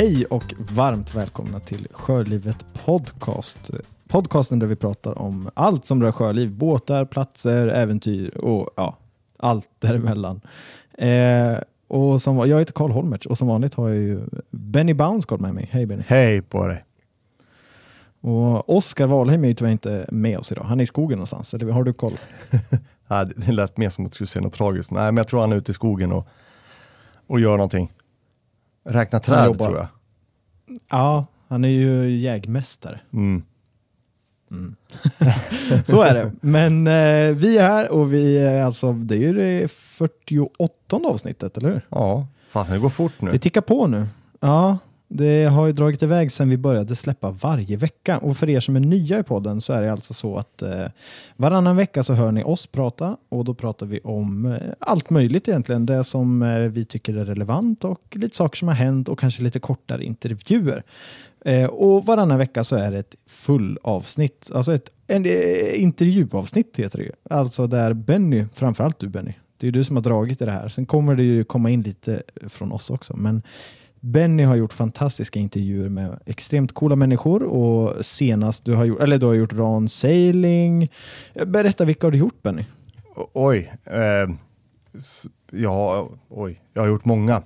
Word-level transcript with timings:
Hej 0.00 0.24
och 0.24 0.54
varmt 0.58 1.14
välkomna 1.14 1.60
till 1.60 1.88
Sjölivet 1.90 2.66
Podcast. 2.84 3.70
Podcasten 4.08 4.58
där 4.58 4.66
vi 4.66 4.76
pratar 4.76 5.18
om 5.18 5.50
allt 5.54 5.84
som 5.84 6.02
rör 6.02 6.12
sjöliv, 6.12 6.50
båtar, 6.50 7.04
platser, 7.04 7.68
äventyr 7.68 8.36
och 8.36 8.70
ja, 8.76 8.96
allt 9.36 9.68
däremellan. 9.78 10.40
Eh, 10.98 11.58
och 11.88 12.22
som, 12.22 12.48
jag 12.48 12.58
heter 12.58 12.72
Karl 12.72 12.90
Holmertz 12.90 13.26
och 13.26 13.38
som 13.38 13.48
vanligt 13.48 13.74
har 13.74 13.88
jag 13.88 13.98
ju 13.98 14.20
Benny 14.50 14.94
Bounsgård 14.94 15.40
med 15.40 15.54
mig. 15.54 15.68
Hej 15.72 15.86
Benny! 15.86 16.02
Hej 16.06 16.42
på 16.42 16.66
dig! 16.66 16.84
Och 18.20 18.76
Oskar 18.76 19.06
Wahlheim 19.06 19.44
är 19.44 19.48
ju 19.48 19.54
tyvärr 19.54 19.72
inte 19.72 20.06
med 20.12 20.38
oss 20.38 20.52
idag. 20.52 20.64
Han 20.64 20.80
är 20.80 20.84
i 20.84 20.86
skogen 20.86 21.18
någonstans, 21.18 21.54
eller 21.54 21.72
har 21.72 21.84
du 21.84 21.92
koll? 21.92 22.18
det 23.36 23.52
lät 23.52 23.76
mer 23.76 23.90
som 23.90 24.06
att 24.06 24.12
du 24.12 24.14
skulle 24.14 24.28
säga 24.28 24.42
något 24.42 24.54
tragiskt. 24.54 24.90
Nej, 24.90 25.04
men 25.04 25.16
jag 25.16 25.28
tror 25.28 25.40
han 25.40 25.52
är 25.52 25.56
ute 25.56 25.70
i 25.70 25.74
skogen 25.74 26.12
och, 26.12 26.28
och 27.26 27.40
gör 27.40 27.56
någonting. 27.56 27.92
Räkna 28.90 29.20
träd 29.20 29.58
tror 29.58 29.76
jag. 29.76 29.86
Ja, 30.90 31.26
han 31.48 31.64
är 31.64 31.68
ju 31.68 32.16
jägmästare. 32.16 33.00
Mm. 33.12 33.42
Mm. 34.50 34.76
så 35.84 36.02
är 36.02 36.14
det. 36.14 36.32
Men 36.40 36.86
eh, 36.86 37.36
vi 37.36 37.58
är 37.58 37.68
här 37.68 37.90
och 37.90 38.12
vi 38.12 38.48
alltså, 38.48 38.92
det 38.92 39.14
är 39.14 39.18
ju 39.18 39.32
det 39.32 39.70
48 39.70 40.96
avsnittet, 41.06 41.56
eller 41.56 41.68
hur? 41.68 41.86
Ja, 41.88 42.26
fast 42.50 42.70
det 42.70 42.78
går 42.78 42.88
fort 42.88 43.12
nu. 43.18 43.30
Vi 43.30 43.38
tickar 43.38 43.60
på 43.60 43.86
nu. 43.86 44.06
Ja, 44.40 44.78
det 45.12 45.44
har 45.44 45.66
ju 45.66 45.72
dragit 45.72 46.02
iväg 46.02 46.32
sedan 46.32 46.48
vi 46.48 46.56
började 46.56 46.96
släppa 46.96 47.30
varje 47.30 47.76
vecka. 47.76 48.18
Och 48.18 48.36
för 48.36 48.50
er 48.50 48.60
som 48.60 48.76
är 48.76 48.80
nya 48.80 49.18
i 49.18 49.22
podden 49.22 49.60
så 49.60 49.72
är 49.72 49.82
det 49.82 49.92
alltså 49.92 50.14
så 50.14 50.36
att 50.36 50.62
eh, 50.62 50.86
varannan 51.36 51.76
vecka 51.76 52.02
så 52.02 52.14
hör 52.14 52.32
ni 52.32 52.44
oss 52.44 52.66
prata 52.66 53.16
och 53.28 53.44
då 53.44 53.54
pratar 53.54 53.86
vi 53.86 54.00
om 54.00 54.46
eh, 54.46 54.60
allt 54.78 55.10
möjligt 55.10 55.48
egentligen. 55.48 55.86
Det 55.86 56.04
som 56.04 56.42
eh, 56.42 56.58
vi 56.58 56.84
tycker 56.84 57.16
är 57.16 57.24
relevant 57.24 57.84
och 57.84 58.00
lite 58.10 58.36
saker 58.36 58.56
som 58.56 58.68
har 58.68 58.74
hänt 58.74 59.08
och 59.08 59.18
kanske 59.18 59.42
lite 59.42 59.60
kortare 59.60 60.04
intervjuer. 60.04 60.82
Eh, 61.44 61.66
och 61.66 62.06
varannan 62.06 62.38
vecka 62.38 62.64
så 62.64 62.76
är 62.76 62.90
det 62.92 62.98
ett 62.98 63.14
full 63.26 63.78
avsnitt, 63.82 64.50
alltså 64.54 64.74
ett 64.74 64.90
en, 65.06 65.26
eh, 65.26 65.82
intervjuavsnitt 65.82 66.76
heter 66.76 66.98
det 66.98 67.04
ju. 67.04 67.12
Alltså 67.30 67.66
där 67.66 67.92
Benny, 67.92 68.44
framförallt 68.54 68.98
du 68.98 69.08
Benny, 69.08 69.32
det 69.56 69.64
är 69.64 69.68
ju 69.68 69.72
du 69.72 69.84
som 69.84 69.96
har 69.96 70.02
dragit 70.02 70.42
i 70.42 70.44
det 70.44 70.52
här. 70.52 70.68
Sen 70.68 70.86
kommer 70.86 71.16
det 71.16 71.22
ju 71.22 71.44
komma 71.44 71.70
in 71.70 71.82
lite 71.82 72.22
från 72.48 72.72
oss 72.72 72.90
också. 72.90 73.16
Men 73.16 73.42
Benny 74.00 74.42
har 74.42 74.56
gjort 74.56 74.72
fantastiska 74.72 75.38
intervjuer 75.38 75.88
med 75.88 76.18
extremt 76.26 76.74
coola 76.74 76.96
människor 76.96 77.42
och 77.42 78.06
senast 78.06 78.64
du 78.64 78.74
har 78.74 78.84
gjort, 78.84 79.00
eller 79.00 79.18
du 79.18 79.26
har 79.26 79.34
gjort 79.34 79.52
Ran 79.52 79.88
Sailing. 79.88 80.90
Berätta, 81.46 81.84
vilka 81.84 82.06
har 82.06 82.12
du 82.12 82.18
gjort 82.18 82.42
Benny? 82.42 82.64
Oj, 83.32 83.72
eh, 83.84 84.30
ja, 85.50 86.08
oj, 86.28 86.60
jag 86.72 86.82
har 86.82 86.88
gjort 86.88 87.04
många. 87.04 87.42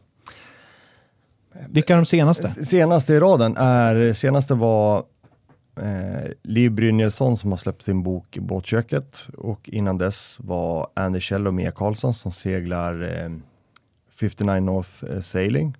Vilka 1.69 1.93
är 1.93 1.97
de 1.97 2.07
senaste? 2.07 2.49
Senaste 2.49 3.15
i 3.15 3.21
raden 3.21 3.57
är, 3.57 4.13
senaste 4.13 4.55
var 4.55 5.05
eh, 5.81 6.31
Liv 6.43 6.71
Brynjelsson 6.71 7.37
som 7.37 7.51
har 7.51 7.59
släppt 7.59 7.83
sin 7.83 8.03
bok 8.03 8.39
Båtköket 8.41 9.29
och 9.39 9.69
innan 9.69 9.99
dess 9.99 10.37
var 10.41 10.89
Andy 10.95 11.21
Kjell 11.21 11.47
och 11.47 11.55
Mia 11.55 11.71
Karlsson 11.71 12.15
som 12.15 12.33
seglar 12.33 13.03
eh, 13.03 13.31
59 14.21 14.61
North 14.61 15.05
eh, 15.11 15.21
Sailing 15.21 15.77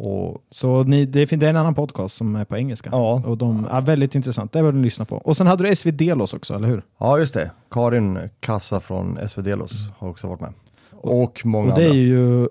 och, 0.00 0.44
så 0.50 0.82
ni, 0.82 1.06
det, 1.06 1.32
är 1.32 1.42
en 1.42 1.56
annan 1.56 1.74
podcast 1.74 2.16
som 2.16 2.36
är 2.36 2.44
på 2.44 2.56
engelska. 2.56 2.90
Ja. 2.92 3.22
Och 3.26 3.38
de 3.38 3.66
är 3.70 3.80
väldigt 3.80 4.14
intressant. 4.14 4.52
Det 4.52 4.62
bör 4.62 4.72
ni 4.72 4.82
lyssna 4.82 5.04
på. 5.04 5.16
Och 5.16 5.36
sen 5.36 5.46
hade 5.46 5.64
du 5.64 5.76
SV 5.76 5.90
Delos 5.90 6.34
också, 6.34 6.54
eller 6.54 6.68
hur? 6.68 6.82
Ja, 6.98 7.18
just 7.18 7.34
det. 7.34 7.50
Karin 7.70 8.18
Kassa 8.40 8.80
från 8.80 9.18
SV 9.28 9.42
Delos 9.42 9.90
har 9.98 10.08
också 10.08 10.26
varit 10.26 10.40
med. 10.40 10.52
Och 10.90 11.42
många 11.44 11.72
och 11.72 11.78
det 11.78 11.86
andra. 11.86 11.98
Är 11.98 12.02
ju, 12.02 12.48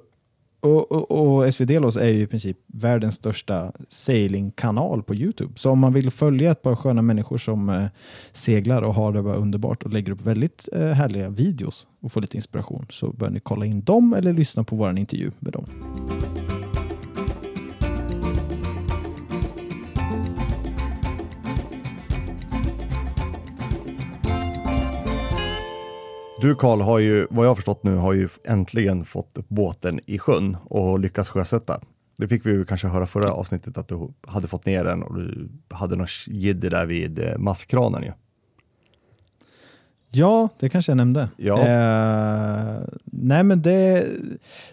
och, 0.60 0.92
och, 0.92 1.12
och 1.12 1.54
SV 1.54 1.66
Delos 1.66 1.98
är 1.98 2.08
ju 2.08 2.22
i 2.22 2.28
princip 2.28 2.58
världens 2.68 3.16
största 3.16 3.72
sailingkanal 3.90 5.04
på 5.04 5.16
Youtube. 5.16 5.54
Så 5.56 5.72
om 5.72 5.80
man 5.80 5.94
vill 5.94 6.12
följa 6.12 6.52
ett 6.52 6.62
par 6.62 6.76
sköna 6.76 7.02
människor 7.02 7.38
som 7.38 7.70
eh, 7.70 7.86
seglar 8.32 8.82
och 8.82 8.94
har 8.94 9.14
det 9.14 9.22
bara 9.22 9.36
underbart 9.36 9.84
och 9.84 9.94
lägger 9.94 10.12
upp 10.12 10.22
väldigt 10.22 10.70
eh, 10.74 10.88
härliga 10.88 11.30
videos 11.30 11.88
och 12.02 12.12
får 12.12 12.22
lite 12.22 12.38
inspiration 12.38 12.86
så 12.90 13.12
bör 13.12 13.30
ni 13.30 13.40
kolla 13.40 13.66
in 13.66 13.82
dem 13.82 14.14
eller 14.14 14.34
lyssna 14.34 14.64
på 14.64 14.76
vår 14.76 15.00
intervju 15.00 15.32
med 15.40 15.54
dem. 15.54 15.66
Du 26.42 26.56
Karl 26.56 26.82
har 26.82 27.00
ju, 27.00 27.28
vad 27.30 27.46
jag 27.46 27.50
har 27.50 27.56
förstått 27.56 27.84
nu, 27.84 27.96
har 27.96 28.14
ju 28.14 28.30
äntligen 28.48 29.06
fått 29.06 29.38
upp 29.38 29.50
båten 29.50 30.00
i 30.06 30.20
sjön 30.20 30.58
och 30.64 31.00
lyckats 31.00 31.30
sjösätta. 31.30 31.82
Det 32.18 32.28
fick 32.28 32.46
vi 32.46 32.52
ju 32.52 32.66
kanske 32.66 32.88
höra 32.88 33.08
förra 33.08 33.32
avsnittet 33.32 33.78
att 33.78 33.88
du 33.88 34.14
hade 34.28 34.48
fått 34.48 34.66
ner 34.66 34.84
den 34.84 35.04
och 35.04 35.16
du 35.16 35.50
hade 35.70 35.96
något 35.96 36.10
jidder 36.28 36.70
där 36.70 36.86
vid 36.86 37.20
eh, 37.20 37.38
masskranen 37.38 38.04
ju. 38.04 38.08
Ja, 38.08 38.14
det 40.60 40.70
kanske 40.70 40.92
jag 40.92 40.98
nämnde. 40.98 41.30
Ja. 41.38 41.60
Eh, 41.60 42.82
nej, 43.04 43.44
men 43.44 43.62
det, 43.62 44.08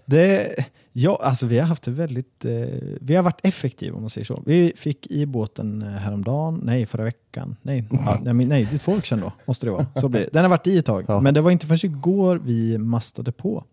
det, 0.04 0.54
ja, 0.92 1.18
alltså 1.22 1.46
vi 1.46 1.58
har 1.58 1.66
haft 1.66 1.82
det 1.82 1.90
väldigt, 1.90 2.44
eh, 2.44 2.52
vi 3.00 3.14
har 3.14 3.22
varit 3.22 3.40
effektiva 3.42 3.96
om 3.96 4.02
man 4.02 4.10
säger 4.10 4.24
så. 4.24 4.42
Vi 4.46 4.72
fick 4.76 5.06
i 5.06 5.26
båten 5.26 5.82
eh, 5.82 5.88
häromdagen, 5.88 6.60
nej 6.64 6.86
förra 6.86 7.04
veckan, 7.04 7.56
nej, 7.62 7.88
ja, 7.90 8.20
nej, 8.22 8.34
nej 8.34 8.68
det 8.70 8.76
är 8.76 8.78
två 8.78 8.92
veckor 8.92 9.06
sedan 9.06 9.20
då, 9.20 9.32
måste 9.44 9.66
det 9.66 9.72
vara. 9.72 9.86
Så 9.94 10.08
blir 10.08 10.20
det. 10.20 10.28
Den 10.32 10.42
har 10.42 10.50
varit 10.50 10.66
i 10.66 10.78
ett 10.78 10.86
tag, 10.86 11.04
ja. 11.08 11.20
men 11.20 11.34
det 11.34 11.40
var 11.40 11.50
inte 11.50 11.66
förrän 11.66 11.92
igår 11.92 12.40
vi 12.44 12.78
mastade 12.78 13.32
på. 13.32 13.64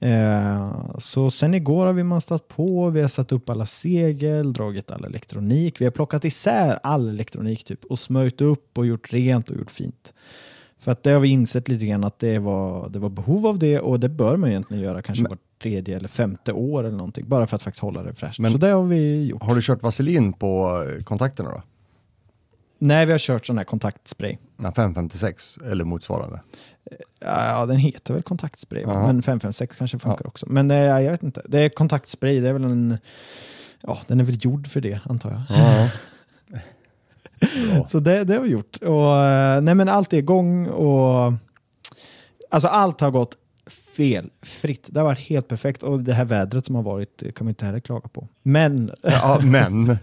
Eh, 0.00 0.98
så 0.98 1.30
sen 1.30 1.54
igår 1.54 1.86
har 1.86 1.92
vi 1.92 2.02
mastat 2.02 2.48
på, 2.48 2.90
vi 2.90 3.00
har 3.00 3.08
satt 3.08 3.32
upp 3.32 3.50
alla 3.50 3.66
segel, 3.66 4.52
dragit 4.52 4.90
all 4.90 5.04
elektronik, 5.04 5.80
vi 5.80 5.84
har 5.84 5.92
plockat 5.92 6.24
isär 6.24 6.78
all 6.82 7.08
elektronik 7.08 7.64
typ 7.64 7.84
och 7.84 7.98
smörjt 7.98 8.40
upp 8.40 8.78
och 8.78 8.86
gjort 8.86 9.12
rent 9.12 9.50
och 9.50 9.56
gjort 9.56 9.70
fint. 9.70 10.12
För 10.80 10.92
att 10.92 11.02
det 11.02 11.10
har 11.10 11.20
vi 11.20 11.28
insett 11.28 11.68
lite 11.68 11.86
grann 11.86 12.04
att 12.04 12.18
det 12.18 12.38
var, 12.38 12.88
det 12.88 12.98
var 12.98 13.08
behov 13.08 13.46
av 13.46 13.58
det 13.58 13.80
och 13.80 14.00
det 14.00 14.08
bör 14.08 14.36
man 14.36 14.50
egentligen 14.50 14.82
göra 14.82 15.02
kanske 15.02 15.24
var 15.24 15.38
tredje 15.62 15.96
eller 15.96 16.08
femte 16.08 16.52
år 16.52 16.84
eller 16.84 16.96
någonting. 16.96 17.28
Bara 17.28 17.46
för 17.46 17.56
att 17.56 17.62
faktiskt 17.62 17.82
hålla 17.82 18.02
det 18.02 18.14
fräscht. 18.14 18.38
Men 18.38 18.50
så 18.50 18.58
det 18.58 18.68
har 18.68 18.84
vi 18.84 19.24
gjort. 19.24 19.42
Har 19.42 19.54
du 19.54 19.62
kört 19.62 19.82
vaselin 19.82 20.32
på 20.32 20.84
eh, 20.88 21.04
kontakterna 21.04 21.50
då? 21.50 21.62
Nej, 22.78 23.06
vi 23.06 23.12
har 23.12 23.18
kört 23.18 23.46
sån 23.46 23.58
här 23.58 23.64
kontaktspray. 23.64 24.38
Na, 24.56 24.72
556 24.72 25.58
eller 25.70 25.84
motsvarande? 25.84 26.40
Ja, 27.20 27.66
den 27.66 27.76
heter 27.76 28.14
väl 28.14 28.22
kontaktspray, 28.22 28.84
-huh. 28.84 29.06
men 29.06 29.22
556 29.22 29.76
kanske 29.76 29.98
funkar 29.98 30.24
ja. 30.24 30.28
också. 30.28 30.46
Men 30.48 30.70
äh, 30.70 30.76
jag 30.76 31.10
vet 31.10 31.22
inte. 31.22 31.42
Det 31.48 31.58
är 31.58 31.68
kontaktspray, 31.68 32.40
det 32.40 32.48
är 32.48 32.52
väl 32.52 32.64
en... 32.64 32.98
Ja, 33.82 33.98
den 34.06 34.20
är 34.20 34.24
väl 34.24 34.38
gjord 34.44 34.66
för 34.66 34.80
det, 34.80 35.00
antar 35.04 35.30
jag. 35.30 35.56
-huh. 35.56 35.88
Så 37.86 38.00
det, 38.00 38.24
det 38.24 38.34
har 38.34 38.40
vi 38.40 38.50
gjort. 38.50 38.76
Och, 38.76 39.16
eh, 39.16 39.60
nej, 39.60 39.74
men 39.74 39.88
allt 39.88 40.12
är 40.12 40.18
igång 40.18 40.66
och 40.66 41.32
alltså 42.50 42.68
allt 42.68 43.00
har 43.00 43.10
gått 43.10 43.36
felfritt. 43.96 44.88
Det 44.90 45.00
har 45.00 45.04
varit 45.04 45.18
helt 45.18 45.48
perfekt 45.48 45.82
och 45.82 46.00
det 46.00 46.14
här 46.14 46.24
vädret 46.24 46.66
som 46.66 46.74
har 46.74 46.82
varit 46.82 47.22
kan 47.34 47.44
man 47.44 47.48
inte 47.48 47.64
heller 47.64 47.80
klaga 47.80 48.08
på. 48.08 48.28
Men, 48.42 48.90
ja, 49.02 49.40
men. 49.44 49.98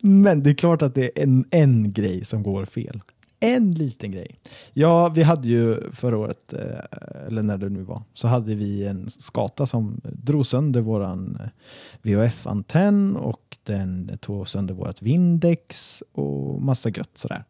men 0.00 0.42
det 0.42 0.50
är 0.50 0.54
klart 0.54 0.82
att 0.82 0.94
det 0.94 1.04
är 1.04 1.22
en, 1.22 1.44
en 1.50 1.92
grej 1.92 2.24
som 2.24 2.42
går 2.42 2.64
fel 2.64 3.00
en 3.42 3.74
liten 3.74 4.10
grej. 4.10 4.40
Ja, 4.72 5.08
vi 5.08 5.22
hade 5.22 5.48
ju 5.48 5.90
förra 5.92 6.18
året, 6.18 6.52
eh, 6.52 7.26
eller 7.26 7.42
när 7.42 7.58
det 7.58 7.68
nu 7.68 7.82
var, 7.82 8.02
så 8.14 8.28
hade 8.28 8.54
vi 8.54 8.86
en 8.86 9.10
skata 9.10 9.66
som 9.66 10.00
drog 10.04 10.46
sönder 10.46 10.80
våran 10.80 11.38
eh, 11.40 11.48
VHF-antenn 12.02 13.16
och 13.16 13.58
den 13.62 14.18
tog 14.20 14.48
sönder 14.48 14.74
vårat 14.74 15.02
Vindex 15.02 16.02
och 16.12 16.62
massa 16.62 16.88
gött 16.88 17.18
sådär. 17.18 17.44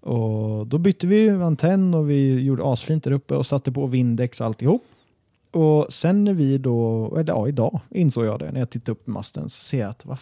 Och 0.00 0.66
då 0.66 0.78
bytte 0.78 1.06
vi 1.06 1.30
antenn 1.30 1.94
och 1.94 2.10
vi 2.10 2.40
gjorde 2.40 2.64
asfint 2.64 3.04
där 3.04 3.10
uppe 3.10 3.34
och 3.34 3.46
satte 3.46 3.72
på 3.72 3.86
Vindex 3.86 4.40
och 4.40 4.46
alltihop. 4.46 4.82
Och 5.50 5.92
sen 5.92 6.24
när 6.24 6.34
vi 6.34 6.58
då, 6.58 7.06
eller 7.16 7.32
ja 7.32 7.48
idag 7.48 7.80
insåg 7.90 8.24
jag 8.24 8.38
det, 8.38 8.52
när 8.52 8.60
jag 8.60 8.70
tittade 8.70 8.92
upp 8.92 9.06
masten 9.06 9.50
så 9.50 9.62
ser 9.62 9.78
jag 9.80 9.90
att 9.90 10.06
vad, 10.06 10.18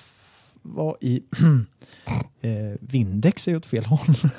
vad 0.63 0.97
i 1.01 1.23
eh, 2.41 2.79
Vindex 2.81 3.49
är 3.49 3.57
åt 3.57 3.67
fel 3.67 3.85
håll. 3.85 4.17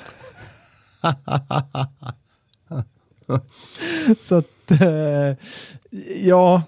så 4.20 4.34
att, 4.34 4.70
eh, 4.70 5.36
ja, 6.22 6.62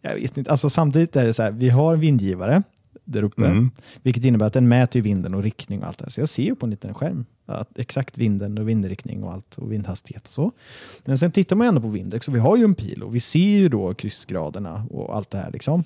jag 0.00 0.14
vet 0.14 0.38
inte. 0.38 0.50
Alltså 0.50 0.70
samtidigt 0.70 1.16
är 1.16 1.24
det 1.24 1.32
så 1.32 1.42
här, 1.42 1.50
vi 1.50 1.68
har 1.68 1.96
vindgivare 1.96 2.62
där 3.04 3.22
uppe, 3.22 3.46
mm. 3.46 3.70
vilket 4.02 4.24
innebär 4.24 4.46
att 4.46 4.52
den 4.52 4.68
mäter 4.68 5.00
vinden 5.00 5.34
och 5.34 5.42
riktning 5.42 5.80
och 5.80 5.86
allt 5.86 5.98
det 5.98 6.04
här. 6.04 6.10
Så 6.10 6.20
jag 6.20 6.28
ser 6.28 6.42
ju 6.42 6.54
på 6.54 6.66
en 6.66 6.70
liten 6.70 6.94
skärm 6.94 7.24
att 7.46 7.78
exakt 7.78 8.18
vinden 8.18 8.58
och 8.58 8.68
vindriktning 8.68 9.24
och 9.24 9.32
allt 9.32 9.58
och 9.58 9.72
vindhastighet 9.72 10.26
och 10.26 10.32
så. 10.32 10.52
Men 11.04 11.18
sen 11.18 11.32
tittar 11.32 11.56
man 11.56 11.66
ändå 11.66 11.80
på 11.80 11.88
Vindex 11.88 12.28
och 12.28 12.34
vi 12.34 12.38
har 12.38 12.56
ju 12.56 12.64
en 12.64 12.74
pil 12.74 13.02
och 13.02 13.14
vi 13.14 13.20
ser 13.20 13.38
ju 13.58 13.68
då 13.68 13.94
kryssgraderna 13.94 14.86
och 14.90 15.16
allt 15.16 15.30
det 15.30 15.38
här 15.38 15.50
liksom. 15.50 15.84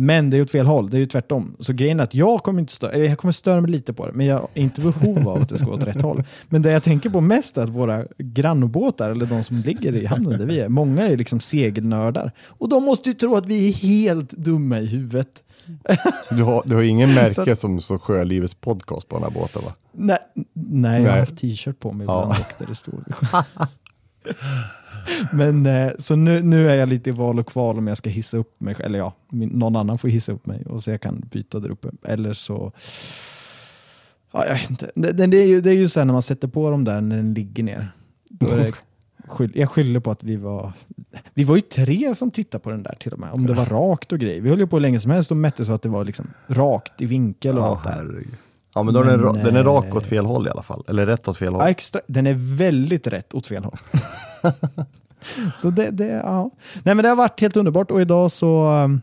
Men 0.00 0.30
det 0.30 0.36
är 0.36 0.42
åt 0.42 0.50
fel 0.50 0.66
håll, 0.66 0.90
det 0.90 0.96
är 0.96 0.98
ju 0.98 1.06
tvärtom. 1.06 1.56
Så 1.60 1.72
grejen 1.72 2.00
är 2.00 2.04
att 2.04 2.14
jag 2.14 2.42
kommer 2.42 2.60
inte 2.60 2.72
störa, 2.72 2.96
jag 2.96 3.18
kommer 3.18 3.32
störa 3.32 3.60
mig 3.60 3.70
lite 3.70 3.92
på 3.92 4.06
det, 4.06 4.12
men 4.12 4.26
jag 4.26 4.38
har 4.38 4.48
inte 4.54 4.80
behov 4.80 5.28
av 5.28 5.42
att 5.42 5.48
det 5.48 5.58
ska 5.58 5.66
gå 5.66 5.72
åt 5.72 5.82
rätt 5.84 6.02
håll. 6.02 6.24
Men 6.48 6.62
det 6.62 6.70
jag 6.70 6.82
tänker 6.82 7.10
på 7.10 7.20
mest 7.20 7.56
är 7.56 7.62
att 7.62 7.68
våra 7.68 8.04
grannbåtar, 8.18 9.10
eller 9.10 9.26
de 9.26 9.44
som 9.44 9.56
ligger 9.56 9.94
i 9.96 10.06
hamnen 10.06 10.38
där 10.38 10.46
vi 10.46 10.60
är, 10.60 10.68
många 10.68 11.02
är 11.08 11.16
liksom 11.16 11.40
segelnördar. 11.40 12.32
Och 12.46 12.68
de 12.68 12.84
måste 12.84 13.08
ju 13.08 13.14
tro 13.14 13.36
att 13.36 13.46
vi 13.46 13.68
är 13.68 13.72
helt 13.72 14.30
dumma 14.30 14.80
i 14.80 14.86
huvudet. 14.86 15.42
Du 16.30 16.42
har, 16.42 16.62
du 16.66 16.74
har 16.74 16.82
ingen 16.82 17.08
märke 17.14 17.52
att- 17.52 17.58
som 17.58 17.80
står 17.80 17.98
Sjölivets 17.98 18.54
podcast 18.54 19.08
på 19.08 19.16
den 19.16 19.22
här 19.24 19.30
båten 19.40 19.62
va? 19.64 19.72
Nej, 19.92 20.18
nej, 20.54 20.92
jag 21.02 21.08
har 21.08 21.10
Nej. 21.16 21.20
haft 21.20 21.38
t-shirt 21.38 21.80
på 21.80 21.92
mig 21.92 22.06
Ja. 22.06 22.22
ibland 22.22 22.40
och 22.40 22.54
där 22.58 22.66
det 22.66 22.74
står. 22.74 22.94
Men 25.32 25.66
eh, 25.66 25.92
så 25.98 26.16
nu, 26.16 26.42
nu 26.42 26.70
är 26.70 26.74
jag 26.74 26.88
lite 26.88 27.10
i 27.10 27.12
val 27.12 27.38
och 27.38 27.46
kval 27.46 27.78
om 27.78 27.86
jag 27.86 27.96
ska 27.96 28.10
hissa 28.10 28.36
upp 28.36 28.60
mig, 28.60 28.76
eller 28.78 28.98
ja, 28.98 29.12
någon 29.30 29.76
annan 29.76 29.98
får 29.98 30.08
hissa 30.08 30.32
upp 30.32 30.46
mig 30.46 30.64
och 30.66 30.82
så 30.82 30.90
jag 30.90 31.00
kan 31.00 31.24
byta 31.30 31.60
där 31.60 31.70
uppe. 31.70 31.90
Eller 32.02 32.32
så, 32.32 32.72
ja, 34.32 34.46
jag 34.46 34.54
vet 34.54 34.70
inte. 34.70 34.90
Det, 34.94 35.26
det, 35.26 35.36
är 35.36 35.46
ju, 35.46 35.60
det 35.60 35.70
är 35.70 35.74
ju 35.74 35.88
så 35.88 36.00
här 36.00 36.04
när 36.04 36.12
man 36.12 36.22
sätter 36.22 36.48
på 36.48 36.70
dem 36.70 36.84
där 36.84 37.00
när 37.00 37.16
den 37.16 37.34
ligger 37.34 37.62
ner. 37.62 37.92
Då 38.30 38.46
är 38.46 38.58
det, 38.58 38.72
jag 39.54 39.70
skyller 39.70 40.00
på 40.00 40.10
att 40.10 40.24
vi 40.24 40.36
var, 40.36 40.72
vi 41.34 41.44
var 41.44 41.56
ju 41.56 41.62
tre 41.62 42.14
som 42.14 42.30
tittade 42.30 42.64
på 42.64 42.70
den 42.70 42.82
där 42.82 42.96
till 43.00 43.12
och 43.12 43.18
med, 43.18 43.32
om 43.32 43.46
det 43.46 43.52
var 43.52 43.66
rakt 43.66 44.12
och 44.12 44.18
grejer. 44.18 44.40
Vi 44.40 44.48
höll 44.48 44.58
ju 44.58 44.66
på 44.66 44.78
länge 44.78 45.00
som 45.00 45.10
helst 45.10 45.30
och 45.30 45.36
mätte 45.36 45.64
så 45.64 45.72
att 45.72 45.82
det 45.82 45.88
var 45.88 46.04
liksom 46.04 46.30
rakt 46.46 47.00
i 47.00 47.06
vinkel 47.06 47.58
och 47.58 47.66
allt 47.66 47.84
det 47.84 47.90
här. 47.90 47.96
herregud. 47.96 48.34
Ja 48.74 48.82
men 48.82 48.94
då 48.94 49.00
är 49.00 49.04
den, 49.04 49.20
Men, 49.20 49.30
ra- 49.30 49.44
den 49.44 49.56
är 49.56 49.64
rak 49.64 49.84
eh, 49.86 49.96
åt 49.96 50.06
fel 50.06 50.26
håll 50.26 50.46
i 50.46 50.50
alla 50.50 50.62
fall. 50.62 50.84
Eller 50.88 51.06
rätt 51.06 51.28
åt 51.28 51.38
fel 51.38 51.52
håll. 51.52 51.62
Ja, 51.62 51.68
extra, 51.70 52.00
den 52.06 52.26
är 52.26 52.34
väldigt 52.56 53.06
rätt 53.06 53.34
åt 53.34 53.46
fel 53.46 53.64
håll. 53.64 53.78
så 55.58 55.70
det, 55.70 55.90
det, 55.90 56.06
ja. 56.06 56.50
Nej, 56.82 56.94
men 56.94 57.02
det 57.02 57.08
har 57.08 57.16
varit 57.16 57.40
helt 57.40 57.56
underbart 57.56 57.90
och 57.90 58.00
idag 58.00 58.30
så 58.30 58.70
um, 58.70 59.00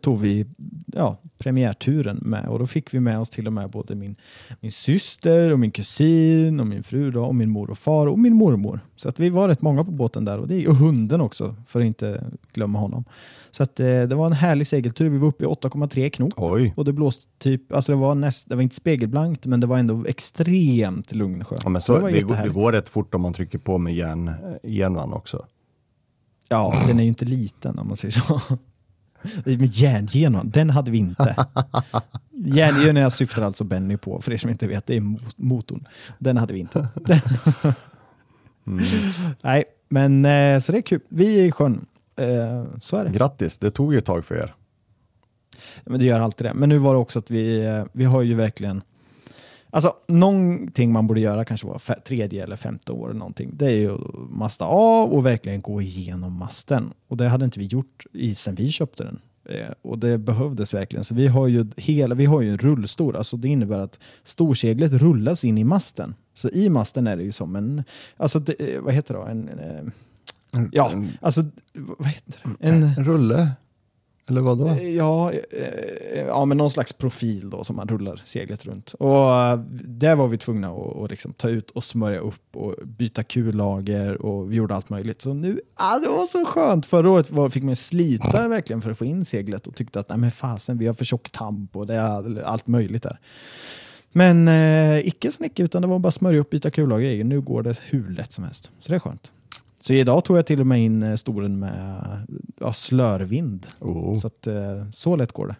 tog 0.00 0.20
vi 0.20 0.46
ja, 0.86 1.16
premiärturen 1.38 2.18
med 2.22 2.46
och 2.46 2.58
då 2.58 2.66
fick 2.66 2.94
vi 2.94 3.00
med 3.00 3.18
oss 3.18 3.30
till 3.30 3.46
och 3.46 3.52
med 3.52 3.70
både 3.70 3.94
min, 3.94 4.16
min 4.60 4.72
syster 4.72 5.52
och 5.52 5.58
min 5.58 5.70
kusin 5.70 6.60
och 6.60 6.66
min 6.66 6.82
fru 6.82 7.10
då, 7.10 7.24
och 7.24 7.34
min 7.34 7.50
mor 7.50 7.70
och 7.70 7.78
far 7.78 8.06
och 8.06 8.18
min 8.18 8.34
mormor. 8.34 8.80
Så 8.96 9.08
att 9.08 9.20
vi 9.20 9.30
var 9.30 9.48
rätt 9.48 9.62
många 9.62 9.84
på 9.84 9.90
båten 9.90 10.24
där 10.24 10.38
och, 10.38 10.48
det, 10.48 10.68
och 10.68 10.76
hunden 10.76 11.20
också 11.20 11.56
för 11.66 11.80
att 11.80 11.86
inte 11.86 12.24
glömma 12.52 12.78
honom. 12.78 13.04
Så 13.50 13.62
att, 13.62 13.80
eh, 13.80 14.02
det 14.02 14.14
var 14.14 14.26
en 14.26 14.32
härlig 14.32 14.66
segeltur. 14.66 15.08
Vi 15.08 15.18
var 15.18 15.28
uppe 15.28 15.44
i 15.44 15.46
8,3 15.46 16.10
knop. 16.10 16.32
Oj. 16.36 16.74
Och 16.76 16.84
det 16.84 16.92
blåste 16.92 17.24
typ, 17.38 17.72
alltså 17.72 17.92
det 17.92 17.98
var, 17.98 18.14
näst, 18.14 18.48
det 18.48 18.54
var 18.54 18.62
inte 18.62 18.76
spegelblankt 18.76 19.46
men 19.46 19.60
det 19.60 19.66
var 19.66 19.78
ändå 19.78 20.04
extremt 20.06 21.12
lugn 21.12 21.44
sjö. 21.44 21.56
Ja, 21.62 21.68
men 21.68 21.82
så, 21.82 22.00
var 22.00 22.10
det, 22.10 22.20
går, 22.20 22.36
det 22.36 22.48
går 22.48 22.72
rätt 22.72 22.88
fort 22.88 23.14
om 23.14 23.22
man 23.22 23.32
trycker 23.32 23.58
på 23.58 23.78
med 23.78 23.94
järn, 23.94 24.30
järnvagn 24.62 25.12
också. 25.12 25.46
Ja, 26.48 26.74
den 26.86 26.98
är 26.98 27.02
ju 27.02 27.08
inte 27.08 27.24
liten 27.24 27.78
om 27.78 27.88
man 27.88 27.96
säger 27.96 28.12
så. 28.12 28.40
Med 29.44 29.66
järngenom, 29.74 30.50
den 30.50 30.70
hade 30.70 30.90
vi 30.90 30.98
inte. 30.98 31.36
Järngenom 32.46 32.96
jag 33.02 33.12
syftar 33.12 33.42
alltså 33.42 33.64
Benny 33.64 33.96
på, 33.96 34.20
för 34.22 34.32
er 34.32 34.36
som 34.36 34.50
inte 34.50 34.66
vet, 34.66 34.86
det 34.86 34.96
är 34.96 35.00
mo- 35.00 35.32
motorn. 35.36 35.84
Den 36.18 36.36
hade 36.36 36.52
vi 36.54 36.60
inte. 36.60 36.88
Mm. 38.66 38.84
Nej, 39.42 39.64
men 39.88 40.24
eh, 40.24 40.60
så 40.60 40.72
det 40.72 40.78
är 40.78 40.82
kul. 40.82 41.00
Vi 41.08 41.40
är 41.40 41.44
i 41.44 41.52
sjön. 41.52 41.86
Eh, 42.16 42.64
Så 42.80 42.96
är 42.96 43.04
det. 43.04 43.10
Grattis, 43.10 43.58
det 43.58 43.70
tog 43.70 43.92
ju 43.92 43.98
ett 43.98 44.04
tag 44.04 44.24
för 44.24 44.34
er. 44.34 44.54
Men 45.84 46.00
det 46.00 46.06
gör 46.06 46.20
alltid 46.20 46.46
det. 46.46 46.54
Men 46.54 46.68
nu 46.68 46.78
var 46.78 46.94
det 46.94 47.00
också 47.00 47.18
att 47.18 47.30
vi, 47.30 47.64
eh, 47.66 47.84
vi 47.92 48.04
har 48.04 48.22
ju 48.22 48.34
verkligen 48.34 48.82
Alltså 49.74 49.92
någonting 50.08 50.92
man 50.92 51.06
borde 51.06 51.20
göra 51.20 51.44
kanske 51.44 51.66
var 51.66 52.00
tredje 52.00 52.42
eller 52.42 52.56
femte 52.56 52.92
år 52.92 53.10
eller 53.10 53.18
någonting. 53.18 53.50
Det 53.52 53.66
är 53.66 53.76
ju 53.76 53.94
att 53.94 54.30
masta 54.30 54.64
av 54.64 55.12
och 55.12 55.26
verkligen 55.26 55.62
gå 55.62 55.82
igenom 55.82 56.32
masten. 56.32 56.92
Och 57.08 57.16
det 57.16 57.28
hade 57.28 57.44
inte 57.44 57.58
vi 57.60 57.66
gjort 57.66 58.06
i, 58.12 58.34
sen 58.34 58.54
vi 58.54 58.72
köpte 58.72 59.04
den. 59.04 59.20
Eh, 59.44 59.72
och 59.82 59.98
det 59.98 60.18
behövdes 60.18 60.74
verkligen. 60.74 61.04
Så 61.04 61.14
vi 61.14 61.26
har 61.26 61.46
ju 61.46 61.66
hela, 61.76 62.14
vi 62.14 62.24
har 62.24 62.40
ju 62.40 62.50
en 62.50 62.58
rullstor. 62.58 63.16
Alltså 63.16 63.36
det 63.36 63.48
innebär 63.48 63.78
att 63.78 63.98
storseglet 64.24 64.92
rullas 64.92 65.44
in 65.44 65.58
i 65.58 65.64
masten. 65.64 66.14
Så 66.34 66.48
i 66.48 66.68
masten 66.68 67.06
är 67.06 67.16
det 67.16 67.22
ju 67.22 67.32
som 67.32 67.56
en, 67.56 67.84
alltså 68.16 68.38
det, 68.40 68.74
eh, 68.74 68.80
vad 68.80 68.94
heter 68.94 69.14
det 69.14 69.20
då? 69.20 69.26
En, 69.26 69.48
en, 69.48 69.58
eh, 69.58 70.68
ja, 70.72 70.90
En, 70.92 71.12
alltså 71.20 71.44
vad 71.74 72.08
heter 72.08 72.40
det? 72.42 72.68
En, 72.68 72.82
en 72.82 73.04
rulle? 73.04 73.50
Eller 74.28 74.40
vad 74.40 74.58
då? 74.58 74.68
Eh, 74.68 74.88
ja, 74.88 75.32
eh, 75.32 75.38
eh, 76.12 76.26
ja, 76.26 76.44
men 76.44 76.58
någon 76.58 76.70
slags 76.70 76.92
profil 76.92 77.50
då 77.50 77.64
som 77.64 77.76
man 77.76 77.88
rullar 77.88 78.20
seglet 78.24 78.66
runt. 78.66 78.94
Och 78.94 79.58
där 79.84 80.14
var 80.14 80.28
vi 80.28 80.38
tvungna 80.38 80.68
att, 80.68 80.96
att 80.96 81.10
liksom 81.10 81.32
ta 81.32 81.48
ut 81.48 81.70
och 81.70 81.84
smörja 81.84 82.18
upp 82.18 82.56
och 82.56 82.74
byta 82.84 83.22
kullager 83.22 84.22
och 84.22 84.52
vi 84.52 84.56
gjorde 84.56 84.74
allt 84.74 84.90
möjligt. 84.90 85.22
Så 85.22 85.34
nu, 85.34 85.60
ja, 85.78 85.98
det 85.98 86.08
var 86.08 86.26
så 86.26 86.44
skönt. 86.44 86.86
Förra 86.86 87.10
året 87.10 87.30
var, 87.30 87.48
fick 87.48 87.62
man 87.62 87.76
slita 87.76 88.48
verkligen 88.48 88.82
för 88.82 88.90
att 88.90 88.98
få 88.98 89.04
in 89.04 89.24
seglet 89.24 89.66
och 89.66 89.74
tyckte 89.74 90.00
att 90.00 90.08
nej 90.08 90.18
men 90.18 90.30
fasen, 90.30 90.78
vi 90.78 90.86
har 90.86 90.94
för 90.94 91.04
tjock 91.04 91.30
tamp 91.30 91.76
och 91.76 91.86
det 91.86 91.94
är 91.94 92.42
allt 92.42 92.66
möjligt 92.66 93.02
där. 93.02 93.18
Men 94.12 94.48
eh, 94.48 95.06
icke 95.06 95.32
snicka, 95.32 95.62
utan 95.62 95.82
det 95.82 95.88
var 95.88 95.98
bara 95.98 96.12
smörja 96.12 96.40
upp, 96.40 96.50
byta 96.50 96.70
kullager. 96.70 97.24
Nu 97.24 97.40
går 97.40 97.62
det 97.62 97.78
hur 97.82 98.08
lätt 98.08 98.32
som 98.32 98.44
helst. 98.44 98.70
Så 98.80 98.88
det 98.88 98.94
är 98.94 99.00
skönt. 99.00 99.32
Så 99.86 99.92
idag 99.92 100.24
tog 100.24 100.36
jag 100.36 100.46
till 100.46 100.60
och 100.60 100.66
med 100.66 100.80
in 100.80 101.02
eh, 101.02 101.16
storen 101.16 101.58
med 101.58 102.26
ja, 102.60 102.72
slörvind. 102.72 103.66
Oh. 103.80 104.18
Så, 104.18 104.26
att, 104.26 104.46
eh, 104.46 104.90
så 104.90 105.16
lätt 105.16 105.32
går 105.32 105.46
det. 105.46 105.56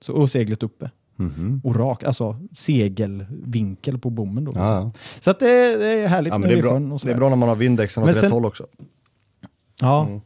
Så, 0.00 0.12
och 0.12 0.30
seglet 0.30 0.62
uppe. 0.62 0.90
Mhm. 1.16 1.60
Och 1.64 1.76
rak, 1.76 2.04
alltså 2.04 2.36
segelvinkel 2.52 3.98
på 3.98 4.10
bommen. 4.10 4.44
Då. 4.44 4.52
Ja, 4.54 4.74
ja. 4.74 4.92
Så 5.20 5.30
att 5.30 5.40
det, 5.40 5.76
det 5.76 5.86
är 5.86 6.08
härligt 6.08 6.32
ja, 6.32 6.38
men 6.38 6.50
det, 6.50 6.58
är 6.58 6.62
bra. 6.62 6.78
det 6.78 7.10
är 7.12 7.16
bra 7.16 7.28
när 7.28 7.36
man 7.36 7.48
har 7.48 7.56
vindexen 7.56 8.02
åt 8.02 8.06
Men 8.06 8.14
rätt 8.14 8.20
sen- 8.20 8.32
håll 8.32 8.44
också. 8.46 8.66
Ja. 9.80 10.06
Mm. 10.06 10.20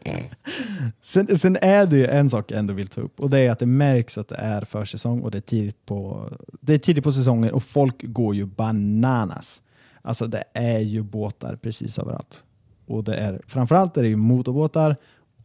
sen, 1.00 1.36
sen 1.36 1.58
är 1.62 1.86
det 1.86 1.96
ju 1.96 2.06
en 2.06 2.30
sak 2.30 2.50
jag 2.50 2.58
ändå 2.58 2.74
vill 2.74 2.88
ta 2.88 3.00
upp 3.00 3.20
och 3.20 3.30
det 3.30 3.38
är 3.38 3.50
att 3.50 3.58
det 3.58 3.66
märks 3.66 4.18
att 4.18 4.28
det 4.28 4.36
är 4.36 4.64
försäsong 4.64 5.20
och 5.20 5.30
det 5.30 5.38
är 5.38 5.42
tidigt 5.42 5.86
på, 5.86 6.30
det 6.60 6.74
är 6.74 6.78
tidigt 6.78 7.04
på 7.04 7.12
säsongen 7.12 7.52
och 7.52 7.62
folk 7.62 8.02
går 8.02 8.34
ju 8.34 8.46
bananas. 8.46 9.62
Alltså 10.06 10.26
det 10.26 10.44
är 10.54 10.78
ju 10.78 11.02
båtar 11.02 11.56
precis 11.56 11.98
överallt. 11.98 12.44
Och 12.86 13.04
det 13.04 13.14
är, 13.14 13.40
framförallt 13.46 13.96
är 13.96 14.02
det 14.02 14.08
ju 14.08 14.16
motorbåtar 14.16 14.96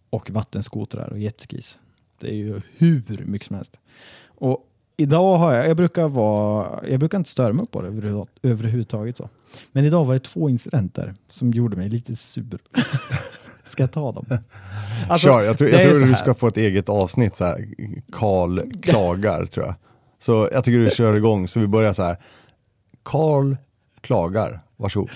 och 0.10 0.30
vattenskotrar 0.32 1.10
och 1.10 1.20
jetskis. 1.20 1.80
Det 2.20 2.28
är 2.30 2.34
ju 2.36 2.62
hur 2.78 3.24
mycket 3.26 3.48
som 3.48 3.56
helst. 3.56 3.78
Och 4.26 4.66
idag 4.98 5.38
har 5.38 5.54
jag, 5.54 5.70
jag 5.70 5.78
brukar 5.78 6.08
vara, 6.08 6.80
jag 6.88 7.00
brukar 7.00 7.18
inte 7.18 7.30
störa 7.30 7.54
mig 7.54 7.66
på 7.68 7.82
det 7.82 7.88
överhuvud- 7.88 8.28
överhuvudtaget 8.44 9.18
så. 9.18 9.30
Men 9.72 9.86
idag 9.86 10.06
var 10.06 10.14
det 10.14 10.20
två 10.20 10.50
incidenter 10.50 11.16
som 11.28 11.52
gjorde 11.52 11.78
mig 11.78 11.90
lite 11.90 12.16
sur. 12.16 12.60
Ska 13.64 13.84
jag 13.84 13.92
ta 13.92 14.12
dem? 14.12 14.26
Alltså, 15.10 15.28
Kör, 15.28 15.42
jag 15.44 15.58
tror, 15.58 15.70
jag 15.70 15.82
tror 15.96 16.06
du 16.08 16.16
ska 16.16 16.34
få 16.34 16.48
ett 16.48 16.58
eget 16.58 16.90
avsnitt, 16.90 17.36
så 17.36 17.46
här, 17.46 17.68
Karl 18.12 18.72
klagar 18.82 19.46
tror 19.46 19.66
jag. 19.66 19.76
Så 20.20 20.50
jag 20.54 20.64
tycker 20.64 20.80
du 20.80 20.90
kör 20.92 21.14
igång, 21.16 21.48
så 21.48 21.60
vi 21.60 21.68
börjar 21.68 21.94
så 21.94 22.04
här. 22.04 22.18
Karl 23.04 23.56
klagar, 24.02 24.60
varsågod. 24.78 25.10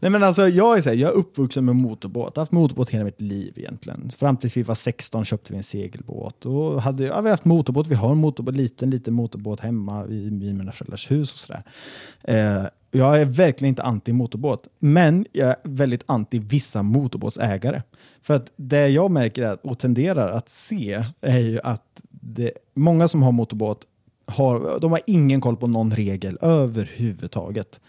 Nej 0.00 0.10
men 0.10 0.22
alltså 0.22 0.48
jag 0.48 0.76
är, 0.76 0.80
så 0.80 0.90
här, 0.90 0.96
jag 0.96 1.10
är 1.10 1.14
uppvuxen 1.14 1.64
med 1.64 1.76
motorbåt. 1.76 2.32
Jag 2.34 2.40
har 2.40 2.42
haft 2.42 2.52
motorbåt 2.52 2.90
hela 2.90 3.04
mitt 3.04 3.20
liv 3.20 3.52
egentligen. 3.56 4.10
Fram 4.10 4.36
tills 4.36 4.56
vi 4.56 4.62
var 4.62 4.74
16 4.74 5.24
köpte 5.24 5.52
vi 5.52 5.56
en 5.56 5.62
segelbåt. 5.62 6.46
Och 6.46 6.82
hade, 6.82 7.04
ja, 7.04 7.20
vi 7.20 7.28
har 7.28 7.30
haft 7.30 7.44
motorbåt, 7.44 7.86
vi 7.86 7.94
har 7.94 8.12
en 8.12 8.18
motorbåt, 8.18 8.54
liten, 8.54 8.90
liten 8.90 9.14
motorbåt 9.14 9.60
hemma 9.60 10.06
i, 10.06 10.26
i 10.26 10.30
mina 10.30 10.72
föräldrars 10.72 11.10
hus 11.10 11.32
och 11.32 11.38
sådär. 11.38 11.62
Eh, 12.22 12.66
jag 12.90 13.20
är 13.20 13.24
verkligen 13.24 13.68
inte 13.68 13.82
anti 13.82 14.12
motorbåt, 14.12 14.68
men 14.78 15.26
jag 15.32 15.48
är 15.48 15.56
väldigt 15.62 16.04
anti 16.06 16.38
vissa 16.38 16.82
motorbåtsägare. 16.82 17.82
För 18.22 18.34
att 18.34 18.52
det 18.56 18.88
jag 18.88 19.10
märker 19.10 19.42
att, 19.42 19.64
och 19.64 19.78
tenderar 19.78 20.28
att 20.32 20.48
se 20.48 21.04
är 21.20 21.38
ju 21.38 21.60
att 21.60 22.02
det, 22.10 22.52
många 22.74 23.08
som 23.08 23.22
har 23.22 23.32
motorbåt 23.32 23.86
har, 24.26 24.80
de 24.80 24.90
har 24.90 25.00
ingen 25.06 25.40
koll 25.40 25.56
på 25.56 25.66
någon 25.66 25.92
regel 25.92 26.38
överhuvudtaget. 26.40 27.80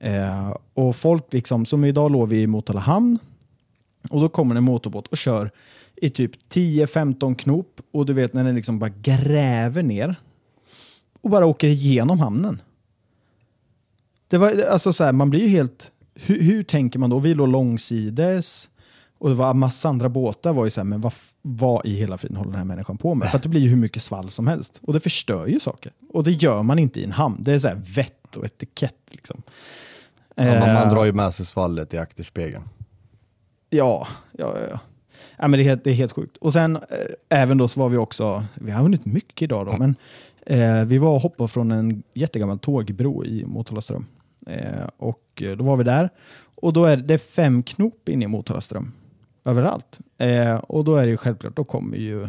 Eh, 0.00 0.56
och 0.74 0.96
folk 0.96 1.32
liksom, 1.32 1.66
som 1.66 1.84
idag 1.84 2.12
låg 2.12 2.28
vi 2.28 2.42
i 2.42 2.46
Motala 2.46 2.80
hamn 2.80 3.18
och 4.10 4.20
då 4.20 4.28
kommer 4.28 4.54
en 4.54 4.64
motorbåt 4.64 5.06
och 5.06 5.16
kör 5.16 5.50
i 5.96 6.10
typ 6.10 6.32
10-15 6.48 7.34
knop 7.34 7.80
och 7.92 8.06
du 8.06 8.12
vet 8.12 8.32
när 8.32 8.44
den 8.44 8.54
liksom 8.54 8.78
bara 8.78 8.90
gräver 8.90 9.82
ner 9.82 10.14
och 11.20 11.30
bara 11.30 11.46
åker 11.46 11.68
igenom 11.68 12.20
hamnen. 12.20 12.62
Det 14.28 14.38
var 14.38 14.62
alltså 14.70 14.92
så 14.92 15.04
här, 15.04 15.12
man 15.12 15.30
blir 15.30 15.40
ju 15.40 15.48
helt, 15.48 15.92
hur, 16.14 16.42
hur 16.42 16.62
tänker 16.62 16.98
man 16.98 17.10
då? 17.10 17.18
Vi 17.18 17.34
låg 17.34 17.48
långsides 17.48 18.68
och 19.18 19.28
det 19.28 19.34
var 19.34 19.54
massa 19.54 19.88
andra 19.88 20.08
båtar 20.08 20.52
var 20.52 20.64
ju 20.64 20.70
så 20.70 20.80
här, 20.80 20.86
men 20.86 21.00
vad, 21.00 21.12
vad 21.42 21.86
i 21.86 21.94
hela 21.94 22.18
friden 22.18 22.36
håller 22.36 22.50
den 22.50 22.58
här 22.58 22.64
människan 22.64 22.98
på 22.98 23.14
med? 23.14 23.30
För 23.30 23.36
att 23.36 23.42
det 23.42 23.48
blir 23.48 23.60
ju 23.60 23.68
hur 23.68 23.76
mycket 23.76 24.02
svall 24.02 24.30
som 24.30 24.46
helst. 24.46 24.80
Och 24.82 24.92
det 24.92 25.00
förstör 25.00 25.46
ju 25.46 25.60
saker. 25.60 25.92
Och 26.12 26.24
det 26.24 26.32
gör 26.32 26.62
man 26.62 26.78
inte 26.78 27.00
i 27.00 27.04
en 27.04 27.12
hamn. 27.12 27.42
Det 27.42 27.52
är 27.52 27.58
så 27.58 27.68
här 27.68 27.82
vett 27.94 28.36
och 28.36 28.44
etikett 28.44 29.08
liksom. 29.10 29.42
Ja, 30.34 30.44
man, 30.44 30.68
Eh, 30.68 30.74
man 30.74 30.94
drar 30.94 31.04
ju 31.04 31.12
med 31.12 31.34
sig 31.34 31.46
svallet 31.46 31.94
i 31.94 31.98
akterspegeln. 31.98 32.62
Ja, 33.70 34.06
ja, 34.38 34.54
ja. 34.70 34.78
ja. 35.36 35.48
men 35.48 35.52
det, 35.52 35.62
är 35.62 35.64
helt, 35.64 35.84
det 35.84 35.90
är 35.90 35.94
helt 35.94 36.12
sjukt. 36.12 36.36
Och 36.36 36.52
sen 36.52 36.76
eh, 36.76 36.82
även 37.28 37.58
då 37.58 37.68
så 37.68 37.80
var 37.80 37.88
vi 37.88 37.96
också, 37.96 38.44
vi 38.54 38.70
har 38.70 38.82
hunnit 38.82 39.04
mycket 39.06 39.42
idag 39.42 39.66
då, 39.66 39.76
men 39.78 39.94
eh, 40.46 40.84
vi 40.84 40.98
var 40.98 41.14
och 41.14 41.20
hoppade 41.20 41.48
från 41.48 41.70
en 41.70 42.02
jättegammal 42.14 42.58
tågbro 42.58 43.24
i 43.24 43.44
Motalaström. 43.46 44.06
Eh, 44.46 44.86
och 44.96 45.42
eh, 45.42 45.56
då 45.56 45.64
var 45.64 45.76
vi 45.76 45.84
där 45.84 46.10
och 46.54 46.72
då 46.72 46.84
är 46.84 46.96
det 46.96 47.18
fem 47.18 47.62
knop 47.62 48.08
in 48.08 48.22
i 48.22 48.26
Motalaström. 48.26 48.92
överallt. 49.44 50.00
Eh, 50.18 50.54
och 50.54 50.84
då 50.84 50.96
är 50.96 51.04
det 51.04 51.10
ju 51.10 51.16
självklart, 51.16 51.56
då 51.56 51.64
kommer 51.64 51.96
ju 51.96 52.28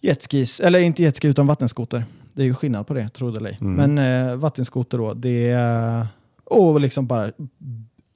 jetskis, 0.00 0.60
eller 0.60 0.78
inte 0.78 1.02
jetski 1.02 1.28
utan 1.28 1.46
vattenskoter. 1.46 2.04
Det 2.32 2.42
är 2.42 2.46
ju 2.46 2.54
skillnad 2.54 2.86
på 2.86 2.94
det, 2.94 3.08
tro 3.08 3.30
det 3.30 3.38
eller 3.38 3.50
ej. 3.50 3.58
Mm. 3.60 3.94
Men 3.94 4.28
eh, 4.28 4.36
vattenskoter 4.36 4.98
då, 4.98 5.14
det 5.14 5.50
är... 5.50 6.06
Och 6.50 6.80
liksom 6.80 7.06
bara 7.06 7.32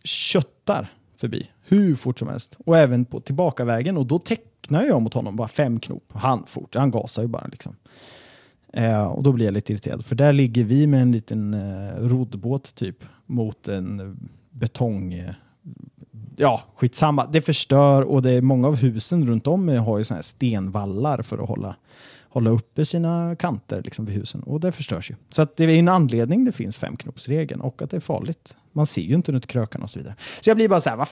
köttar 0.04 0.88
förbi 1.16 1.50
hur 1.64 1.94
fort 1.94 2.18
som 2.18 2.28
helst. 2.28 2.56
Och 2.66 2.76
även 2.76 3.04
på 3.04 3.20
tillbakavägen. 3.20 3.96
Och 3.96 4.06
då 4.06 4.18
tecknar 4.18 4.84
jag 4.84 5.02
mot 5.02 5.14
honom 5.14 5.36
bara 5.36 5.48
fem 5.48 5.80
knop. 5.80 6.12
Han 6.14 6.46
fort, 6.46 6.74
han 6.74 6.90
gasar 6.90 7.22
ju 7.22 7.28
bara 7.28 7.46
liksom. 7.46 7.76
Eh, 8.72 9.04
och 9.04 9.22
då 9.22 9.32
blir 9.32 9.44
jag 9.44 9.54
lite 9.54 9.72
irriterad. 9.72 10.04
För 10.04 10.14
där 10.14 10.32
ligger 10.32 10.64
vi 10.64 10.86
med 10.86 11.02
en 11.02 11.12
liten 11.12 11.54
eh, 11.54 11.94
roddbåt 11.96 12.74
typ 12.74 13.04
mot 13.26 13.68
en 13.68 14.18
betong... 14.50 15.12
Eh, 15.12 15.34
ja, 16.36 16.62
skitsamma. 16.76 17.26
Det 17.26 17.40
förstör 17.42 18.02
och 18.02 18.22
det 18.22 18.30
är 18.30 18.42
många 18.42 18.68
av 18.68 18.76
husen 18.76 19.26
runt 19.26 19.46
om 19.46 19.68
har 19.68 19.98
ju 19.98 20.04
såna 20.04 20.18
här 20.18 20.22
stenvallar 20.22 21.22
för 21.22 21.38
att 21.38 21.48
hålla, 21.48 21.76
hålla 22.32 22.50
uppe 22.50 22.84
sina 22.84 23.36
kanter 23.36 23.82
liksom 23.84 24.04
vid 24.04 24.14
husen. 24.14 24.42
Och 24.42 24.60
det 24.60 24.72
förstörs 24.72 25.10
ju. 25.10 25.14
Så 25.30 25.42
att 25.42 25.56
det 25.56 25.64
är 25.64 25.68
en 25.68 25.88
anledning 25.88 26.44
det 26.44 26.52
finns 26.52 26.78
femknopsregeln 26.78 27.60
och 27.60 27.82
att 27.82 27.90
det 27.90 27.96
är 27.96 28.00
farligt. 28.00 28.56
Man 28.72 28.86
ser 28.86 29.02
ju 29.02 29.14
inte 29.14 29.32
runt 29.32 29.46
krökarna 29.46 29.84
och 29.84 29.90
så 29.90 29.98
vidare. 29.98 30.14
Så 30.40 30.50
jag 30.50 30.56
blir 30.56 30.68
bara 30.68 30.80
så 30.80 30.90
här, 30.90 30.96
vad? 30.96 31.08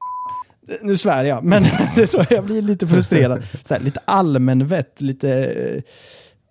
Nu 0.83 0.97
svär 0.97 1.25
jag, 1.25 1.45
men 1.45 1.63
det 1.97 2.03
är 2.03 2.07
så, 2.07 2.25
jag 2.31 2.45
blir 2.45 2.63
lite 2.63 2.89
frustrerad. 2.89 3.43
Så 3.63 3.75
här, 3.75 3.81
lite 3.81 4.01
allmänvett, 4.05 5.01
lite... 5.01 5.31
Eh, 5.45 5.83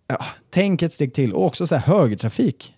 ja, 0.08 0.26
tänk 0.50 0.82
ett 0.82 0.94
steg 0.94 1.14
till. 1.14 1.34
Och 1.34 1.46
också 1.46 1.68
så 1.68 1.76
här, 1.76 1.94
högertrafik 1.94 2.74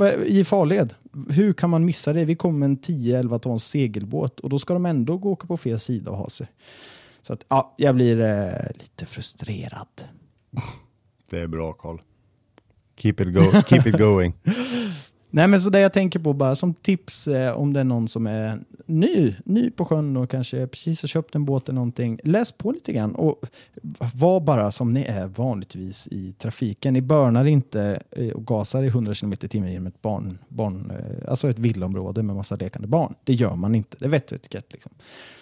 eh, 0.00 0.22
i 0.24 0.44
farled. 0.44 0.94
Hur 1.30 1.52
kan 1.52 1.70
man 1.70 1.84
missa 1.84 2.12
det? 2.12 2.24
Vi 2.24 2.36
kommer 2.36 2.58
med 2.58 2.66
en 2.66 2.78
10-11 2.78 3.38
tons 3.38 3.64
segelbåt 3.64 4.40
och 4.40 4.48
då 4.50 4.58
ska 4.58 4.74
de 4.74 4.86
ändå 4.86 5.18
gå 5.18 5.30
åka 5.30 5.46
på 5.46 5.56
fel 5.56 5.80
sida 5.80 6.10
och 6.10 6.16
ha 6.16 6.30
sig. 6.30 6.46
Så 7.22 7.32
att, 7.32 7.44
ja, 7.48 7.74
jag 7.78 7.94
blir 7.94 8.20
eh, 8.20 8.70
lite 8.78 9.06
frustrerad. 9.06 9.88
Det 11.30 11.40
är 11.40 11.48
bra 11.48 11.72
Karl. 11.72 11.98
Keep 12.96 13.14
it, 13.18 13.34
go 13.34 13.62
keep 13.62 13.82
it 13.86 13.98
going. 13.98 14.32
Nej, 15.30 15.46
men 15.46 15.60
så 15.60 15.70
det 15.70 15.80
jag 15.80 15.92
tänker 15.92 16.18
på 16.18 16.32
bara 16.32 16.54
som 16.54 16.74
tips 16.74 17.28
eh, 17.28 17.58
om 17.58 17.72
det 17.72 17.80
är 17.80 17.84
någon 17.84 18.08
som 18.08 18.26
är 18.26 18.60
ny, 18.86 19.34
ny 19.44 19.70
på 19.70 19.84
sjön 19.84 20.16
och 20.16 20.30
kanske 20.30 20.66
precis 20.66 21.02
har 21.02 21.06
köpt 21.06 21.34
en 21.34 21.44
båt 21.44 21.68
eller 21.68 21.74
någonting. 21.74 22.20
Läs 22.24 22.52
på 22.52 22.72
lite 22.72 22.92
grann 22.92 23.14
och 23.14 23.44
var 24.14 24.40
bara 24.40 24.72
som 24.72 24.94
ni 24.94 25.02
är 25.02 25.26
vanligtvis 25.26 26.08
i 26.10 26.32
trafiken. 26.32 26.94
Ni 26.94 27.02
börnar 27.02 27.44
inte 27.46 28.02
eh, 28.10 28.30
och 28.30 28.46
gasar 28.46 28.82
i 28.82 28.86
100 28.86 29.14
km 29.14 29.32
i 29.32 29.36
timmen 29.36 29.72
genom 29.72 29.86
ett 29.86 30.02
barn, 30.02 30.38
barn 30.48 30.90
eh, 30.90 31.30
alltså 31.30 31.50
ett 31.50 31.58
villaområde 31.58 32.22
med 32.22 32.36
massa 32.36 32.56
lekande 32.56 32.88
barn. 32.88 33.14
Det 33.24 33.34
gör 33.34 33.56
man 33.56 33.74
inte. 33.74 33.96
Det 34.00 34.04
är 34.04 34.08
vett 34.08 34.32
och 34.32 34.36
etikett 34.36 34.72
liksom. 34.72 34.92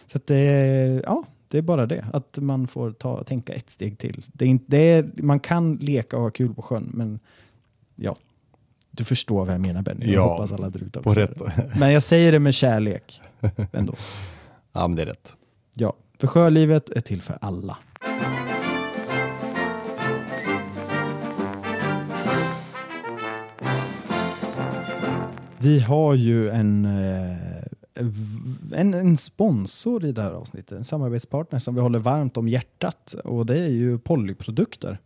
Så 0.06 0.18
att 0.18 0.30
eh, 0.30 0.38
ja, 0.38 1.24
det 1.48 1.58
är 1.58 1.62
bara 1.62 1.86
det. 1.86 2.06
Att 2.12 2.38
man 2.40 2.66
får 2.66 2.90
ta, 2.92 3.24
tänka 3.24 3.52
ett 3.52 3.70
steg 3.70 3.98
till. 3.98 4.24
Det 4.32 4.44
är 4.44 4.48
inte, 4.48 4.64
det 4.68 4.78
är, 4.78 5.10
man 5.16 5.40
kan 5.40 5.76
leka 5.76 6.16
och 6.16 6.22
ha 6.22 6.30
kul 6.30 6.54
på 6.54 6.62
sjön, 6.62 6.90
men 6.94 7.18
ja, 7.96 8.16
du 8.90 9.04
förstår 9.04 9.44
vad 9.44 9.54
jag 9.54 9.60
menar 9.60 9.82
Benny. 9.82 10.06
Jag 10.06 10.14
Ja, 10.14 10.28
hoppas 10.28 10.52
alla 10.52 10.70
där 10.70 10.82
ute 10.82 10.98
också. 10.98 11.28
Men 11.78 11.92
jag 11.92 12.02
säger 12.02 12.32
det 12.32 12.38
med 12.38 12.54
kärlek 12.54 13.20
ändå. 13.72 13.94
Ja, 14.72 14.88
men 14.88 14.96
det 14.96 15.02
är 15.02 15.06
rätt. 15.06 15.36
Ja, 15.74 15.92
för 16.18 16.26
sjölivet 16.26 16.90
är 16.90 17.00
till 17.00 17.22
för 17.22 17.38
alla. 17.40 17.76
Vi 25.58 25.80
har 25.80 26.14
ju 26.14 26.48
en, 26.48 26.84
eh, 26.84 27.45
en, 28.74 28.94
en 28.94 29.16
sponsor 29.16 30.04
i 30.04 30.12
det 30.12 30.22
här 30.22 30.30
avsnittet, 30.30 30.78
en 30.78 30.84
samarbetspartner 30.84 31.58
som 31.58 31.74
vi 31.74 31.80
håller 31.80 31.98
varmt 31.98 32.36
om 32.36 32.48
hjärtat 32.48 33.14
och 33.24 33.46
det 33.46 33.58
är 33.58 33.68
ju 33.68 33.98
Pollyprodukter. 33.98 35.00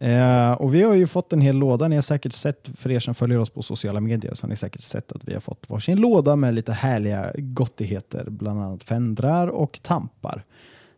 Eh, 0.00 0.52
och 0.52 0.74
vi 0.74 0.82
har 0.82 0.94
ju 0.94 1.06
fått 1.06 1.32
en 1.32 1.40
hel 1.40 1.56
låda. 1.56 1.88
Ni 1.88 1.94
har 1.94 2.02
säkert 2.02 2.32
sett, 2.32 2.70
för 2.74 2.90
er 2.90 3.00
som 3.00 3.14
följer 3.14 3.38
oss 3.38 3.50
på 3.50 3.62
sociala 3.62 4.00
medier, 4.00 4.34
så 4.34 4.44
har 4.44 4.48
ni 4.48 4.56
säkert 4.56 4.80
sett 4.80 5.12
att 5.12 5.28
vi 5.28 5.32
har 5.32 5.40
fått 5.40 5.70
varsin 5.70 6.00
låda 6.00 6.36
med 6.36 6.54
lite 6.54 6.72
härliga 6.72 7.32
gottigheter, 7.36 8.24
bland 8.30 8.62
annat 8.62 8.82
fendrar 8.82 9.46
och 9.48 9.78
tampar 9.82 10.44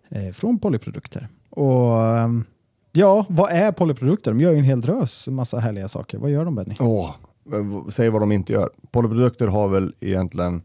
eh, 0.08 0.32
från 0.32 0.58
Polyprodukter. 0.58 1.28
Och 1.50 2.06
ehm, 2.06 2.44
ja, 2.92 3.26
vad 3.28 3.50
är 3.50 3.72
Polyprodukter? 3.72 4.30
De 4.30 4.40
gör 4.40 4.52
ju 4.52 4.58
en 4.58 4.64
hel 4.64 4.80
drös 4.80 5.28
massa 5.28 5.58
härliga 5.58 5.88
saker. 5.88 6.18
Vad 6.18 6.30
gör 6.30 6.44
de 6.44 6.54
Benny? 6.54 6.74
Åh, 6.80 7.14
säg 7.88 8.10
vad 8.10 8.22
de 8.22 8.32
inte 8.32 8.52
gör. 8.52 8.70
Polyprodukter 8.90 9.46
har 9.46 9.68
väl 9.68 9.94
egentligen, 10.00 10.62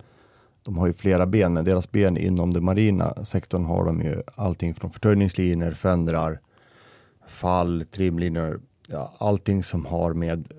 de 0.63 0.77
har 0.77 0.87
ju 0.87 0.93
flera 0.93 1.25
ben, 1.25 1.53
men 1.53 1.65
deras 1.65 1.91
ben 1.91 2.17
inom 2.17 2.53
den 2.53 2.65
marina 2.65 3.25
sektorn 3.25 3.65
har 3.65 3.85
de 3.85 4.01
ju 4.01 4.21
allting 4.35 4.73
från 4.73 4.91
förtöjningslinor, 4.91 5.71
fendrar, 5.71 6.39
fall, 7.27 7.85
trimlinor, 7.91 8.61
ja, 8.87 9.13
allting 9.17 9.63
som 9.63 9.85
har 9.85 10.13
med 10.13 10.53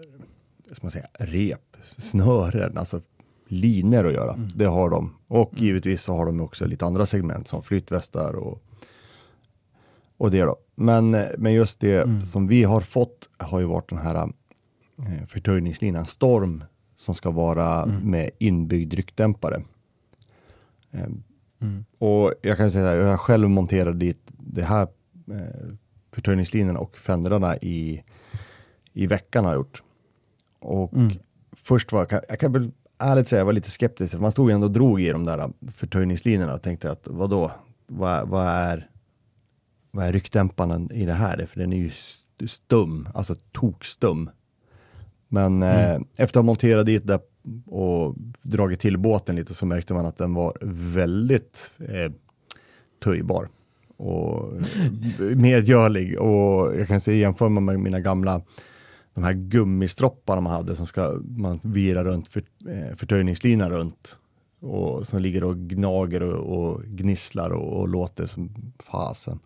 ska 0.72 0.84
man 0.84 0.90
säga, 0.90 1.06
rep, 1.18 1.76
snören, 1.96 2.78
alltså 2.78 3.00
linor 3.46 4.06
att 4.06 4.12
göra. 4.12 4.36
Det 4.54 4.64
har 4.64 4.90
de. 4.90 5.14
Och 5.28 5.52
givetvis 5.56 6.02
så 6.02 6.16
har 6.16 6.26
de 6.26 6.40
också 6.40 6.66
lite 6.66 6.84
andra 6.84 7.06
segment 7.06 7.48
som 7.48 7.62
flytvästar 7.62 8.34
och, 8.34 8.62
och 10.16 10.30
det 10.30 10.42
då. 10.42 10.56
Men, 10.74 11.10
men 11.38 11.52
just 11.52 11.80
det 11.80 12.26
som 12.26 12.46
vi 12.46 12.64
har 12.64 12.80
fått 12.80 13.28
har 13.36 13.60
ju 13.60 13.66
varit 13.66 13.88
den 13.88 13.98
här 13.98 14.14
eh, 14.14 15.26
förtöjningslinan 15.28 16.06
Storm 16.06 16.64
som 16.96 17.14
ska 17.14 17.30
vara 17.30 17.86
med 17.86 18.30
inbyggd 18.38 18.94
ryckdämpare. 18.94 19.62
Eh, 20.94 21.06
Och 21.98 22.32
jag 22.42 22.56
kan 22.56 22.70
säga 22.70 22.90
att 22.90 23.08
jag 23.08 23.20
själv 23.20 23.48
monterat 23.50 24.00
dit 24.00 24.18
det 24.38 24.64
här 24.64 24.82
eh, 25.30 25.74
förtöjningslinorna 26.12 26.78
och 26.78 26.96
fendrarna 26.96 27.56
i, 27.56 28.02
i 28.92 29.06
veckan 29.06 29.44
har 29.44 29.52
jag 29.52 29.58
gjort. 29.58 29.82
Och 30.58 30.92
först 31.52 31.92
var 31.92 32.06
jag, 32.10 32.22
jag 32.28 32.40
kan 32.40 32.52
väl 32.52 32.70
ärligt 32.98 33.28
säga, 33.28 33.40
jag 33.40 33.46
var 33.46 33.52
lite 33.52 33.70
skeptisk. 33.70 34.18
Man 34.18 34.32
stod 34.32 34.50
ju 34.50 34.54
ändå 34.54 34.66
och 34.66 34.72
drog 34.72 35.00
i 35.00 35.10
de 35.12 35.24
där 35.24 35.52
förtöjningslinorna 35.72 36.54
och 36.54 36.62
tänkte 36.62 36.90
att 36.90 37.06
vadå, 37.10 37.50
vad, 37.86 38.28
vad 38.28 38.46
är 38.46 38.90
vad 39.90 40.04
är 40.06 40.12
ryckdämparen 40.12 40.92
i 40.92 41.04
det 41.06 41.12
här? 41.12 41.46
För 41.46 41.60
den 41.60 41.72
är 41.72 41.76
ju 41.76 41.86
st- 41.88 42.48
stum, 42.48 43.08
alltså 43.14 43.36
tokstum. 43.52 44.30
Men 45.28 45.62
eh, 45.62 45.94
efter 45.94 46.24
att 46.24 46.34
ha 46.34 46.42
monterat 46.42 46.86
dit 46.86 47.06
det 47.06 47.20
och 47.66 48.14
dragit 48.42 48.80
till 48.80 48.98
båten 48.98 49.36
lite 49.36 49.54
så 49.54 49.66
märkte 49.66 49.94
man 49.94 50.06
att 50.06 50.16
den 50.16 50.34
var 50.34 50.52
väldigt 50.94 51.72
eh, 51.78 52.12
töjbar 53.04 53.48
och 53.96 54.52
medgörlig. 55.36 56.20
Och 56.20 56.76
jag 56.76 56.88
kan 56.88 57.00
säga 57.00 57.16
jämför 57.16 57.48
man 57.48 57.64
med 57.64 57.80
mina 57.80 58.00
gamla 58.00 58.42
de 59.14 59.24
här 59.24 59.32
gummistropparna 59.32 60.40
man 60.40 60.52
hade 60.52 60.76
som 60.76 60.86
ska 60.86 61.20
man 61.36 61.60
vira 61.62 62.04
runt 62.04 62.28
för, 62.28 62.42
eh, 62.68 62.96
förtöjningslinan 62.96 63.70
runt 63.70 64.18
och 64.60 65.06
som 65.06 65.20
ligger 65.20 65.44
och 65.44 65.56
gnager 65.56 66.22
och, 66.22 66.58
och 66.58 66.84
gnisslar 66.84 67.50
och, 67.50 67.80
och 67.80 67.88
låter 67.88 68.26
som 68.26 68.72
fasen. 68.78 69.38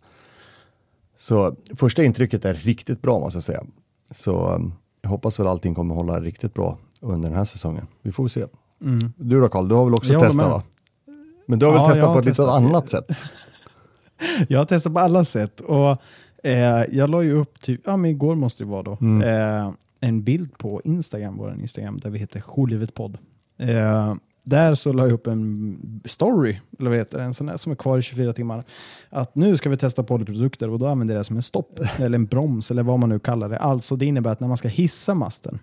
Så 1.18 1.56
första 1.76 2.04
intrycket 2.04 2.44
är 2.44 2.54
riktigt 2.54 3.02
bra 3.02 3.20
måste 3.20 3.36
jag 3.36 3.44
säga. 3.44 3.64
Så 4.10 4.54
um, 4.54 4.72
jag 5.02 5.10
hoppas 5.10 5.40
väl 5.40 5.46
allting 5.46 5.74
kommer 5.74 5.94
hålla 5.94 6.20
riktigt 6.20 6.54
bra 6.54 6.78
under 7.00 7.28
den 7.28 7.38
här 7.38 7.44
säsongen. 7.44 7.86
Vi 8.02 8.12
får 8.12 8.28
se. 8.28 8.46
Du 9.16 9.40
då 9.40 9.48
Karl, 9.48 9.68
du 9.68 9.74
har 9.74 9.84
väl 9.84 9.94
också 9.94 10.12
Jag 10.12 10.22
testat 10.22 10.50
va? 10.50 10.62
Men 11.46 11.58
du 11.58 11.66
har 11.66 11.72
väl 11.72 11.80
Ja, 11.80 11.86
jag 11.86 11.94
testat 11.94 12.06
har 12.08 12.14
på 12.14 12.18
ett 12.20 12.24
lite 12.24 12.36
testat. 12.36 12.54
annat 12.62 12.90
sätt? 12.90 13.04
Jag 14.48 14.58
har 14.58 14.64
testat 14.64 14.92
på 14.94 14.98
alla 15.00 15.24
sätt. 15.24 15.60
Och, 15.60 15.96
eh, 16.46 16.84
jag 16.92 17.10
la 17.10 17.22
ju 17.22 17.32
upp, 17.32 17.60
typ, 17.60 17.80
ja 17.84 17.96
men 17.96 18.10
igår 18.10 18.34
måste 18.34 18.64
det 18.64 18.70
vara 18.70 18.82
då, 18.82 18.98
Mm. 19.00 19.28
eh, 19.68 19.72
en 20.00 20.22
bild 20.22 20.58
på 20.58 20.80
Instagram, 20.84 21.36
vår 21.36 21.54
Instagram, 21.60 21.98
där 22.00 22.10
vi 22.10 22.18
heter 22.18 22.40
Jourlivet 22.40 22.94
podd. 22.94 23.18
Eh, 23.58 24.14
där 24.44 24.74
så 24.74 24.92
la 24.92 25.02
jag 25.02 25.12
upp 25.12 25.26
en 25.26 25.78
story, 26.04 26.58
eller 26.78 26.90
vad 26.90 26.98
heter 26.98 27.18
det, 27.18 27.24
en 27.24 27.34
sån 27.34 27.46
där 27.46 27.56
som 27.56 27.72
är 27.72 27.76
kvar 27.76 27.98
i 27.98 28.02
24 28.02 28.32
timmar. 28.32 28.64
Att 29.10 29.34
nu 29.34 29.56
ska 29.56 29.70
vi 29.70 29.76
testa 29.76 30.02
poddprodukter 30.02 30.70
och 30.70 30.78
då 30.78 30.86
använder 30.86 31.14
jag 31.14 31.20
det 31.20 31.24
som 31.24 31.36
en 31.36 31.42
stopp, 31.42 31.78
eller 31.98 32.18
en 32.18 32.26
broms, 32.26 32.70
eller 32.70 32.82
vad 32.82 32.98
man 32.98 33.08
nu 33.08 33.18
kallar 33.18 33.48
det. 33.48 33.58
Alltså 33.58 33.96
det 33.96 34.06
innebär 34.06 34.30
att 34.30 34.40
när 34.40 34.48
man 34.48 34.56
ska 34.56 34.68
hissa 34.68 35.14
masten 35.14 35.58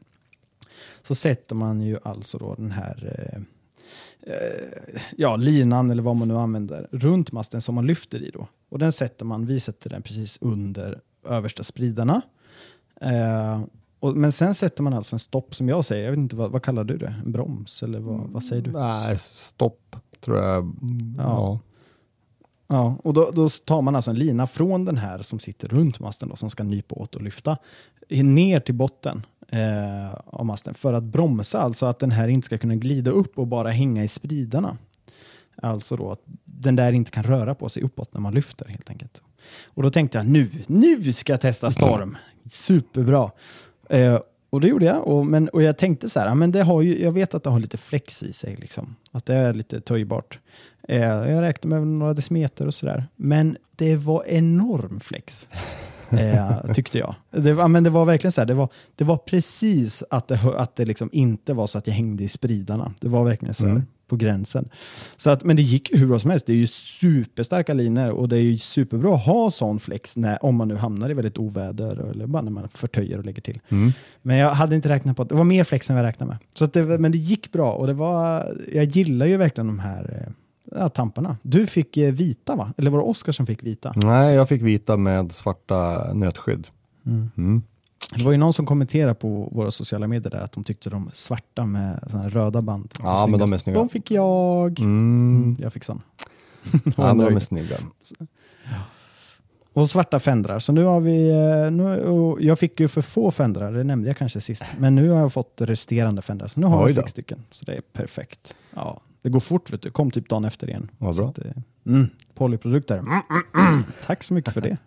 så 1.08 1.16
sätter 1.16 1.56
man 1.56 1.82
ju 1.82 1.98
alltså 2.04 2.38
då 2.38 2.56
den 2.56 2.72
här 2.72 3.14
eh, 3.18 3.42
eh, 4.34 5.02
ja, 5.18 5.36
linan 5.36 5.92
eller 5.92 6.04
vad 6.04 6.16
man 6.16 6.28
nu 6.28 6.38
använder 6.38 6.88
runt 6.92 7.32
masten 7.32 7.62
som 7.62 7.76
man 7.76 7.88
lyfter 7.88 8.24
i 8.24 8.30
då. 8.30 8.48
Och 8.70 8.80
den 8.80 8.92
sätter 8.92 9.26
man, 9.26 9.46
vi 9.46 9.60
sätter 9.60 9.90
den 9.90 10.02
precis 10.02 10.38
under 10.42 11.02
översta 11.26 11.64
spridarna. 11.64 12.22
Eh, 13.02 13.64
och, 14.00 14.18
men 14.18 14.32
sen 14.32 14.56
sätter 14.56 14.84
man 14.84 14.94
alltså 14.94 15.16
en 15.16 15.20
stopp 15.20 15.56
som 15.56 15.70
jag 15.70 15.86
säger, 15.86 16.04
jag 16.04 16.12
vet 16.12 16.18
inte 16.18 16.36
vad, 16.36 16.52
vad 16.52 16.64
kallar 16.64 16.84
du 16.84 16.98
det? 16.98 17.16
En 17.26 17.32
broms 17.32 17.84
eller 17.84 18.00
vad, 18.00 18.30
vad 18.30 18.44
säger 18.44 18.62
du? 18.62 18.72
Nej, 18.72 19.18
stopp 19.20 19.96
tror 20.22 20.38
jag. 20.38 20.76
Ja. 21.18 21.24
Ja. 21.24 21.60
Ja, 22.68 22.98
och 23.04 23.14
då, 23.14 23.32
då 23.34 23.50
tar 23.50 23.82
man 23.82 23.96
alltså 23.96 24.12
en 24.12 24.18
lina 24.18 24.48
från 24.48 24.86
den 24.86 24.98
här 24.98 25.22
som 25.22 25.40
sitter 25.40 25.68
runt 25.68 26.00
masten 26.00 26.30
då, 26.30 26.36
som 26.36 26.50
ska 26.50 26.64
nypa 26.64 26.96
åt 26.96 27.16
och 27.16 27.22
lyfta 27.22 27.58
ner 28.10 28.60
till 28.60 28.76
botten 28.76 29.26
eh, 29.48 30.14
av 30.26 30.46
masten 30.46 30.74
för 30.74 30.94
att 30.94 31.04
bromsa, 31.04 31.60
alltså 31.60 31.86
att 31.86 32.00
den 32.00 32.12
här 32.12 32.28
inte 32.28 32.46
ska 32.46 32.58
kunna 32.58 32.76
glida 32.76 33.12
upp 33.12 33.40
och 33.40 33.48
bara 33.48 33.70
hänga 33.70 34.04
i 34.04 34.08
spridarna. 34.08 34.78
Alltså 35.62 35.96
då 35.96 36.12
att 36.12 36.22
den 36.46 36.76
där 36.76 36.92
inte 36.92 37.12
kan 37.12 37.24
röra 37.24 37.56
på 37.56 37.70
sig 37.70 37.84
uppåt 37.84 38.14
när 38.14 38.22
man 38.22 38.34
lyfter 38.34 38.66
helt 38.66 38.90
enkelt. 38.90 39.22
Och 39.66 39.84
då 39.84 39.90
tänkte 39.90 40.18
jag 40.18 40.28
nu, 40.28 40.50
nu 40.68 41.14
ska 41.14 41.34
jag 41.34 41.42
testa 41.42 41.72
storm. 41.72 42.18
Superbra. 42.50 43.32
Eh, 43.90 44.20
och 44.50 44.62
det 44.62 44.68
gjorde 44.68 44.86
jag. 44.86 45.08
Och, 45.08 45.26
men, 45.26 45.50
och 45.50 45.64
jag 45.64 45.78
tänkte 45.78 46.10
så 46.10 46.20
här, 46.20 46.36
men 46.36 46.52
det 46.52 46.64
har 46.64 46.82
ju, 46.82 47.04
jag 47.04 47.12
vet 47.12 47.34
att 47.34 47.44
det 47.44 47.50
har 47.50 47.60
lite 47.60 47.78
flex 47.78 48.24
i 48.24 48.34
sig. 48.34 48.56
Liksom. 48.56 48.96
Att 49.12 49.26
det 49.26 49.36
är 49.36 49.54
lite 49.54 49.82
töjbart. 49.82 50.40
Eh, 50.88 51.02
jag 51.02 51.42
räknade 51.42 51.82
med 51.82 51.88
några 51.88 52.14
decimeter 52.14 52.68
och 52.68 52.74
sådär. 52.74 53.06
Men 53.16 53.58
det 53.76 53.96
var 53.96 54.24
enorm 54.28 55.00
flex. 55.00 55.50
Eh, 56.20 56.74
tyckte 56.74 56.98
jag. 56.98 57.16
Det, 57.32 57.68
men 57.68 57.84
det 57.84 57.90
var 57.90 58.06
verkligen 58.06 58.32
så 58.32 58.42
här, 58.42 58.46
det 58.46 58.54
var, 58.54 58.70
det 58.96 59.04
var 59.04 59.18
precis 59.18 60.04
att 60.10 60.28
det, 60.28 60.40
att 60.58 60.76
det 60.76 60.86
liksom 60.86 61.10
inte 61.12 61.54
var 61.54 61.68
så 61.68 61.78
att 61.78 61.88
jag 61.88 61.94
hängde 61.94 62.24
i 62.24 62.28
spridarna. 62.28 62.94
Det 63.00 63.08
var 63.08 63.24
verkligen 63.24 63.54
så 63.54 63.66
här, 63.66 63.72
Mm. 63.72 63.84
på 64.08 64.16
gränsen. 64.16 64.70
Så 65.16 65.30
att, 65.30 65.44
men 65.44 65.56
det 65.56 65.62
gick 65.62 65.92
ju 65.94 65.98
hur 66.00 66.08
bra 66.08 66.20
som 66.20 66.30
helst. 66.30 66.46
Det 66.46 66.54
är 66.54 66.58
ju 66.58 66.68
superstarka 66.68 67.74
linor 67.74 68.10
och 68.10 68.30
det 68.30 68.38
är 68.38 68.42
ju 68.42 68.58
superbra 68.58 69.16
att 69.16 69.26
ha 69.26 69.52
sån 69.52 69.80
flex 69.80 70.18
när, 70.18 70.46
om 70.46 70.56
man 70.56 70.68
nu 70.68 70.76
hamnar 70.76 71.10
i 71.10 71.14
väldigt 71.14 71.38
oväder 71.38 72.10
eller 72.12 72.28
bara 72.28 72.42
när 72.42 72.52
man 72.52 72.70
förtöjer 72.70 73.18
och 73.18 73.26
lägger 73.26 73.42
till. 73.42 73.60
Mm. 73.70 73.92
Men 74.22 74.38
jag 74.38 74.50
hade 74.50 74.76
inte 74.76 74.90
räknat 74.90 75.18
på 75.18 75.24
att 75.24 75.30
det 75.30 75.36
var 75.36 75.44
mer 75.44 75.64
flex 75.64 75.90
än 75.90 75.96
vad 75.96 76.04
jag 76.06 76.10
räknade 76.10 76.30
med. 76.30 76.38
Så 76.56 76.66
att 76.66 76.74
det, 76.74 76.84
men 76.84 77.12
det 77.12 77.18
gick 77.18 77.52
bra 77.52 77.72
och 77.72 77.88
det 77.88 77.94
var, 77.94 78.56
jag 78.74 78.84
gillar 78.86 79.26
ju 79.26 79.38
verkligen 79.38 79.68
de 79.68 79.80
här 79.80 80.24
eh, 80.28 80.34
ja, 80.72 80.90
tamparna. 80.90 81.38
Du 81.42 81.68
fick 81.68 81.98
eh, 81.98 82.14
vita 82.14 82.56
va? 82.56 82.74
Eller 82.78 82.92
var 82.92 82.98
det 82.98 83.06
Oskar 83.06 83.32
som 83.32 83.46
fick 83.46 83.64
vita? 83.64 83.94
Nej, 83.96 84.36
jag 84.36 84.50
fick 84.50 84.62
vita 84.62 84.98
med 84.98 85.32
svarta 85.32 86.08
nötskydd. 86.14 86.68
Mm. 87.06 87.64
Det 88.18 88.24
var 88.24 88.32
ju 88.32 88.38
någon 88.38 88.54
som 88.54 88.66
kommenterade 88.66 89.14
på 89.14 89.50
våra 89.52 89.72
sociala 89.72 90.08
medier 90.08 90.32
där 90.32 90.40
att 90.40 90.52
de 90.52 90.64
tyckte 90.64 90.90
de 90.90 91.10
svarta 91.14 91.66
med 91.66 92.04
såna 92.12 92.30
röda 92.30 92.62
band. 92.62 92.94
Ja, 93.04 93.28
men 93.28 93.40
de 93.40 93.54
är 93.54 93.58
snygga. 93.58 93.80
De 93.80 93.90
fick 93.90 94.12
jag. 94.12 94.80
Mm. 94.80 95.56
Jag 95.60 95.74
fick 95.74 95.84
sån. 95.84 96.02
Ja, 96.98 97.14
men 97.14 97.26
de 97.26 97.36
är 97.36 97.40
snygga. 97.40 97.78
Och 99.74 99.90
svarta 99.90 100.20
fendrar. 100.20 100.60
Så 100.60 100.72
nu 100.72 100.84
har 100.84 101.00
vi, 101.00 101.30
eh, 101.30 101.72
nu, 101.72 102.36
jag 102.40 102.60
fick 102.60 102.80
ju 102.80 102.88
för 102.88 103.02
få 103.02 103.32
fendrar, 103.32 103.72
det 103.72 103.84
nämnde 103.84 104.08
jag 104.10 104.18
kanske 104.18 104.42
sist. 104.42 104.64
Men 104.78 104.96
nu 104.96 105.10
har 105.10 105.20
jag 105.20 105.34
fått 105.34 105.54
resterande 105.58 106.22
fendrar. 106.22 106.48
Så 106.48 106.60
nu 106.60 106.68
har 106.68 106.82
jag 106.82 106.96
sex 106.96 107.12
stycken. 107.12 107.44
Så 107.52 107.66
det 107.66 107.76
är 107.76 107.82
perfekt. 107.82 108.56
Ja, 108.74 109.02
det 109.26 109.32
går 109.32 109.40
fort, 109.40 109.74
vet 109.74 109.82
du. 109.82 109.92
Kom 109.92 110.12
typ 110.12 110.30
dagen 110.30 110.46
efter 110.46 110.70
igen. 110.70 110.92
Vad 110.98 111.16
Så 111.16 111.22
bra. 111.22 111.30
att, 111.30 111.38
eh, 111.40 111.52
mm, 111.88 112.08
polyprodukter. 112.34 113.02
Tack 114.06 114.24
så 114.24 114.34
mycket 114.34 114.54
för 114.54 114.62
det. 114.62 114.78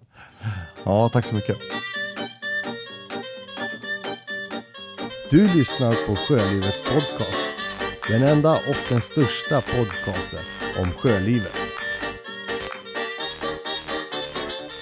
Ja, 0.84 1.10
tack 1.12 1.24
så 1.24 1.34
mycket. 1.34 1.56
Du 5.30 5.54
lyssnar 5.54 6.06
på 6.06 6.16
Sjölivets 6.16 6.80
podcast. 6.80 7.38
Den 8.08 8.22
enda 8.22 8.52
och 8.52 8.76
den 8.88 9.00
största 9.00 9.60
podcasten 9.60 10.44
om 10.78 10.92
sjölivet. 10.92 11.52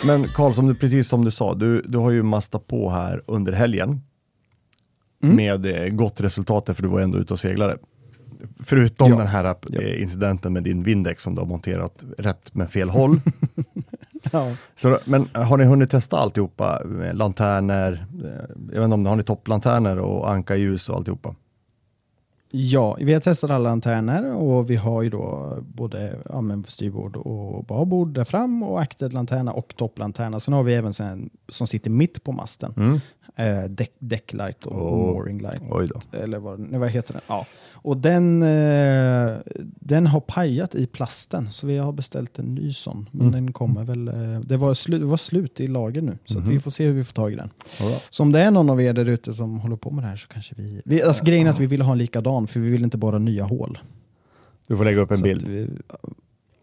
Men 0.05 0.25
Karl, 0.29 0.53
som 0.53 0.67
du, 0.67 0.75
precis 0.75 1.09
som 1.09 1.25
du 1.25 1.31
sa, 1.31 1.55
du, 1.55 1.83
du 1.83 1.99
har 1.99 2.11
ju 2.11 2.23
mastat 2.23 2.67
på 2.67 2.91
här 2.91 3.23
under 3.27 3.53
helgen. 3.53 4.01
Mm. 5.23 5.37
Med 5.37 5.67
eh, 5.67 5.89
gott 5.89 6.21
resultat, 6.21 6.71
för 6.77 6.83
du 6.83 6.89
var 6.89 7.01
ändå 7.01 7.19
ute 7.19 7.33
och 7.33 7.41
seglade. 7.41 7.79
Förutom 8.65 9.11
Ja. 9.11 9.17
den 9.17 9.27
här 9.27 9.45
eh, 9.73 10.03
incidenten 10.03 10.53
med 10.53 10.63
din 10.63 10.83
Windex 10.83 11.23
som 11.23 11.35
du 11.35 11.41
har 11.41 11.47
monterat 11.47 12.05
rätt 12.19 12.55
med 12.55 12.71
fel 12.71 12.89
håll. 12.89 13.21
Ja. 14.33 14.53
Så, 14.77 14.99
men 15.05 15.29
har 15.35 15.57
ni 15.57 15.65
hunnit 15.65 15.91
testa 15.91 16.17
alltihopa? 16.19 16.81
Med 16.85 17.17
Lanterner, 17.17 18.07
eh, 18.25 18.31
jag 18.73 18.81
vet 18.81 18.85
inte 18.85 18.95
om 18.95 19.03
ni 19.03 19.09
har 19.09 19.17
ni 19.17 19.23
topplanterner 19.23 19.99
och 19.99 20.31
ankarljus 20.31 20.89
och 20.89 20.97
alltihopa? 20.97 21.35
Ja, 22.51 22.97
vi 23.01 23.13
har 23.13 23.21
testat 23.21 23.51
alla 23.51 23.69
lanterner 23.69 24.35
och 24.35 24.71
vi 24.71 24.77
har 24.77 25.03
ju 25.03 25.11
då 25.11 25.57
både 25.75 26.19
ja, 26.29 26.41
men 26.41 26.65
styrbord 26.65 27.17
och 27.17 27.65
babord 27.65 28.15
där 28.15 28.25
fram 28.25 28.63
och 28.63 28.81
akted 28.81 29.13
lanterna 29.13 29.53
och 29.53 29.77
topplanterna. 29.77 30.41
Sen 30.41 30.55
har 30.55 30.63
vi 30.63 30.75
även 30.75 30.93
en 31.01 31.31
som 31.49 31.67
sitter 31.67 31.91
mitt 31.91 32.25
på 32.25 32.33
masten. 32.33 32.75
Mm. 32.77 33.01
Eh, 33.37 33.71
deck, 33.71 33.93
decklight 33.99 34.67
och 34.67 34.93
Oh. 34.93 35.07
mooring 35.15 35.39
light. 35.43 35.63
Eller 36.13 36.39
vad, 36.39 36.61
vad 36.61 36.91
heter 36.91 37.13
den? 37.13 37.23
Ja. 37.27 37.47
Och 37.87 37.97
den, 37.97 38.43
eh, 38.43 39.37
den 39.81 40.07
har 40.07 40.21
pajat 40.21 40.75
i 40.75 40.87
plasten 40.87 41.49
så 41.53 41.67
vi 41.67 41.79
har 41.79 41.93
beställt 41.93 42.39
en 42.39 42.55
ny 42.55 42.73
sån. 42.73 43.07
Men 43.13 43.21
Mm. 43.21 43.33
den 43.33 43.53
kommer 43.53 43.85
väl, 43.85 44.09
eh, 44.09 44.41
det, 44.41 44.57
var 44.57 44.75
slu, 44.75 44.99
det 44.99 45.05
var 45.05 45.17
slut 45.17 45.61
i 45.61 45.67
lager 45.67 46.03
nu 46.03 46.19
så 46.25 46.39
Mhm. 46.39 46.49
vi 46.49 46.61
får 46.61 46.71
se 46.71 46.85
hur 46.87 46.93
vi 46.93 47.05
får 47.05 47.13
tag 47.13 47.33
i 47.33 47.37
den. 47.37 47.51
Ja, 47.81 47.87
bra. 47.89 47.97
Så 48.11 48.23
om 48.23 48.33
det 48.33 48.41
är 48.41 48.51
någon 48.51 48.71
av 48.71 48.81
er 48.83 48.93
där 48.93 49.05
ute 49.09 49.35
som 49.35 49.61
håller 49.61 49.77
på 49.77 49.91
med 49.91 50.05
det 50.05 50.09
här 50.09 50.17
så 50.17 50.29
kanske 50.29 50.55
vi... 50.59 50.81
vi 50.85 51.03
alltså 51.03 51.25
grejen 51.25 51.47
är 51.47 51.51
att 51.51 51.61
vi 51.61 51.67
vill 51.67 51.83
ha 51.83 51.93
en 51.93 51.99
likadan 51.99 52.47
för 52.47 52.61
vi 52.61 52.71
vill 52.71 52.85
inte 52.85 52.97
bara 52.97 53.19
nya 53.19 53.45
hål. 53.45 53.79
Du 54.69 54.77
får 54.77 54.85
lägga 54.85 55.01
upp 55.01 55.11
en 55.11 55.17
Så 55.19 55.25
bild. 55.25 55.49
Vi, 55.49 55.69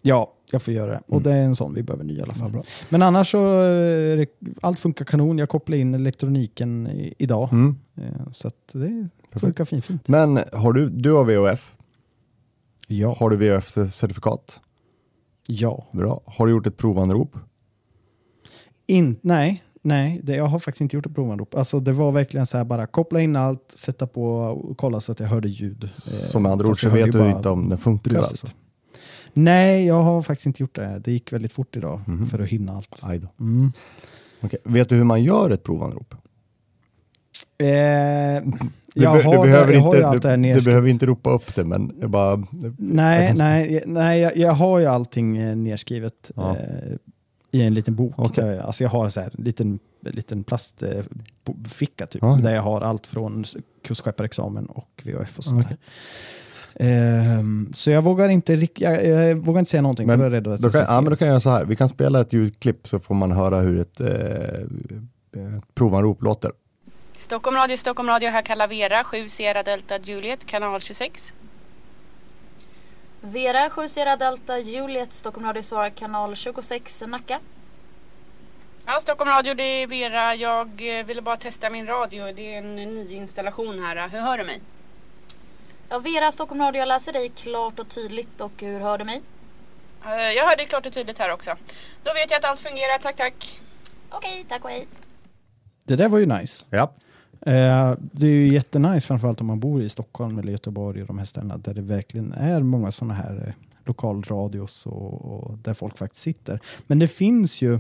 ja, 0.02 0.34
jag 0.52 0.62
får 0.62 0.74
göra 0.74 0.92
det. 0.92 1.02
Och 1.08 1.22
Mm. 1.22 1.24
det 1.24 1.32
är 1.34 1.44
en 1.44 1.56
sån 1.56 1.74
vi 1.74 1.84
behöver 1.84 2.04
ny 2.04 2.14
i 2.18 2.22
alla 2.22 2.34
Ja, 2.36 2.40
fall. 2.40 2.52
bra. 2.52 2.64
Men 2.90 3.02
annars 3.02 3.32
så, 3.32 3.64
eh, 3.64 4.26
allt 4.62 4.80
funkar 4.80 5.06
kanon. 5.06 5.38
Jag 5.38 5.50
kopplade 5.50 5.82
in 5.82 5.94
elektroniken 5.94 6.88
i, 6.88 7.14
idag. 7.18 7.50
Mm. 7.52 7.76
Eh, 7.98 8.04
Så 8.32 8.48
att 8.48 8.70
det 8.74 9.08
Perfekt. 9.34 9.42
funkar 9.42 9.66
fint. 9.66 9.86
fint. 9.86 10.08
Men 10.08 10.44
har 10.54 10.74
du, 10.74 10.90
du 10.90 11.12
har 11.12 11.24
VHF, 11.26 11.72
Ja. 12.88 13.16
har 13.20 13.30
du 13.30 13.38
VHF-certifikat? 13.38 14.60
ja. 15.48 15.88
Bra. 15.92 16.22
Har 16.26 16.46
du 16.46 16.52
gjort 16.52 16.68
ett 16.68 16.78
provanrop? 16.78 17.36
In, 18.88 19.16
nej, 19.22 19.64
nej 19.82 20.20
det, 20.24 20.36
jag 20.36 20.46
har 20.46 20.60
faktiskt 20.60 20.82
inte 20.82 20.96
gjort 20.96 21.06
ett 21.06 21.16
provanrop. 21.16 21.56
Alltså 21.56 21.80
det 21.80 21.94
var 21.94 22.12
verkligen 22.12 22.46
så 22.46 22.58
här 22.58 22.66
bara 22.66 22.88
koppla 22.88 23.22
in 23.22 23.36
allt, 23.36 23.74
sätta 23.78 24.08
på 24.08 24.26
och 24.38 24.78
kolla 24.78 25.00
så 25.02 25.12
att 25.12 25.20
jag 25.20 25.28
hörde 25.28 25.48
ljud. 25.50 25.84
Eh, 25.84 25.90
Så 25.92 26.40
med 26.40 26.52
andra 26.52 26.68
ord 26.68 26.82
så 26.82 26.90
vet 26.90 27.12
du 27.12 27.30
inte 27.30 27.50
om 27.50 27.70
den 27.70 27.78
funkar 27.78 28.10
bruset. 28.12 28.30
alltså? 28.32 28.48
Nej, 29.34 29.86
jag 29.86 30.02
har 30.02 30.22
faktiskt 30.22 30.46
inte 30.46 30.64
gjort 30.64 30.76
det. 30.76 31.02
Det 31.06 31.12
gick 31.12 31.34
väldigt 31.34 31.52
fort 31.52 31.76
idag 31.76 32.02
Mhm. 32.08 32.28
för 32.28 32.40
att 32.40 32.48
hinna 32.50 32.76
allt. 32.78 33.00
Aj. 33.02 33.22
Mm. 33.40 33.72
Okej. 34.42 34.60
Vet 34.64 34.90
du 34.90 34.96
hur 34.96 35.04
man 35.04 35.24
gör 35.24 35.50
ett 35.50 35.64
provanrop? 35.64 36.16
Eh, 37.58 38.44
Du, 38.96 39.04
jag, 39.04 39.10
har, 39.10 39.18
du, 39.18 39.52
behöver 39.52 39.74
jag 39.74 40.16
inte, 40.16 40.36
du, 40.36 40.54
du 40.54 40.62
behöver 40.62 40.90
inte 40.90 41.06
ropa 41.06 41.30
upp 41.30 41.56
det, 41.56 41.64
men 41.64 41.92
jag 42.02 42.10
bara... 42.10 42.44
jag 42.52 42.76
Nej, 42.78 43.28
kan- 43.28 43.38
nej, 43.38 43.84
nej 43.86 44.20
jag, 44.22 44.38
jag 44.38 44.52
har 44.52 44.80
ju 44.80 44.86
allting 44.86 45.38
eh, 45.38 45.56
nedskrivet 45.56 46.32
Ja. 46.36 46.56
eh, 46.58 46.96
i 47.52 47.62
en 47.62 47.74
liten 47.74 47.96
bok. 47.96 48.36
Där, 48.36 48.60
alltså 48.60 48.84
jag 48.84 48.90
har 48.90 49.10
så 49.10 49.22
här, 49.22 49.32
en 49.38 49.44
liten, 49.44 49.80
liten 50.02 50.44
plastficka 50.44 52.06
typ, 52.06 52.22
Ja. 52.22 52.40
där 52.44 52.56
jag 52.56 52.62
har 52.62 52.82
allt 52.82 53.08
från 53.08 53.46
kustskepparexamen 53.86 54.66
och 54.66 55.02
VHF 55.06 55.38
och 55.38 55.44
sånt 55.44 55.66
Okej. 55.66 55.78
där. 55.78 57.38
Ehm, 57.40 57.70
så 57.74 57.92
jag 57.92 58.02
vågar 58.02 58.30
inte, 58.30 58.68
jag, 58.76 59.06
jag 59.08 59.36
vågar 59.36 59.60
inte 59.60 59.72
säga 59.72 59.82
någonting 59.82 60.08
Men 60.08 60.18
för 60.20 60.24
jag 60.24 60.34
är 60.34 60.42
rädd 60.42 60.48
att 60.48 60.60
Då 60.62 60.66
jag 60.66 60.74
kan, 60.74 60.96
ja, 60.96 61.02
men 61.02 61.10
då 61.10 61.16
kan 61.16 61.28
jag 61.28 61.34
göra 61.34 61.40
så 61.40 61.50
här, 61.50 61.66
vi 61.66 61.76
kan 61.76 61.90
spela 61.90 62.22
ett 62.22 62.34
ljudklipp 62.34 62.88
så 62.88 63.00
får 63.00 63.16
man 63.16 63.32
höra 63.32 63.60
hur 63.60 63.82
ett 63.82 64.02
eh, 64.02 64.08
eh, 64.08 65.60
provanrop 65.76 66.22
låter. 66.24 66.52
Stockholm 67.24 67.58
Radio, 67.58 67.78
Stockholm 67.78 68.10
Radio, 68.10 68.30
här 68.30 68.42
kallar 68.42 68.68
Vera, 68.68 69.04
7 69.04 69.30
Sierra 69.30 69.64
Delta 69.64 69.98
Juliet, 69.98 70.46
kanal 70.46 70.82
26. 70.82 71.34
Vera 73.22 73.70
7 73.70 73.90
Sierra 73.90 74.18
Delta 74.18 74.60
Juliet 74.60 75.14
Stockholm 75.14 75.46
Radio 75.48 75.62
svarar 75.64 75.90
kanal 75.90 76.36
26 76.36 77.04
Nacka. 77.08 77.40
Ja, 78.86 79.00
Stockholm 79.00 79.32
Radio, 79.32 79.54
det 79.54 79.64
är 79.64 79.88
Vera. 79.88 80.36
Jag 80.36 81.00
eh, 81.00 81.06
ville 81.06 81.22
bara 81.22 81.36
testa 81.38 81.70
min 81.70 81.88
radio. 81.88 82.32
Det 82.34 82.54
är 82.54 82.58
en 82.58 82.76
ny 82.76 83.14
installation 83.16 83.84
här. 83.84 84.08
Hur 84.10 84.20
hör 84.20 84.38
du 84.38 84.44
mig? 84.44 84.62
Ja, 85.90 86.00
Vera 86.00 86.32
Stockholm 86.32 86.62
Radio 86.62 86.80
jag 86.80 86.88
läser 86.88 87.14
dig 87.14 87.30
klart 87.30 87.80
och 87.80 87.90
tydligt 87.90 88.42
och 88.42 88.52
hur 88.62 88.80
hör 88.80 88.98
du 88.98 89.04
mig? 89.06 89.22
Eh, 90.06 90.12
Jag 90.32 90.48
hör 90.50 90.56
dig 90.58 90.66
klart 90.66 90.86
och 90.86 90.94
tydligt 90.94 91.20
här 91.20 91.32
också. 91.32 91.56
Då 92.04 92.14
vet 92.14 92.32
jag 92.32 92.38
att 92.38 92.46
allt 92.46 92.60
fungerar. 92.60 92.98
Tack, 93.00 93.16
tack. 93.16 93.60
Okej, 94.10 94.46
tack 94.50 94.64
och 94.64 94.70
hej. 94.70 94.88
Det 95.86 95.96
där 95.96 96.10
var 96.10 96.20
ju 96.20 96.26
nice. 96.26 96.66
Ja. 96.70 96.92
Eh, 97.46 97.94
det 98.12 98.28
är 98.28 98.32
ju 98.32 98.54
jättenice, 98.54 99.08
framförallt 99.08 99.42
om 99.42 99.48
man 99.48 99.60
bor 99.60 99.82
i 99.82 99.90
Stockholm 99.90 100.40
eller 100.40 100.52
Göteborg 100.52 101.02
och 101.02 101.08
de 101.08 101.18
här 101.18 101.26
ställena 101.26 101.58
där 101.58 101.74
det 101.74 101.82
verkligen 101.82 102.34
är 102.34 102.62
många 102.62 102.92
sådana 102.92 103.14
här 103.14 103.44
eh, 103.48 103.54
lokalradios 103.86 104.86
och, 104.86 105.26
och 105.26 105.58
där 105.58 105.74
folk 105.74 105.98
faktiskt 105.98 106.24
sitter. 106.24 106.60
Men 106.88 107.00
det 107.00 107.08
finns 107.08 107.62
ju 107.62 107.74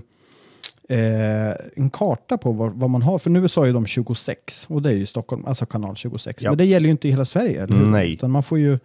eh, 0.90 1.56
en 1.76 1.90
karta 1.94 2.38
på 2.38 2.52
vad, 2.52 2.74
vad 2.74 2.90
man 2.90 3.02
har, 3.02 3.20
för 3.20 3.30
nu 3.30 3.48
sa 3.48 3.68
ju 3.68 3.74
de 3.74 3.86
26 3.86 4.66
och 4.70 4.82
det 4.82 4.90
är 4.90 4.94
ju 4.94 5.06
Stockholm, 5.06 5.46
alltså 5.46 5.66
kanal 5.66 5.96
26. 5.96 6.44
Ja. 6.44 6.52
Men 6.52 6.58
det 6.58 6.66
gäller 6.66 6.86
ju 6.86 6.92
inte 6.92 7.08
i 7.08 7.12
hela 7.12 7.26
Sverige, 7.26 7.64
eller 7.64 7.76
hur? 7.76 7.86
Nej. 7.86 8.14
Utan 8.14 8.32
man 8.32 8.44
får 8.44 8.60
ju, 8.60 8.80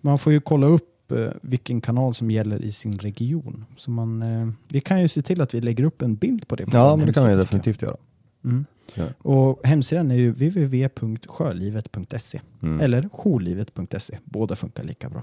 man 0.00 0.18
får 0.18 0.32
ju 0.32 0.40
kolla 0.40 0.66
upp 0.66 1.12
eh, 1.12 1.28
vilken 1.42 1.80
kanal 1.80 2.14
som 2.14 2.30
gäller 2.30 2.62
i 2.62 2.72
sin 2.72 2.98
region. 2.98 3.64
Så 3.76 3.90
man, 3.90 4.24
vi 4.68 4.80
kan 4.80 5.00
ju 5.00 5.08
se 5.08 5.22
till 5.22 5.40
att 5.40 5.54
vi 5.54 5.60
lägger 5.60 5.84
upp 5.84 6.02
en 6.02 6.14
bild 6.14 6.48
på 6.48 6.56
det. 6.56 6.66
på 6.66 6.76
Ja, 6.76 6.96
men 6.96 7.06
det 7.06 7.12
kan 7.12 7.28
vi 7.28 7.34
definitivt 7.34 7.82
göra. 7.82 7.96
Mm. 8.44 8.64
Ja. 8.94 9.04
Och 9.18 9.66
hemsidan 9.66 10.10
är 10.10 10.14
ju 10.14 10.30
www.sjölivet.se 10.32 12.40
Mm. 12.62 12.80
eller 12.80 13.08
jourlivet.se. 13.12 14.18
Båda 14.24 14.56
funkar 14.56 14.84
lika 14.84 15.08
bra. 15.10 15.22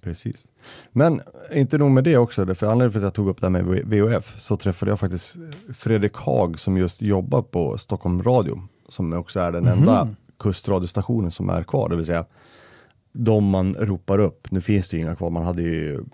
Precis. 0.00 0.46
Men 0.92 1.20
inte 1.52 1.78
nog 1.78 1.90
med 1.90 2.04
det 2.04 2.16
också, 2.16 2.54
för 2.54 2.66
anledningen 2.66 2.90
till 2.92 2.98
att 2.98 3.02
jag 3.04 3.14
tog 3.14 3.28
upp 3.28 3.40
det 3.40 3.46
här 3.46 3.50
med 3.50 3.64
VHF 3.84 4.38
så 4.38 4.56
träffade 4.56 4.92
jag 4.92 5.00
faktiskt 5.00 5.36
Fredrik 5.74 6.16
Haag 6.16 6.60
som 6.60 6.76
just 6.76 7.02
jobbar 7.02 7.42
på 7.42 7.78
Stockholm 7.78 8.22
Radio, 8.22 8.62
som 8.88 9.12
också 9.12 9.40
är 9.40 9.52
den 9.52 9.66
enda 9.66 10.04
Mhm. 10.04 10.16
kustradiostationen 10.38 11.30
som 11.30 11.48
är 11.48 11.62
kvar, 11.62 11.88
det 11.88 11.96
vill 11.96 12.06
säga 12.06 12.26
de 13.12 13.44
man 13.44 13.74
ropar 13.74 14.18
upp. 14.18 14.50
Nu 14.52 14.60
finns 14.60 14.88
det 14.88 14.96
ju 14.96 15.02
inga 15.02 15.16
kvar. 15.16 15.30
Man 15.30 15.44
hade 15.44 15.62
ju 15.62 16.04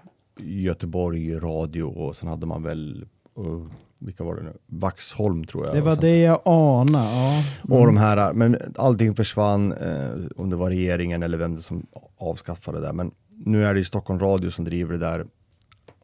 Göteborg 0.41 1.35
radio 1.35 1.83
och 1.83 2.17
sen 2.17 2.29
hade 2.29 2.47
man 2.47 2.63
väl, 2.63 3.05
uh, 3.39 3.67
vilka 3.99 4.25
var 4.25 4.37
det 4.37 4.43
nu? 4.43 4.53
Vaxholm 4.67 5.45
tror 5.45 5.67
jag. 5.67 5.75
Det 5.75 5.81
var 5.81 5.93
Och 5.93 6.01
det 6.01 6.19
jag 6.19 6.41
anade. 6.45 7.45
Ja. 7.69 7.79
Och 7.79 7.87
de 7.87 7.97
här, 7.97 8.33
men 8.33 8.57
allting 8.77 9.15
försvann, 9.15 9.73
eh, 9.73 10.11
om 10.37 10.51
det 10.51 10.57
var 10.57 10.69
regeringen 10.71 11.23
eller 11.23 11.39
vem 11.39 11.55
det 11.57 11.63
som 11.63 11.87
avskaffade 12.17 12.81
det. 12.81 12.93
Men 12.93 13.11
nu 13.29 13.65
är 13.65 13.75
det 13.75 13.79
ju 13.79 13.85
Stockholm 13.85 14.21
Radio 14.21 14.51
som 14.51 14.65
driver 14.65 14.93
det 14.93 14.99
där. 14.99 15.27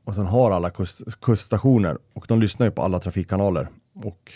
Och 0.05 0.15
sen 0.15 0.27
har 0.27 0.51
alla 0.51 0.71
kust, 0.71 1.21
kuststationer 1.21 1.99
och 2.15 2.25
de 2.29 2.41
lyssnar 2.41 2.67
ju 2.67 2.73
på 2.73 2.83
alla 2.83 2.99
trafikkanaler. 2.99 3.69
Och 3.95 4.33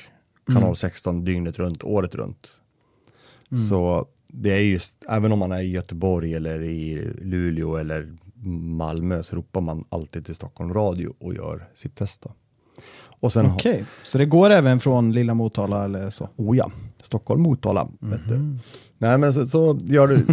kanal 0.46 0.62
Mm. 0.62 0.74
16 0.74 1.24
dygnet 1.24 1.58
runt, 1.58 1.84
året 1.84 2.14
runt. 2.14 2.48
Så 3.70 4.06
det 4.32 4.50
är 4.50 4.60
just, 4.60 5.04
även 5.08 5.32
om 5.32 5.38
man 5.38 5.52
är 5.52 5.60
i 5.60 5.70
Göteborg 5.70 6.34
eller 6.34 6.62
i 6.62 7.12
Luleå 7.20 7.76
eller 7.76 8.16
Malmö 8.76 9.22
så 9.22 9.36
ropar 9.36 9.60
man 9.60 9.84
alltid 9.88 10.26
till 10.26 10.34
Stockholm 10.34 10.74
Radio 10.74 11.14
och 11.18 11.34
gör 11.34 11.68
sitt 11.74 11.96
test. 11.96 12.22
Då. 12.22 12.32
Och 13.20 13.32
sen, 13.32 13.46
Okej, 13.46 13.84
så 14.02 14.18
det 14.18 14.26
går 14.26 14.50
även 14.50 14.80
från 14.80 15.12
lilla 15.12 15.34
Motala 15.34 15.84
eller 15.84 16.10
så? 16.10 16.28
oh 16.36 16.56
ja, 16.56 16.70
Stockholm, 17.02 17.42
Motala. 17.42 17.88
Vet 18.00 18.28
du. 18.28 18.34
Mhm. 18.34 18.58
Nej 18.98 19.18
men 19.18 19.32
så, 19.32 19.46
så 19.46 19.78
gör, 19.82 20.06
du, 20.08 20.24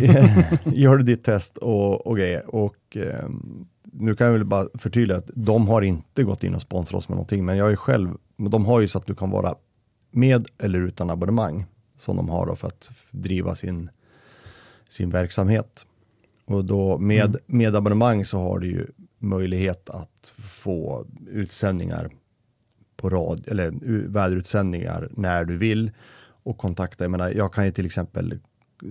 gör 0.82 0.97
du 0.97 1.04
ditt 1.04 1.23
test 1.23 1.58
och, 1.58 2.08
och 2.08 2.17
grejer. 2.17 2.56
Och 2.56 2.76
ehm, 2.95 3.67
nu 3.84 4.15
kan 4.15 4.28
jag 4.28 4.34
väl 4.34 4.45
bara 4.45 4.67
förtydliga 4.73 5.17
att 5.17 5.30
de 5.34 5.67
har 5.67 5.82
inte 5.82 6.23
gått 6.23 6.43
in 6.43 6.56
och 6.56 6.62
sponsrat 6.62 7.00
oss 7.00 7.10
med 7.10 7.15
någonting, 7.15 7.45
men 7.45 7.58
jag 7.58 7.71
är 7.71 7.76
själv, 7.76 8.10
de 8.38 8.65
har 8.65 8.80
ju 8.80 8.88
så 8.88 8.97
att 8.97 9.08
du 9.08 9.15
kan 9.15 9.30
vara 9.30 9.56
med 10.12 10.47
eller 10.58 10.82
utan 10.82 11.10
abonnemang 11.10 11.65
som 11.97 12.17
de 12.17 12.30
har 12.30 12.56
för 12.56 12.67
att 12.67 12.89
driva 13.12 13.56
sin, 13.56 13.89
sin 14.89 15.10
verksamhet. 15.10 15.86
Och 16.45 16.65
då 16.65 16.97
med, 16.97 17.38
med 17.45 17.76
abonnemang 17.76 18.26
så 18.26 18.38
har 18.38 18.60
du 18.60 18.67
ju 18.67 18.88
möjlighet 19.19 19.89
att 19.89 20.34
få 20.38 21.06
utsändningar 21.28 22.10
på 22.97 23.10
rad, 23.10 23.47
eller 23.47 23.71
väderutsändningar 24.07 25.10
när 25.12 25.45
du 25.45 25.57
vill 25.57 25.91
och 26.43 26.57
kontakta. 26.57 27.03
Jag 27.03 27.12
menar, 27.12 27.29
jag 27.29 27.53
kan 27.53 27.65
ju 27.65 27.71
till 27.71 27.86
exempel 27.86 28.39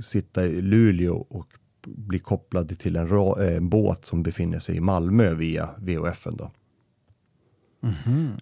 sitta 0.00 0.46
i 0.46 0.62
Luleå 0.62 1.14
och 1.14 1.46
bli 1.86 2.18
kopplad 2.18 2.78
till 2.78 2.96
en, 2.96 3.08
ra, 3.08 3.42
eh, 3.42 3.56
en 3.56 3.68
båt 3.68 4.04
som 4.04 4.22
befinner 4.22 4.58
sig 4.58 4.76
i 4.76 4.80
Malmö 4.80 5.34
via 5.34 5.70
VHF. 5.78 6.26
Då. 6.32 6.50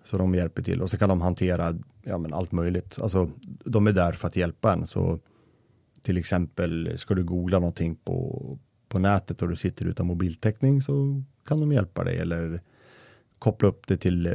Så 0.05 0.19
de 0.19 0.35
hjälper 0.35 0.63
till 0.63 0.83
och 0.83 0.91
så 0.91 0.99
kan 0.99 1.09
de 1.09 1.21
hantera 1.21 1.75
ja, 2.03 2.19
men 2.19 2.35
allt 2.35 2.53
möjligt. 2.53 2.99
Alltså, 3.03 3.31
de 3.65 3.87
är 3.87 3.93
där 3.93 4.13
för 4.13 4.29
att 4.29 4.37
hjälpa 4.37 4.73
en. 4.73 4.87
Så 4.87 5.19
till 6.03 6.17
exempel 6.17 6.99
ska 6.99 7.15
du 7.15 7.25
googla 7.25 7.59
någonting 7.59 7.97
på, 7.97 8.59
på 8.89 8.99
nätet 8.99 9.43
och 9.43 9.49
du 9.49 9.57
sitter 9.57 9.87
utan 9.87 10.07
mobiltäckning 10.07 10.83
så 10.83 11.23
kan 11.47 11.61
de 11.61 11.73
hjälpa 11.73 12.05
dig 12.05 12.19
eller 12.19 12.61
koppla 13.39 13.69
upp 13.69 13.87
det 13.87 13.97
till 13.97 14.27
eh, 14.27 14.33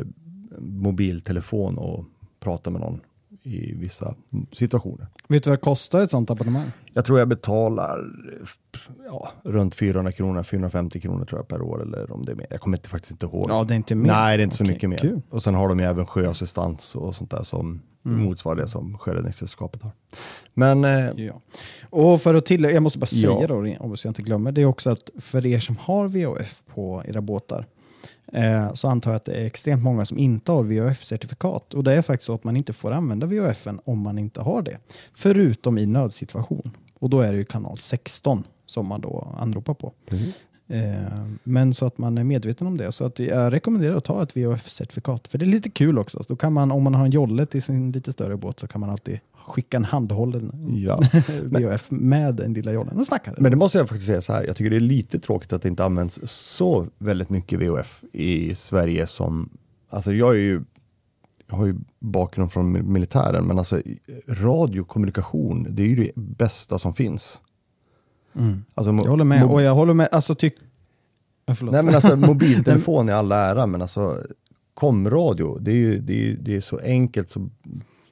mobiltelefon 0.61 1.77
och 1.77 2.05
prata 2.39 2.69
med 2.69 2.81
någon 2.81 3.01
i 3.43 3.73
vissa 3.75 4.15
situationer. 4.51 5.07
Vet 5.27 5.43
du 5.43 5.49
vad 5.49 5.59
det 5.59 5.63
kostar 5.63 6.01
ett 6.01 6.11
sånt 6.11 6.29
abonnemang? 6.29 6.71
Jag 6.93 7.05
tror 7.05 7.19
jag 7.19 7.27
betalar 7.27 7.99
ja, 9.05 9.29
runt 9.43 9.75
400 9.75 10.11
kronor, 10.11 10.43
450 10.43 10.99
kronor 10.99 11.25
tror 11.25 11.39
jag 11.39 11.47
per 11.47 11.61
år 11.61 11.81
eller 11.81 12.11
om 12.11 12.25
det 12.25 12.31
är 12.31 12.35
mer. 12.35 12.47
Jag 12.49 12.61
kommer 12.61 12.77
inte, 12.77 12.89
faktiskt 12.89 13.11
inte 13.11 13.25
ihåg. 13.25 13.45
Ja, 13.49 13.63
det 13.63 13.73
är 13.73 13.75
inte 13.75 13.95
mer. 13.95 14.09
Nej, 14.11 14.37
det 14.37 14.41
är 14.41 14.43
inte 14.43 14.55
så 14.57 14.63
Okej, 14.63 14.73
mycket 14.73 14.89
mer. 14.89 14.97
kul. 14.97 15.21
Och 15.29 15.43
sen 15.43 15.55
har 15.55 15.69
de 15.69 15.79
ju 15.79 15.85
även 15.85 16.05
sjöassistans 16.07 16.95
och 16.95 17.15
sånt 17.15 17.31
där 17.31 17.43
som 17.43 17.81
Mm. 18.05 18.23
motsvarar 18.23 18.55
det 18.55 18.67
som 18.67 18.97
Sjöräddningssällskapet 18.97 19.81
har. 19.81 19.91
Men 20.53 20.83
eh, 20.85 21.09
Ja. 21.25 21.41
Och 21.89 22.21
för 22.21 22.33
att 22.35 22.45
tillägga, 22.45 22.73
jag 22.73 22.83
måste 22.83 22.99
bara 22.99 23.05
säga 23.05 23.37
Ja. 23.41 23.47
då, 23.47 23.55
om 23.55 23.67
jag 23.67 24.05
inte 24.05 24.21
glömmer, 24.21 24.51
det 24.51 24.61
är 24.61 24.65
också 24.65 24.89
att 24.89 25.09
för 25.19 25.45
er 25.45 25.59
som 25.59 25.77
har 25.81 26.07
VHF 26.07 26.61
på 26.73 27.03
era 27.07 27.21
båtar 27.21 27.65
eh, 28.33 28.73
så 28.73 28.87
antar 28.87 29.11
jag 29.11 29.15
att 29.15 29.25
det 29.25 29.33
är 29.33 29.45
extremt 29.45 29.83
många 29.83 30.05
som 30.05 30.17
inte 30.17 30.51
har 30.51 30.63
VHF-certifikat. 30.63 31.73
Och 31.73 31.83
det 31.83 31.93
är 31.93 32.01
faktiskt 32.01 32.25
så 32.25 32.33
att 32.33 32.43
man 32.43 32.57
inte 32.57 32.73
får 32.73 32.91
använda 32.91 33.27
VHF 33.27 33.67
om 33.85 34.01
man 34.01 34.17
inte 34.17 34.41
har 34.41 34.61
det. 34.61 34.77
Förutom 35.13 35.77
i 35.77 35.85
nödsituation. 35.85 36.71
Och 36.99 37.09
då 37.09 37.21
är 37.21 37.31
det 37.31 37.37
ju 37.37 37.45
kanal 37.45 37.79
16 37.79 38.43
som 38.65 38.87
man 38.87 39.01
då 39.01 39.35
anropar 39.39 39.73
på. 39.73 39.93
Eh, 40.67 41.25
men 41.43 41.73
så 41.73 41.85
att 41.85 41.97
man 41.97 42.17
är 42.17 42.23
medveten 42.23 42.67
om 42.67 42.77
det. 42.77 42.91
Så 42.91 43.05
att 43.05 43.19
jag 43.19 43.53
rekommenderar 43.53 43.95
att 43.95 44.03
ta 44.03 44.23
ett 44.23 44.35
VHF-certifikat. 44.35 45.27
För 45.27 45.37
det 45.37 45.45
är 45.45 45.47
lite 45.47 45.69
kul 45.69 45.99
också. 45.99 46.23
Så 46.23 46.33
då 46.33 46.35
kan 46.35 46.53
man, 46.53 46.71
om 46.71 46.83
man 46.83 46.95
har 46.95 47.05
en 47.05 47.11
jolle 47.11 47.45
till 47.45 47.61
sin 47.61 47.91
lite 47.91 48.13
större 48.13 48.37
båt 48.37 48.59
så 48.59 48.67
kan 48.67 48.81
man 48.81 48.89
alltid 48.89 49.19
skicka 49.47 49.77
en 49.77 49.85
handhållen 49.85 50.51
ja. 50.75 51.01
VHF 51.43 51.91
med 51.91 52.35
den 52.35 52.53
lilla 52.53 52.71
jollen 52.73 52.97
och 52.97 53.05
snacka. 53.05 53.33
Men 53.37 53.51
det 53.51 53.57
måste 53.57 53.77
jag 53.77 53.89
faktiskt 53.89 54.07
säga 54.07 54.21
så 54.21 54.33
här, 54.33 54.43
jag 54.47 54.55
tycker 54.55 54.69
det 54.69 54.75
är 54.75 54.79
lite 54.79 55.19
tråkigt 55.19 55.53
att 55.53 55.61
det 55.61 55.67
inte 55.69 55.85
används 55.85 56.19
så 56.23 56.87
väldigt 56.97 57.29
mycket 57.29 57.59
VHF 57.59 58.03
i 58.13 58.55
Sverige 58.55 59.07
som, 59.07 59.49
alltså 59.89 60.13
jag 60.13 60.29
är 60.35 60.39
ju, 60.39 60.61
jag 61.47 61.55
har 61.55 61.65
ju 61.65 61.75
bakgrund 61.99 62.51
från 62.51 62.71
mil- 62.71 62.83
militären, 62.83 63.45
men 63.45 63.59
alltså 63.59 63.81
radiokommunikation, 64.27 65.67
det 65.69 65.83
är 65.83 65.87
ju 65.87 65.95
det 65.95 66.11
bästa 66.15 66.77
som 66.79 66.93
finns. 66.93 67.39
Mm. 68.35 68.63
Alltså, 68.73 68.91
Jag 68.91 69.03
håller 69.11 69.23
med. 69.23 69.43
Och 69.43 69.61
jag 69.61 69.75
håller 69.75 69.93
med. 69.93 70.09
Alltså, 70.11 70.35
tyck... 70.35 70.55
Förlåt. 71.55 71.73
Nej 71.73 71.83
men 71.83 71.95
alltså 71.95 72.15
mobiltelefon 72.27 73.09
i 73.09 73.11
all 73.11 73.31
ära, 73.31 73.65
men 73.67 73.81
alltså 73.81 74.17
komradio, 74.73 75.57
det 75.59 75.71
är 75.71 75.75
ju 75.75 75.99
det 75.99 76.13
är, 76.31 76.37
det 76.41 76.55
är 76.55 76.61
så 76.61 76.79
enkelt, 76.79 77.29
så 77.29 77.49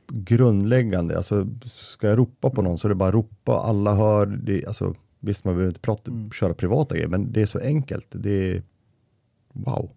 grundläggande. 0.08 1.18
Alltså 1.18 1.48
ska 1.66 2.08
jag 2.08 2.18
ropa 2.18 2.50
på 2.50 2.62
någon 2.62 2.78
så 2.78 2.88
är 2.88 2.90
det 2.90 2.96
bara 2.96 3.10
att 3.10 3.16
ropa, 3.16 3.60
alla 3.60 3.96
hör. 3.96 4.26
Det, 4.26 4.66
alltså, 4.66 4.96
visst, 5.20 5.46
man 5.46 5.54
behöver 5.54 5.70
inte 5.72 5.80
prata, 5.80 6.12
Mm. 6.12 6.32
köra 6.32 6.54
privata 6.54 6.96
grejer, 6.96 7.08
men 7.10 7.32
det 7.32 7.42
är 7.42 7.46
så 7.46 7.60
enkelt. 7.60 8.08
Det 8.12 8.52
är 8.52 8.64
wow. 9.54 9.90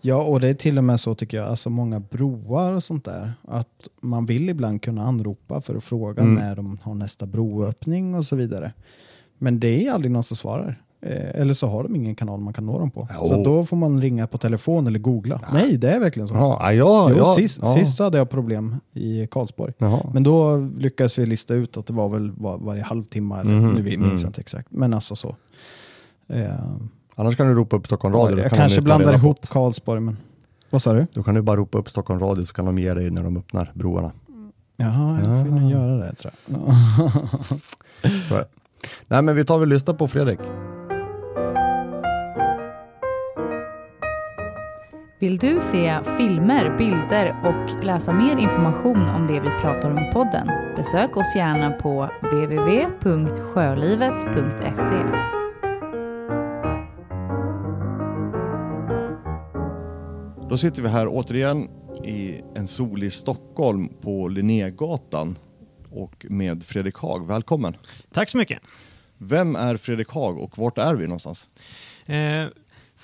Ja, 0.00 0.22
och 0.22 0.40
det 0.40 0.48
är 0.48 0.54
till 0.54 0.78
och 0.78 0.84
med 0.84 1.00
så 1.00 1.14
tycker 1.14 1.36
jag, 1.36 1.46
alltså 1.48 1.70
många 1.70 2.00
broar 2.00 2.72
och 2.72 2.82
sånt 2.82 3.04
där, 3.04 3.32
att 3.42 3.88
man 4.00 4.26
vill 4.26 4.48
ibland 4.48 4.82
kunna 4.82 5.02
anropa 5.06 5.60
för 5.60 5.74
att 5.76 5.84
fråga 5.84 6.22
Mm. 6.22 6.34
när 6.34 6.56
de 6.56 6.78
har 6.82 6.94
nästa 6.94 7.26
broöppning 7.26 8.14
och 8.14 8.24
så 8.24 8.36
vidare. 8.36 8.72
Men 9.38 9.60
det 9.60 9.86
är 9.86 9.92
aldrig 9.92 10.10
någon 10.12 10.22
som 10.24 10.36
svarar. 10.36 10.82
Eh, 11.06 11.40
eller 11.40 11.54
så 11.54 11.66
har 11.66 11.82
de 11.82 11.96
ingen 11.96 12.14
kanal 12.14 12.40
man 12.40 12.52
kan 12.54 12.66
nå 12.66 12.78
dem 12.78 12.90
på. 12.90 13.08
Jo. 13.20 13.28
Så 13.28 13.42
då 13.44 13.64
får 13.64 13.76
man 13.76 14.00
ringa 14.00 14.26
på 14.26 14.38
telefon 14.38 14.86
eller 14.86 14.98
googla. 14.98 15.40
Nej, 15.52 15.76
det 15.76 15.90
är 15.90 16.00
verkligen 16.00 16.28
så. 16.28 16.34
Ja, 16.34 16.72
ja, 16.72 17.06
jo, 17.10 17.16
ja, 17.16 17.34
sist, 17.34 17.58
ja. 17.62 17.74
sist 17.74 17.98
hade 17.98 18.18
jag 18.18 18.30
problem 18.30 18.76
i 18.92 19.26
Karlsborg. 19.26 19.72
Jaha. 19.78 20.10
Men 20.12 20.22
då 20.22 20.56
lyckades 20.78 21.18
vi 21.18 21.26
lista 21.26 21.54
ut 21.54 21.76
att 21.76 21.86
det 21.86 21.92
var 21.92 22.08
väl 22.08 22.30
var, 22.30 22.58
varje 22.58 22.82
halvtimme, 22.82 23.40
eller 23.40 23.50
Mhm, 23.60 23.74
nu 23.74 23.82
minns 23.82 23.96
mm. 23.96 24.10
jag 24.16 24.28
inte 24.28 24.40
exakt. 24.40 24.66
Men 24.70 24.94
alltså 24.94 25.16
så. 25.16 25.36
Eh, 26.28 26.50
Annars 27.16 27.36
kan 27.36 27.46
du 27.46 27.54
ropa 27.54 27.76
upp 27.76 27.86
Stockholm 27.86 28.14
Radio. 28.14 28.36
då 28.36 28.42
jag 28.42 28.50
kan 28.50 28.58
kanske 28.58 28.82
blandar 28.82 29.12
på 29.12 29.18
ihop. 29.18 29.46
Karlsborg, 29.48 30.00
men 30.00 30.16
vad 30.70 30.82
sa 30.82 30.92
du? 30.92 31.06
Då 31.14 31.22
kan 31.22 31.34
du 31.34 31.42
bara 31.42 31.56
ropa 31.56 31.78
upp 31.78 31.90
Stockholm 31.90 32.20
Radio 32.20 32.44
så 32.44 32.54
kan 32.54 32.64
de 32.64 32.78
ge 32.78 32.94
dig 32.94 33.10
när 33.10 33.22
de 33.22 33.36
öppnar 33.36 33.72
broarna. 33.74 34.12
Jaha, 34.76 35.18
jag 35.18 35.46
får 35.46 35.52
Ah. 35.56 35.60
nog 35.60 35.70
göra 35.70 35.96
det 35.96 36.14
tror 36.14 36.32
jag. 38.30 38.44
Nej 39.08 39.22
men 39.22 39.36
vi 39.36 39.44
tar 39.44 39.58
väl 39.58 39.68
och 39.68 39.74
lyssnar 39.74 39.94
på 39.94 40.08
Fredrik. 40.08 40.38
Vill 45.24 45.38
du 45.38 45.60
se 45.60 45.98
filmer, 46.16 46.78
bilder 46.78 47.36
och 47.44 47.84
läsa 47.84 48.12
mer 48.12 48.36
information 48.36 49.08
om 49.08 49.26
det 49.26 49.40
vi 49.40 49.48
pratar 49.60 49.90
om 49.90 49.98
i 49.98 50.12
podden? 50.12 50.48
Besök 50.76 51.16
oss 51.16 51.36
gärna 51.36 51.70
på 51.70 52.10
www.sjölivet.se. 52.22 55.04
Då 60.48 60.56
sitter 60.56 60.82
vi 60.82 60.88
här 60.88 61.06
återigen 61.10 61.68
i 62.04 62.40
en 62.54 62.66
solig 62.66 63.12
Stockholm 63.12 63.88
på 64.00 64.28
Linnégatan 64.28 65.38
och 65.90 66.26
med 66.28 66.62
Fredrik 66.62 66.98
Haag. 66.98 67.26
Välkommen! 67.26 67.76
Tack 68.12 68.30
så 68.30 68.38
mycket. 68.38 68.62
Vem 69.18 69.56
är 69.56 69.76
Fredrik 69.76 70.08
Haag 70.08 70.38
och 70.38 70.58
vart 70.58 70.78
är 70.78 70.94
vi 70.94 71.06
någonstans? 71.06 71.48
Eh, 72.06 72.46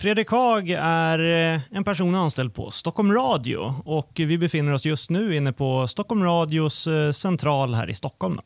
Fredrik 0.00 0.30
Haag 0.30 0.70
är 0.78 1.18
eh, 1.54 1.60
en 1.70 1.84
person 1.84 2.14
anställd 2.14 2.54
på 2.54 2.70
Stockholm 2.70 3.12
Radio 3.12 3.74
och 3.84 4.10
vi 4.14 4.38
befinner 4.38 4.72
oss 4.72 4.84
just 4.84 5.10
nu 5.10 5.36
inne 5.36 5.52
på 5.52 5.86
Stockholm 5.86 6.24
Radios 6.24 6.86
eh, 6.86 7.12
central 7.12 7.74
här 7.74 7.90
i 7.90 7.94
Stockholm. 7.94 8.40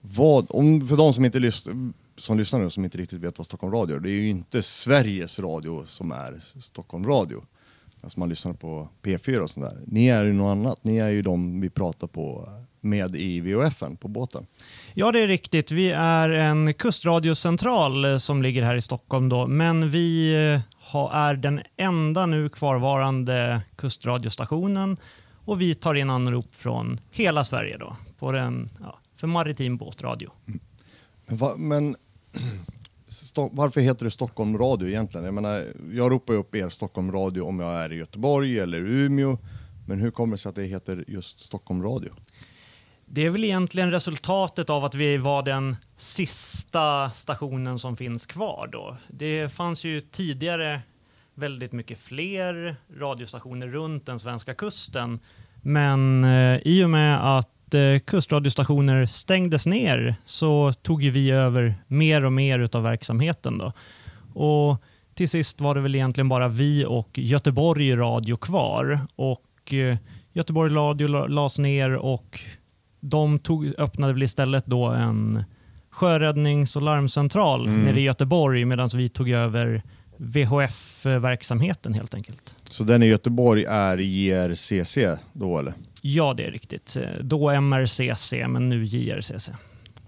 Vad, 0.00 0.46
om, 0.50 0.88
för 0.88 0.96
de 0.96 1.12
som, 1.12 1.24
inte 1.24 1.38
lys- 1.38 1.92
som 2.18 2.38
lyssnar 2.38 2.60
nu 2.60 2.70
som 2.70 2.84
inte 2.84 2.98
riktigt 2.98 3.20
vet 3.20 3.38
vad 3.38 3.46
Stockholm 3.46 3.72
Radio 3.72 3.96
är, 3.96 4.00
det 4.00 4.10
är 4.10 4.20
ju 4.20 4.28
inte 4.28 4.62
Sveriges 4.62 5.38
Radio 5.38 5.84
som 5.86 6.12
är 6.12 6.40
Stockholm 6.60 7.06
Radio. 7.06 7.42
Alltså 8.00 8.20
man 8.20 8.28
lyssnar 8.28 8.52
på 8.52 8.88
P4 9.02 9.38
och 9.38 9.50
sånt 9.50 9.66
där. 9.66 9.78
Ni 9.86 10.06
är 10.06 10.24
ju 10.24 10.32
något 10.32 10.50
annat, 10.50 10.84
ni 10.84 10.96
är 10.96 11.08
ju 11.08 11.22
de 11.22 11.60
vi 11.60 11.70
pratar 11.70 12.06
på 12.06 12.48
med 12.86 13.16
i 13.16 13.40
VHFen 13.40 13.96
på 13.96 14.08
båten. 14.08 14.46
Ja, 14.94 15.12
det 15.12 15.20
är 15.20 15.28
riktigt. 15.28 15.70
Vi 15.70 15.90
är 15.90 16.30
en 16.30 16.74
kustradiocentral 16.74 18.04
eh, 18.04 18.18
som 18.18 18.42
ligger 18.42 18.62
här 18.62 18.76
i 18.76 18.82
Stockholm 18.82 19.28
då, 19.28 19.46
men 19.46 19.90
vi 19.90 20.34
eh, 20.34 20.60
är 21.12 21.34
den 21.34 21.60
enda 21.76 22.26
nu 22.26 22.48
kvarvarande 22.48 23.60
kustradiostationen 23.76 24.96
och 25.44 25.60
vi 25.60 25.74
tar 25.74 25.94
in 25.94 26.10
anrop 26.10 26.54
från 26.54 27.00
hela 27.10 27.44
Sverige 27.44 27.76
då, 27.76 27.96
på 28.18 28.32
den, 28.32 28.68
ja, 28.80 28.98
för 29.16 29.26
maritim 29.26 29.76
båtradio. 29.76 30.30
Men, 31.26 31.36
va, 31.36 31.54
men 31.56 31.96
varför 33.50 33.80
heter 33.80 34.04
det 34.04 34.10
Stockholm 34.10 34.58
Radio 34.58 34.88
egentligen? 34.88 35.24
Jag 35.24 35.34
menar, 35.34 35.64
jag 35.92 36.12
ropar 36.12 36.34
upp 36.34 36.54
er 36.54 36.68
Stockholm 36.68 37.12
Radio 37.12 37.42
om 37.42 37.60
jag 37.60 37.74
är 37.74 37.92
i 37.92 37.96
Göteborg 37.96 38.58
eller 38.58 38.78
Umeå. 38.80 39.38
Men 39.86 40.00
hur 40.00 40.10
kommer 40.10 40.36
det 40.36 40.42
sig 40.42 40.48
att 40.48 40.54
det 40.54 40.64
heter 40.64 41.04
just 41.08 41.40
Stockholm 41.40 41.82
Radio? 41.82 42.12
Det 43.08 43.26
är 43.26 43.30
väl 43.30 43.44
egentligen 43.44 43.90
resultatet 43.90 44.70
av 44.70 44.84
att 44.84 44.94
vi 44.94 45.16
var 45.16 45.42
den 45.42 45.76
sista 45.96 47.10
stationen 47.10 47.78
som 47.78 47.96
finns 47.96 48.26
kvar 48.26 48.68
då. 48.72 48.96
Det 49.08 49.52
fanns 49.52 49.84
ju 49.84 50.00
tidigare 50.00 50.82
väldigt 51.34 51.72
mycket 51.72 51.98
fler 51.98 52.76
radiostationer 52.98 53.68
runt 53.68 54.06
den 54.06 54.18
svenska 54.18 54.54
kusten. 54.54 55.20
Men 55.62 56.24
eh, 56.24 56.60
i 56.64 56.84
och 56.84 56.90
med 56.90 57.38
att 57.38 57.74
eh, 57.74 57.98
kustradiostationer 58.04 59.06
stängdes 59.06 59.66
ner 59.66 60.14
så 60.24 60.72
tog 60.72 61.02
ju 61.02 61.10
vi 61.10 61.30
över 61.30 61.74
mer 61.86 62.24
och 62.24 62.32
mer 62.32 62.58
utav 62.58 62.82
verksamheten 62.82 63.58
då. 63.58 63.72
Och 64.34 64.82
till 65.14 65.28
sist 65.28 65.60
var 65.60 65.74
det 65.74 65.80
väl 65.80 65.94
egentligen 65.94 66.28
bara 66.28 66.48
vi 66.48 66.84
och 66.84 67.10
Göteborg 67.18 67.96
Radio 67.96 68.36
kvar. 68.36 69.00
Och 69.16 69.74
eh, 69.74 69.96
Göteborg 70.32 70.74
Radio 70.74 71.06
lades 71.28 71.58
ner 71.58 71.92
och 71.92 72.40
de 73.10 73.38
tog, 73.38 73.72
öppnade 73.78 74.12
väl 74.12 74.22
istället 74.22 74.66
då 74.66 74.84
en 74.84 75.44
sjöräddnings 75.90 76.76
och 76.76 76.82
larmcentral 76.82 77.66
Mm. 77.66 77.82
nere 77.82 78.00
i 78.00 78.02
Göteborg 78.02 78.64
medan 78.64 78.88
vi 78.94 79.08
tog 79.08 79.30
över 79.30 79.82
VHF-verksamheten 80.16 81.94
helt 81.94 82.14
enkelt. 82.14 82.54
Så 82.70 82.84
den 82.84 83.02
i 83.02 83.06
Göteborg 83.06 83.64
är 83.64 83.98
JRCC 83.98 84.98
då 85.32 85.58
eller? 85.58 85.74
Ja, 86.00 86.34
det 86.34 86.44
är 86.46 86.50
riktigt. 86.50 86.96
Då 87.20 87.50
MRCC, 87.60 88.32
men 88.48 88.68
nu 88.68 88.84
JRCC. 88.84 89.50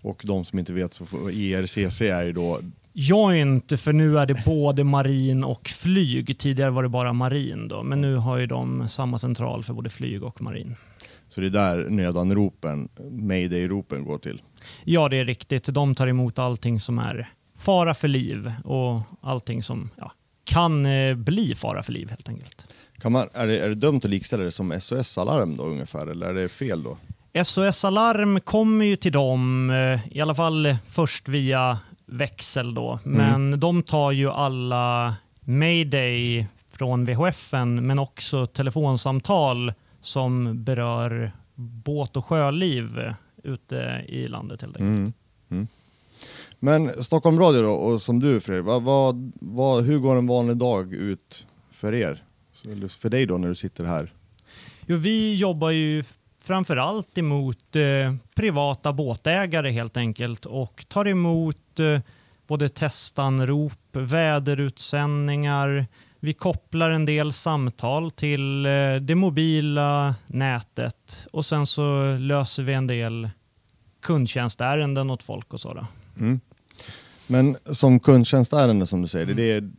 Och 0.02 0.22
de 0.24 0.44
som 0.44 0.58
inte 0.58 0.72
vet 0.72 0.94
så 0.94 1.04
IRCC 1.30 2.00
är 2.00 2.22
ju 2.26 2.32
då, 2.32 2.60
Joint, 2.92 3.80
för 3.80 3.92
nu 3.92 4.18
är 4.18 4.26
det 4.26 4.44
både 4.44 4.84
marin 4.84 5.44
och 5.44 5.68
flyg. 5.68 6.38
Tidigare 6.38 6.70
var 6.70 6.82
det 6.82 6.88
bara 6.88 7.12
marin 7.12 7.68
då, 7.68 7.82
men 7.82 8.00
nu 8.00 8.16
har 8.16 8.36
ju 8.38 8.46
de 8.46 8.88
samma 8.88 9.18
central 9.18 9.64
för 9.64 9.74
både 9.74 9.90
flyg 9.90 10.22
och 10.22 10.42
marin. 10.42 10.76
Så 11.28 11.40
det 11.40 11.46
är 11.46 11.50
där 11.50 11.90
nödanropen, 11.90 12.88
mayday-ropen 13.10 14.04
går 14.04 14.18
till. 14.18 14.42
Ja, 14.84 15.08
det 15.08 15.16
är 15.16 15.24
riktigt. 15.24 15.64
De 15.64 15.94
tar 15.94 16.06
emot 16.06 16.38
allting 16.38 16.80
som 16.80 16.98
är 16.98 17.28
fara 17.58 17.94
för 17.94 18.08
liv 18.08 18.52
och 18.64 19.00
allting 19.20 19.62
som 19.62 19.90
ja, 19.96 20.12
kan 20.44 20.86
eh, 20.86 21.14
bli 21.14 21.54
fara 21.54 21.82
för 21.82 21.92
liv 21.92 22.10
helt 22.10 22.28
enkelt. 22.28 22.66
Kan 22.98 23.12
man, 23.12 23.28
är, 23.34 23.46
det, 23.46 23.58
är 23.58 23.68
det 23.68 23.74
dumt 23.74 24.00
att 24.04 24.10
likställa 24.10 24.44
det 24.44 24.52
som 24.52 24.80
SOS-alarm 24.80 25.56
då 25.56 25.64
ungefär, 25.64 26.06
eller 26.06 26.26
är 26.26 26.34
det 26.34 26.48
fel 26.48 26.82
då? 26.82 26.98
SOS 27.44 27.84
Alarm 27.84 28.40
kommer 28.40 28.84
ju 28.84 28.96
till 28.96 29.12
dem, 29.12 29.70
eh, 29.70 30.16
i 30.16 30.20
alla 30.20 30.34
fall 30.34 30.76
först 30.90 31.28
via 31.28 31.78
växel 32.06 32.74
då, 32.74 32.98
men 33.04 33.60
de 33.60 33.82
tar 33.82 34.12
ju 34.12 34.30
alla 34.30 35.14
mayday 35.40 36.46
från 36.70 37.04
VHFen, 37.04 37.86
men 37.86 37.98
också 37.98 38.46
telefonsamtal 38.46 39.72
som 40.08 40.64
berör 40.64 41.32
båt 41.54 42.16
och 42.16 42.24
sjöliv 42.24 43.14
ute 43.44 44.04
i 44.08 44.28
landet 44.28 44.62
helt 44.62 44.76
enkelt. 44.76 44.98
Mm. 44.98 45.12
Mm. 45.50 45.68
Men 46.58 47.04
Stockholm 47.04 47.38
Radio 47.38 47.62
då, 47.62 47.70
och 47.70 48.02
som 48.02 48.20
du 48.20 48.40
Fredrik, 48.40 48.66
vad, 48.66 48.82
vad, 48.82 49.32
vad, 49.40 49.84
hur 49.84 49.98
går 49.98 50.16
en 50.16 50.26
vanlig 50.26 50.56
dag 50.56 50.92
ut 50.92 51.46
för 51.70 51.94
er? 51.94 52.22
Eller 52.64 52.88
för 52.88 53.10
dig 53.10 53.26
då 53.26 53.38
när 53.38 53.48
du 53.48 53.54
sitter 53.54 53.84
här? 53.84 54.12
Jo, 54.86 54.96
vi 54.96 55.36
jobbar 55.36 55.70
ju 55.70 56.04
framför 56.38 56.76
allt 56.76 57.18
emot 57.18 57.76
eh, 57.76 58.14
privata 58.34 58.92
båtägare 58.92 59.70
helt 59.70 59.96
enkelt 59.96 60.46
och 60.46 60.84
tar 60.88 61.08
emot 61.08 61.80
eh, 61.80 62.00
både 62.46 62.68
testanrop, 62.68 63.72
väderutsändningar. 63.92 65.86
Vi 66.20 66.32
kopplar 66.32 66.90
en 66.90 67.04
del 67.04 67.32
samtal 67.32 68.10
till 68.10 68.66
eh, 68.66 68.94
det 69.00 69.14
mobila 69.14 70.14
nätet 70.26 71.26
och 71.32 71.46
sen 71.46 71.66
så 71.66 72.16
löser 72.16 72.62
vi 72.62 72.72
en 72.72 72.86
del 72.86 73.30
kundtjänstärenden 74.02 75.10
åt 75.10 75.22
folk 75.22 75.52
och 75.54 75.60
sådär. 75.60 75.86
Mm. 76.20 76.40
Men 77.26 77.56
som 77.66 78.00
kundtjänstärende 78.00 78.86
som 78.86 79.02
du 79.02 79.08
säger, 79.08 79.26
det 79.26 79.52
är 79.52 79.70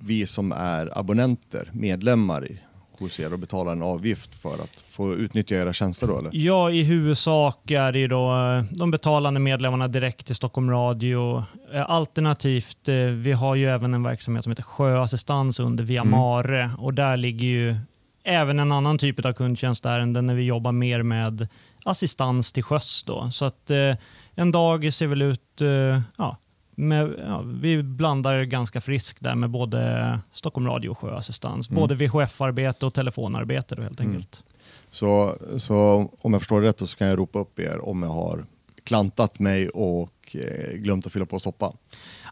vi 0.00 0.26
som 0.26 0.52
är 0.52 0.98
abonnenter, 0.98 1.70
medlemmar 1.72 2.46
i, 2.46 2.60
hos 2.98 3.20
er 3.20 3.32
och 3.32 3.38
betalar 3.38 3.72
en 3.72 3.82
avgift 3.82 4.34
för 4.34 4.54
att 4.54 4.84
få 4.90 5.14
utnyttja 5.14 5.54
era 5.54 5.72
tjänster 5.72 6.06
då 6.06 6.18
eller? 6.18 6.30
Ja, 6.32 6.70
i 6.70 6.82
huvudsak 6.82 7.70
är 7.70 7.92
det 7.92 7.98
ju 7.98 8.08
då 8.08 8.30
eh, 8.32 8.64
de 8.70 8.90
betalande 8.90 9.40
medlemmarna 9.40 9.88
direkt 9.88 10.26
till 10.26 10.34
Stockholm 10.34 10.70
Radio. 10.70 11.44
Eh, 11.72 11.90
Alternativt, 11.90 12.88
eh, 12.88 12.94
vi 12.94 13.32
har 13.32 13.54
ju 13.54 13.68
även 13.68 13.94
en 13.94 14.02
verksamhet 14.02 14.44
som 14.44 14.52
heter 14.52 14.62
Sjöassistans 14.62 15.60
under 15.60 15.84
Via 15.84 16.00
Mm. 16.00 16.10
Mare 16.10 16.70
och 16.78 16.94
där 16.94 17.16
ligger 17.16 17.46
ju 17.46 17.76
även 18.24 18.58
en 18.58 18.72
annan 18.72 18.98
typ 18.98 19.24
av 19.24 19.32
kundtjänstärenden 19.32 20.26
när 20.26 20.34
vi 20.34 20.42
jobbar 20.42 20.72
mer 20.72 21.02
med 21.02 21.48
assistans 21.84 22.52
till 22.52 22.62
sjöss. 22.62 23.02
Då. 23.02 23.30
Så 23.30 23.44
att 23.44 23.70
eh, 23.70 23.96
en 24.34 24.52
dag 24.52 24.92
ser 24.94 25.06
väl 25.06 25.22
ut, 25.22 25.60
eh, 25.60 26.00
ja, 26.16 26.36
med, 26.78 27.14
ja, 27.26 27.42
vi 27.46 27.82
blandar 27.82 28.42
ganska 28.42 28.80
friskt 28.80 29.16
där 29.20 29.34
med 29.34 29.50
både 29.50 30.20
Stockholm 30.30 30.66
Radio 30.66 30.88
och 30.88 30.98
Sjöassistans. 30.98 31.70
Mm. 31.70 31.80
Både 31.80 31.94
VHF-arbete 31.94 32.86
och 32.86 32.94
telefonarbete 32.94 33.74
då 33.74 33.82
helt 33.82 34.00
Mm. 34.00 34.12
enkelt. 34.12 34.42
Så, 34.90 35.36
så 35.58 35.76
om 36.20 36.32
jag 36.32 36.42
förstår 36.42 36.60
det 36.60 36.68
rätt 36.68 36.78
då 36.78 36.86
så 36.86 36.96
kan 36.96 37.08
jag 37.08 37.18
ropa 37.18 37.38
upp 37.38 37.58
er 37.60 37.84
om 37.88 38.02
jag 38.02 38.10
har 38.10 38.44
klantat 38.84 39.38
mig 39.38 39.68
och 39.68 40.36
eh, 40.36 40.74
glömt 40.74 41.06
att 41.06 41.12
fylla 41.12 41.26
på 41.26 41.38
soppa. 41.38 41.72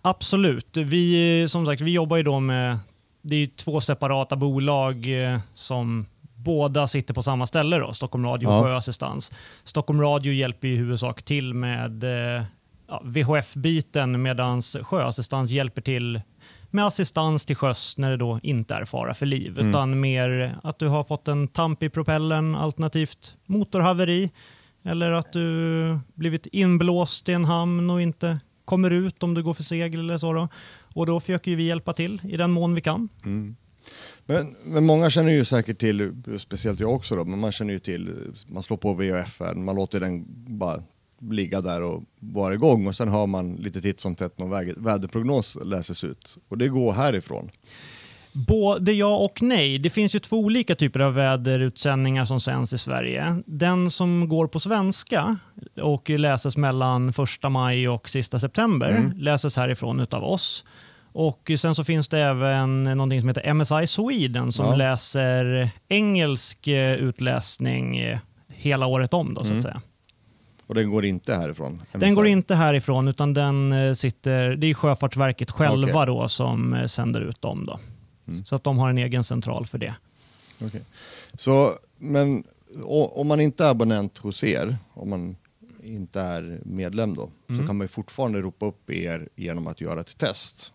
Absolut. 0.02 0.76
Vi, 0.76 1.46
som 1.48 1.66
sagt, 1.66 1.82
vi 1.82 1.92
jobbar 1.92 2.16
ju 2.16 2.22
då 2.22 2.40
med 2.40 2.78
det 3.22 3.34
är 3.34 3.38
ju 3.40 3.46
två 3.46 3.80
separata 3.80 4.36
bolag 4.36 5.24
eh, 5.32 5.38
som 5.54 6.06
båda 6.34 6.86
sitter 6.88 7.14
på 7.14 7.22
samma 7.22 7.46
ställe, 7.46 7.78
då, 7.78 7.92
Stockholm 7.92 8.24
Radio 8.26 8.46
och 8.46 8.52
Ja. 8.54 8.62
Sjöassistans. 8.62 9.32
Stockholm 9.64 10.00
Radio 10.00 10.32
hjälper 10.32 10.68
i 10.68 10.76
huvudsak 10.76 11.22
till 11.22 11.54
med 11.54 12.04
eh, 12.36 12.44
ja, 12.88 13.02
VHF-biten 13.04 14.22
medan 14.22 14.62
Sjöassistans 14.62 15.50
hjälper 15.50 15.82
till 15.82 16.20
med 16.70 16.86
assistans 16.86 17.46
till 17.46 17.56
sjöss 17.56 17.98
när 17.98 18.10
det 18.10 18.16
då 18.16 18.40
inte 18.42 18.74
är 18.74 18.84
fara 18.84 19.14
för 19.14 19.26
liv, 19.26 19.58
Mm. 19.58 19.68
utan 19.70 20.00
mer 20.00 20.58
att 20.62 20.78
du 20.78 20.88
har 20.88 21.04
fått 21.04 21.28
en 21.28 21.48
tamp 21.48 21.82
i 21.82 21.88
propellern 21.88 22.54
alternativt 22.54 23.34
motorhaveri 23.46 24.30
eller 24.84 25.12
att 25.12 25.32
du 25.32 25.98
blivit 26.14 26.46
inblåst 26.46 27.28
i 27.28 27.32
en 27.32 27.44
hamn 27.44 27.90
och 27.90 28.02
inte 28.02 28.38
kommer 28.64 28.90
ut 28.90 29.22
om 29.22 29.34
du 29.34 29.42
går 29.42 29.54
för 29.54 29.62
segel 29.62 30.00
eller 30.00 30.18
så. 30.18 30.32
Då. 30.32 30.48
Och 30.94 31.06
då 31.06 31.20
försöker 31.20 31.56
vi 31.56 31.62
hjälpa 31.66 31.92
till 31.92 32.20
i 32.24 32.36
den 32.36 32.50
mån 32.50 32.74
vi 32.74 32.80
kan. 32.80 33.08
Mm. 33.24 33.56
Men, 34.26 34.56
men 34.64 34.86
många 34.86 35.10
känner 35.10 35.32
ju 35.32 35.44
säkert 35.44 35.78
till, 35.78 36.22
speciellt 36.38 36.80
jag 36.80 36.92
också 36.94 37.16
då, 37.16 37.24
men 37.24 37.38
man 37.38 37.52
känner 37.52 37.72
ju 37.72 37.78
till, 37.78 38.32
man 38.46 38.62
slår 38.62 38.76
på 38.76 38.94
VHF, 38.94 39.40
man 39.54 39.76
låter 39.76 40.00
den 40.00 40.24
bara 40.58 40.82
ligga 41.20 41.60
där 41.60 41.82
och 41.82 42.02
vara 42.20 42.54
igång 42.54 42.86
och 42.86 42.94
sen 42.96 43.08
hör 43.08 43.26
man 43.26 43.54
lite 43.56 43.80
titt 43.82 44.00
som 44.00 44.14
tätt 44.14 44.38
någon 44.38 44.50
väderprognos 44.76 45.56
läses 45.64 46.04
ut. 46.04 46.36
Och 46.48 46.58
det 46.58 46.68
går 46.68 46.92
härifrån. 46.92 47.50
Både 48.32 48.92
ja 48.92 49.16
och 49.16 49.42
nej. 49.42 49.78
Det 49.78 49.90
finns 49.90 50.14
ju 50.14 50.18
två 50.18 50.36
olika 50.36 50.74
typer 50.74 51.00
av 51.00 51.14
väderutsändningar 51.14 52.24
som 52.24 52.40
sänds 52.40 52.72
i 52.72 52.78
Sverige. 52.78 53.42
Den 53.46 53.90
som 53.90 54.28
går 54.28 54.46
på 54.46 54.60
svenska 54.60 55.36
och 55.82 56.10
läses 56.10 56.56
mellan 56.56 57.08
1 57.08 57.16
maj 57.50 57.88
och 57.88 58.08
sista 58.08 58.38
september 58.38 58.90
Mm. 58.90 59.12
läses 59.18 59.56
härifrån 59.56 60.00
utav 60.00 60.24
oss. 60.24 60.64
Och 61.12 61.50
sen 61.58 61.74
så 61.74 61.84
finns 61.84 62.08
det 62.08 62.18
även 62.20 62.82
någonting 62.84 63.20
som 63.20 63.28
heter 63.28 63.54
MSI 63.54 63.86
Sweden 63.86 64.52
som 64.52 64.66
Ja. 64.66 64.74
läser 64.76 65.70
engelsk 65.88 66.68
eh, 66.68 66.92
utläsning 66.94 67.98
eh, 67.98 68.18
hela 68.48 68.86
året 68.86 69.14
om 69.14 69.34
då 69.34 69.40
så 69.44 69.46
att 69.46 69.50
Mm. 69.50 69.62
säga. 69.62 69.82
Och 70.66 70.74
den 70.74 70.90
går 70.90 71.04
inte 71.04 71.34
härifrån. 71.34 71.82
Den 71.92 72.14
går 72.14 72.26
inte 72.26 72.54
härifrån 72.54 73.08
utan 73.08 73.34
den 73.34 73.72
eh, 73.72 73.92
sitter, 73.94 74.56
det 74.56 74.66
är 74.66 74.74
Sjöfartsverket 74.74 75.50
själva 75.50 76.02
Okej. 76.02 76.06
då 76.06 76.28
som 76.28 76.74
eh, 76.74 76.86
sänder 76.86 77.20
ut 77.20 77.40
dem. 77.42 77.66
Då. 77.66 77.78
Mm. 78.28 78.44
Så 78.44 78.54
att 78.56 78.64
de 78.64 78.78
har 78.78 78.90
en 78.90 78.98
egen 78.98 79.24
central 79.24 79.66
för 79.66 79.78
det. 79.78 79.94
Okej. 80.64 80.82
Så, 81.38 81.72
men 81.98 82.44
om 83.12 83.26
man 83.28 83.40
inte 83.40 83.64
är 83.64 83.68
abonnent 83.70 84.18
hos 84.18 84.44
er, 84.44 84.76
om 84.94 85.10
man 85.10 85.36
inte 85.82 86.20
är 86.20 86.60
medlem 86.64 87.14
då, 87.14 87.30
så 87.46 87.52
Mm. 87.52 87.66
kan 87.66 87.76
man 87.76 87.88
fortfarande 87.88 88.40
ropa 88.40 88.66
upp 88.66 88.90
er 88.90 89.28
genom 89.36 89.66
att 89.66 89.80
göra 89.80 90.00
ett 90.00 90.18
test. 90.18 90.72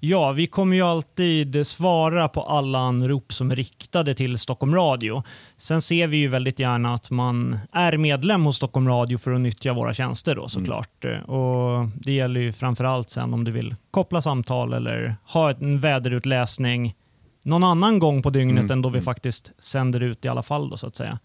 Ja, 0.00 0.32
vi 0.32 0.46
kommer 0.46 0.76
ju 0.76 0.82
alltid 0.82 1.66
svara 1.66 2.28
på 2.28 2.40
alla 2.40 2.78
anrop 2.78 3.32
som 3.32 3.50
är 3.50 3.56
riktade 3.56 4.14
till 4.14 4.38
Stockholm 4.38 4.74
Radio. 4.74 5.22
Sen 5.56 5.82
ser 5.82 6.06
vi 6.06 6.16
ju 6.16 6.28
väldigt 6.28 6.58
gärna 6.58 6.94
att 6.94 7.10
man 7.10 7.58
är 7.72 7.96
medlem 7.96 8.44
hos 8.44 8.56
Stockholm 8.56 8.88
Radio 8.88 9.18
för 9.18 9.30
att 9.32 9.40
nyttja 9.40 9.72
våra 9.72 9.94
tjänster 9.94 10.34
då 10.34 10.48
såklart. 10.48 11.04
Och 11.26 11.88
det 11.94 12.12
gäller 12.12 12.40
ju 12.40 12.52
framförallt 12.52 13.10
sen 13.10 13.34
om 13.34 13.44
du 13.44 13.50
vill 13.50 13.74
koppla 13.90 14.22
samtal 14.22 14.72
eller 14.72 15.16
ha 15.24 15.50
en 15.50 15.78
väderutläsning 15.78 16.94
någon 17.46 17.64
annan 17.64 17.98
gång 17.98 18.22
på 18.22 18.30
dygnet 18.30 18.62
Mm, 18.62 18.70
än 18.70 18.82
då 18.82 18.88
vi 18.88 18.98
mm. 18.98 19.04
faktiskt 19.04 19.52
sänder 19.58 20.00
ut 20.00 20.24
i 20.24 20.28
alla 20.28 20.42
fall 20.42 20.70
då 20.70 20.76
så 20.76 20.86
att 20.86 20.96
säga. 20.96 21.18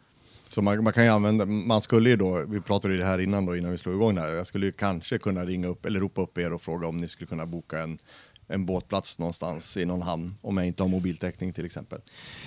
Så 0.48 0.62
man, 0.62 0.84
man 0.84 0.94
kan 0.94 1.04
ju 1.04 1.10
använda, 1.10 1.46
man 1.46 1.82
skulle 1.82 2.10
ju 2.10 2.16
då, 2.16 2.46
vi 2.48 2.62
pratade 2.62 2.94
ju 2.94 3.00
det 3.00 3.06
här 3.06 3.20
innan 3.20 3.46
då, 3.46 3.56
innan 3.58 3.72
vi 3.72 3.78
slog 3.78 3.96
igång 3.96 4.16
det 4.16 4.22
här, 4.22 4.30
jag 4.30 4.48
skulle 4.48 4.66
ju 4.66 4.72
kanske 4.72 5.18
kunna 5.18 5.46
ringa 5.46 5.68
upp 5.68 5.86
eller 5.86 6.00
ropa 6.00 6.22
upp 6.22 6.38
er 6.38 6.54
och 6.54 6.62
fråga 6.62 6.88
om 6.88 6.98
ni 6.98 7.08
skulle 7.08 7.28
kunna 7.28 7.46
boka 7.46 7.80
en, 7.80 7.98
en 8.52 8.66
båtplats 8.66 9.20
någonstans 9.20 9.78
i 9.78 9.86
någon 9.86 10.02
hamn, 10.02 10.36
om 10.42 10.58
jag 10.58 10.68
inte 10.68 10.84
har 10.84 10.88
mobiltäckning 10.88 11.54
till 11.54 11.66
exempel. 11.66 12.00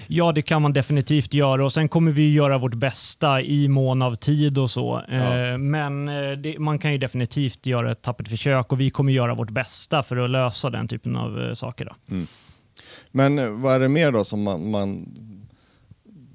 Ja, 0.06 0.32
det 0.32 0.42
kan 0.42 0.62
man 0.62 0.72
definitivt 0.72 1.34
göra 1.34 1.64
och 1.64 1.72
sen 1.72 1.88
kommer 1.88 2.10
vi 2.10 2.32
göra 2.32 2.58
vårt 2.58 2.74
bästa 2.74 3.42
i 3.42 3.68
mån 3.68 4.02
av 4.02 4.14
tid 4.14 4.58
och 4.58 4.70
så. 4.70 5.02
Ja. 5.08 5.14
Eh, 5.14 5.58
Men 5.58 6.08
eh, 6.08 6.32
det, 6.32 6.58
man 6.58 6.78
kan 6.78 6.92
ju 6.92 6.98
definitivt 6.98 7.66
göra 7.66 7.92
ett 7.92 8.02
tappert 8.02 8.28
försök 8.28 8.72
och 8.72 8.80
vi 8.80 8.90
kommer 8.90 9.12
göra 9.12 9.34
vårt 9.34 9.50
bästa 9.50 10.02
för 10.02 10.16
att 10.16 10.30
lösa 10.30 10.70
den 10.70 10.88
typen 10.88 11.16
av 11.16 11.40
eh, 11.40 11.54
saker. 11.54 11.84
Då. 11.84 12.16
Men 13.10 13.38
eh, 13.38 13.48
vad 13.48 13.74
är 13.74 13.80
det 13.80 13.88
mer 13.88 14.12
då 14.12 14.24
som 14.24 14.42
man, 14.42 14.70
man 14.70 14.98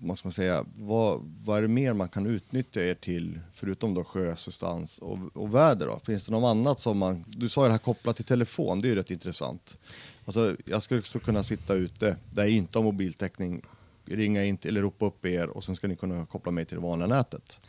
vad 0.02 0.18
ska 0.18 0.28
man 0.28 0.34
säga, 0.34 0.66
vad, 0.78 1.22
vad 1.46 1.58
är 1.58 1.62
det 1.62 1.68
mer 1.68 1.94
man 1.94 2.10
kan 2.10 2.26
utnyttja 2.26 2.84
er 2.84 2.96
till, 2.96 3.40
förutom 3.54 3.94
då 3.94 4.04
sjöassistans 4.04 4.98
och, 4.98 5.18
och 5.34 5.56
väder 5.56 5.86
då? 5.88 6.00
Finns 6.06 6.26
det 6.26 6.32
något 6.32 6.50
annat 6.50 6.80
som 6.80 6.98
man, 6.98 7.26
du 7.28 7.50
sa 7.50 7.62
ju 7.62 7.68
det 7.68 7.72
här 7.72 7.80
kopplat 7.80 8.16
till 8.16 8.26
telefon, 8.26 8.82
det 8.82 8.88
är 8.88 8.90
ju 8.90 8.96
rätt 8.96 9.12
intressant. 9.12 9.78
Alltså, 10.26 10.56
jag 10.66 10.84
skulle 10.84 11.00
också 11.00 11.20
kunna 11.20 11.44
sitta 11.44 11.74
ute 11.74 12.16
där 12.32 12.44
jag 12.44 12.52
inte 12.52 12.78
har 12.78 12.84
mobiltäckning, 12.84 13.62
ringa 14.06 14.44
in 14.46 14.58
till, 14.58 14.70
eller 14.70 14.82
ropa 14.82 15.06
upp 15.06 15.26
er 15.26 15.48
och 15.48 15.64
sen 15.64 15.76
ska 15.76 15.88
ni 15.88 15.96
kunna 15.96 16.26
koppla 16.26 16.52
mig 16.52 16.66
till 16.66 16.76
det 16.76 16.82
vanliga 16.84 17.08
nätet. 17.08 17.60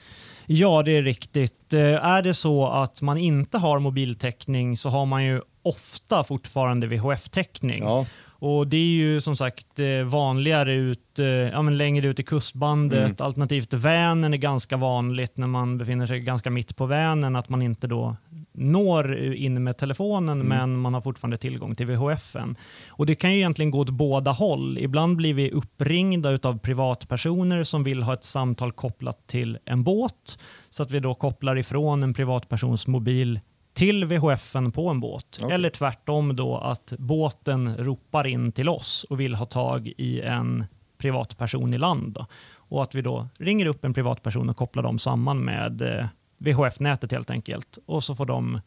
Ja, 0.46 0.82
det 0.82 0.92
är 0.96 1.02
riktigt. 1.02 1.72
Eh, 1.72 1.80
Är 2.04 2.22
det 2.22 2.34
så 2.34 2.66
att 2.66 3.02
man 3.02 3.18
inte 3.18 3.58
har 3.58 3.78
mobiltäckning 3.78 4.76
så 4.76 4.88
har 4.88 5.06
man 5.06 5.24
ju 5.24 5.40
ofta 5.62 6.24
fortfarande 6.24 6.86
VHF-täckning. 6.86 7.82
Ja, 7.82 8.06
Och 8.40 8.66
det 8.66 8.76
är 8.76 8.86
ju 8.86 9.20
som 9.20 9.36
sagt 9.36 9.78
eh, 9.78 10.04
vanligare 10.04 10.74
ut, 10.74 11.18
eh, 11.18 11.26
ja, 11.26 11.62
men 11.62 11.78
längre 11.78 12.06
ut 12.06 12.18
i 12.18 12.22
kustbandet. 12.22 13.20
Alternativt 13.20 13.72
Vänern 13.72 14.34
är 14.34 14.38
ganska 14.38 14.76
vanligt 14.76 15.36
när 15.36 15.46
man 15.46 15.78
befinner 15.78 16.06
sig 16.06 16.20
ganska 16.20 16.50
mitt 16.50 16.76
på 16.76 16.86
Vänern 16.86 17.36
att 17.36 17.48
man 17.48 17.62
inte 17.62 17.86
då 17.86 18.16
når 18.52 19.34
in 19.34 19.64
med 19.64 19.78
telefonen 19.78 20.38
men 20.38 20.76
man 20.76 20.94
har 20.94 21.00
fortfarande 21.00 21.36
tillgång 21.36 21.74
till 21.74 21.86
VHFen. 21.86 22.56
Och 22.88 23.06
det 23.06 23.14
kan 23.14 23.32
ju 23.32 23.36
egentligen 23.36 23.70
gå 23.70 23.78
åt 23.78 23.90
båda 23.90 24.30
håll. 24.30 24.78
Ibland 24.78 25.16
blir 25.16 25.34
vi 25.34 25.50
uppringda 25.50 26.38
av 26.42 26.58
privatpersoner 26.58 27.64
som 27.64 27.84
vill 27.84 28.02
ha 28.02 28.14
ett 28.14 28.24
samtal 28.24 28.72
kopplat 28.72 29.26
till 29.26 29.58
en 29.64 29.84
båt 29.84 30.38
så 30.70 30.82
att 30.82 30.90
vi 30.90 31.00
då 31.00 31.14
kopplar 31.14 31.58
ifrån 31.58 32.02
en 32.02 32.14
privatpersons 32.14 32.86
mobil 32.86 33.40
till 33.72 34.04
VHFen 34.04 34.72
på 34.72 34.88
en 34.88 35.00
båt. 35.00 35.40
Okej. 35.42 35.54
Eller 35.54 35.70
tvärtom 35.70 36.36
då 36.36 36.56
att 36.58 36.92
båten 36.98 37.76
ropar 37.76 38.26
in 38.26 38.52
till 38.52 38.68
oss 38.68 39.06
och 39.10 39.20
vill 39.20 39.34
ha 39.34 39.46
tag 39.46 39.86
i 39.98 40.20
en 40.20 40.64
privatperson 40.98 41.74
i 41.74 41.78
land. 41.78 42.12
Då. 42.12 42.26
Och 42.56 42.82
att 42.82 42.94
vi 42.94 43.02
då 43.02 43.28
ringer 43.38 43.66
upp 43.66 43.84
en 43.84 43.94
privatperson 43.94 44.48
och 44.50 44.56
kopplar 44.56 44.82
dem 44.82 44.98
samman 44.98 45.38
med 45.44 45.82
eh, 45.82 46.06
VHF-nätet 46.38 47.12
helt 47.12 47.30
enkelt. 47.30 47.78
Och 47.86 48.04
så 48.04 48.14
får 48.16 48.26
de 48.26 48.60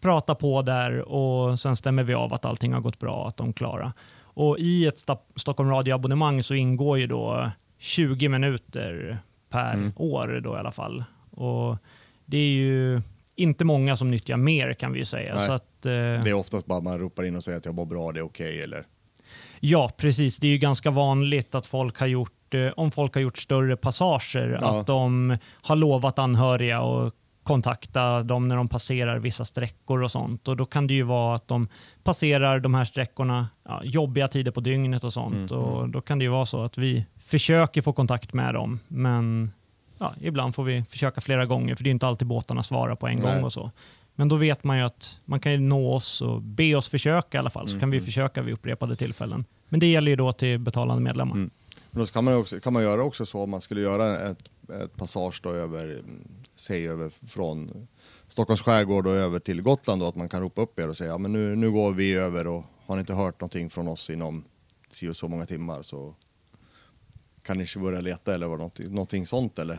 prata 0.00 0.34
på 0.34 0.62
där 0.62 1.08
och 1.08 1.60
sen 1.60 1.76
stämmer 1.76 2.02
vi 2.02 2.14
av 2.14 2.34
att 2.34 2.44
allting 2.44 2.72
har 2.72 2.80
gått 2.80 2.98
bra, 2.98 3.28
att 3.28 3.36
de 3.36 3.48
är 3.48 3.52
klara. 3.52 3.92
Och 4.20 4.58
i 4.58 4.86
ett 4.86 4.96
Sta- 4.96 5.18
Stockholm 5.36 5.70
Radio-abonnemang 5.70 6.42
så 6.42 6.54
ingår 6.54 6.98
ju 6.98 7.06
då 7.06 7.50
20 7.78 8.28
minuter 8.28 9.18
per 9.50 9.74
Mm. 9.74 9.92
år 9.96 10.40
då 10.44 10.54
i 10.54 10.58
alla 10.58 10.72
fall. 10.72 11.04
Och 11.30 11.76
det 12.24 12.36
är 12.38 12.50
ju 12.50 13.00
inte 13.38 13.64
många 13.64 13.96
som 13.96 14.10
nyttjar 14.10 14.36
mer 14.36 14.72
kan 14.74 14.92
vi 14.92 14.98
ju 14.98 15.04
säga. 15.04 15.34
Nej. 15.34 15.46
Så 15.46 15.52
att, 15.52 15.86
eh, 15.86 15.92
det 15.92 16.30
är 16.30 16.34
oftast 16.34 16.66
bara 16.66 16.80
man 16.80 16.98
ropar 16.98 17.24
in 17.24 17.36
och 17.36 17.44
säger 17.44 17.58
att 17.58 17.64
jag 17.64 17.74
mår 17.74 17.86
bra, 17.86 18.12
det 18.12 18.20
är 18.20 18.24
okej 18.24 18.62
eller? 18.62 18.84
Ja, 19.60 19.90
precis. 19.96 20.38
Det 20.38 20.46
är 20.46 20.50
ju 20.50 20.58
ganska 20.58 20.90
vanligt 20.90 21.54
att 21.54 21.66
folk 21.66 21.98
har 21.98 22.06
gjort, 22.06 22.54
eh, 22.54 22.68
om 22.76 22.90
folk 22.90 23.14
har 23.14 23.20
gjort 23.20 23.38
större 23.38 23.76
passager, 23.76 24.58
Ja. 24.62 24.80
att 24.80 24.86
de 24.86 25.36
har 25.62 25.76
lovat 25.76 26.18
anhöriga 26.18 26.80
och 26.80 27.14
kontakta 27.42 28.22
dem 28.22 28.48
när 28.48 28.56
de 28.56 28.68
passerar 28.68 29.18
vissa 29.18 29.44
sträckor 29.44 30.02
och 30.02 30.10
sånt. 30.10 30.48
Och 30.48 30.56
då 30.56 30.64
kan 30.66 30.86
det 30.86 30.94
ju 30.94 31.02
vara 31.02 31.34
att 31.34 31.48
de 31.48 31.68
passerar 32.02 32.60
de 32.60 32.74
här 32.74 32.84
sträckorna 32.84 33.48
ja, 33.64 33.80
jobbiga 33.84 34.28
tider 34.28 34.50
på 34.50 34.60
dygnet 34.60 35.04
och 35.04 35.12
sånt. 35.12 35.50
Mm, 35.50 35.62
och 35.64 35.88
då 35.88 36.00
kan 36.00 36.18
det 36.18 36.22
ju 36.24 36.30
vara 36.30 36.46
så 36.46 36.62
att 36.62 36.78
vi 36.78 37.04
försöker 37.18 37.82
få 37.82 37.92
kontakt 37.92 38.32
med 38.32 38.54
dem, 38.54 38.80
men 38.88 39.50
ja, 39.98 40.14
ibland 40.20 40.54
får 40.54 40.64
vi 40.64 40.84
försöka 40.84 41.20
flera 41.20 41.46
gånger, 41.46 41.74
för 41.74 41.84
det 41.84 41.90
är 41.90 41.92
inte 41.92 42.06
alltid 42.06 42.28
båtarna 42.28 42.62
svarar 42.62 42.94
på 42.94 43.06
en 43.06 43.18
Nej. 43.18 43.34
gång 43.34 43.44
och 43.44 43.52
så. 43.52 43.70
Men 44.14 44.28
då 44.28 44.36
vet 44.36 44.64
man 44.64 44.78
ju 44.78 44.82
att 44.84 45.20
man 45.24 45.40
kan 45.40 45.52
ju 45.52 45.58
nå 45.58 45.94
oss 45.94 46.20
och 46.20 46.42
be 46.42 46.74
oss 46.74 46.88
försöka 46.88 47.38
i 47.38 47.40
alla 47.40 47.50
fall, 47.50 47.68
så 47.68 47.72
Mm, 47.72 47.80
kan 47.80 47.90
vi 47.90 48.00
försöka 48.00 48.42
vid 48.42 48.54
upprepade 48.54 48.96
tillfällen. 48.96 49.44
Men 49.68 49.80
det 49.80 49.86
gäller 49.86 50.10
ju 50.10 50.16
då 50.16 50.32
till 50.32 50.58
betalande 50.58 51.02
medlemmar. 51.02 51.34
Mm. 51.34 51.50
Men 51.90 52.00
då 52.00 52.06
kan 52.06 52.24
man, 52.24 52.36
också, 52.36 52.60
kan 52.60 52.72
man 52.72 52.82
göra 52.82 53.02
också 53.02 53.26
så 53.26 53.40
om 53.42 53.50
man 53.50 53.60
skulle 53.60 53.80
göra 53.80 54.30
ett, 54.30 54.38
ett 54.82 54.96
passage 54.96 55.40
då 55.42 55.50
över, 55.50 55.98
säg 56.56 56.88
över 56.88 57.10
från 57.28 57.88
Stockholms 58.28 58.62
skärgård 58.62 59.06
och 59.06 59.14
över 59.14 59.38
till 59.38 59.62
Gotland 59.62 60.02
då, 60.02 60.06
att 60.06 60.16
man 60.16 60.28
kan 60.28 60.40
ropa 60.40 60.62
upp 60.62 60.78
er 60.78 60.88
och 60.88 60.96
säga 60.96 61.10
ja, 61.10 61.18
men 61.18 61.32
nu, 61.32 61.56
nu 61.56 61.70
går 61.70 61.92
vi 61.92 62.14
över 62.14 62.46
och 62.46 62.64
har 62.86 62.96
ni 62.96 63.00
inte 63.00 63.14
hört 63.14 63.40
någonting 63.40 63.70
från 63.70 63.88
oss 63.88 64.10
inom 64.10 64.44
si 64.90 65.08
och 65.08 65.16
så 65.16 65.28
många 65.28 65.46
timmar 65.46 65.82
så 65.82 66.14
kan 67.48 67.58
ni 67.58 67.66
börja 67.76 68.00
leta 68.00 68.34
eller 68.34 68.46
vad, 68.46 68.58
någonting, 68.58 68.90
någonting 68.90 69.26
sånt 69.26 69.58
eller? 69.58 69.78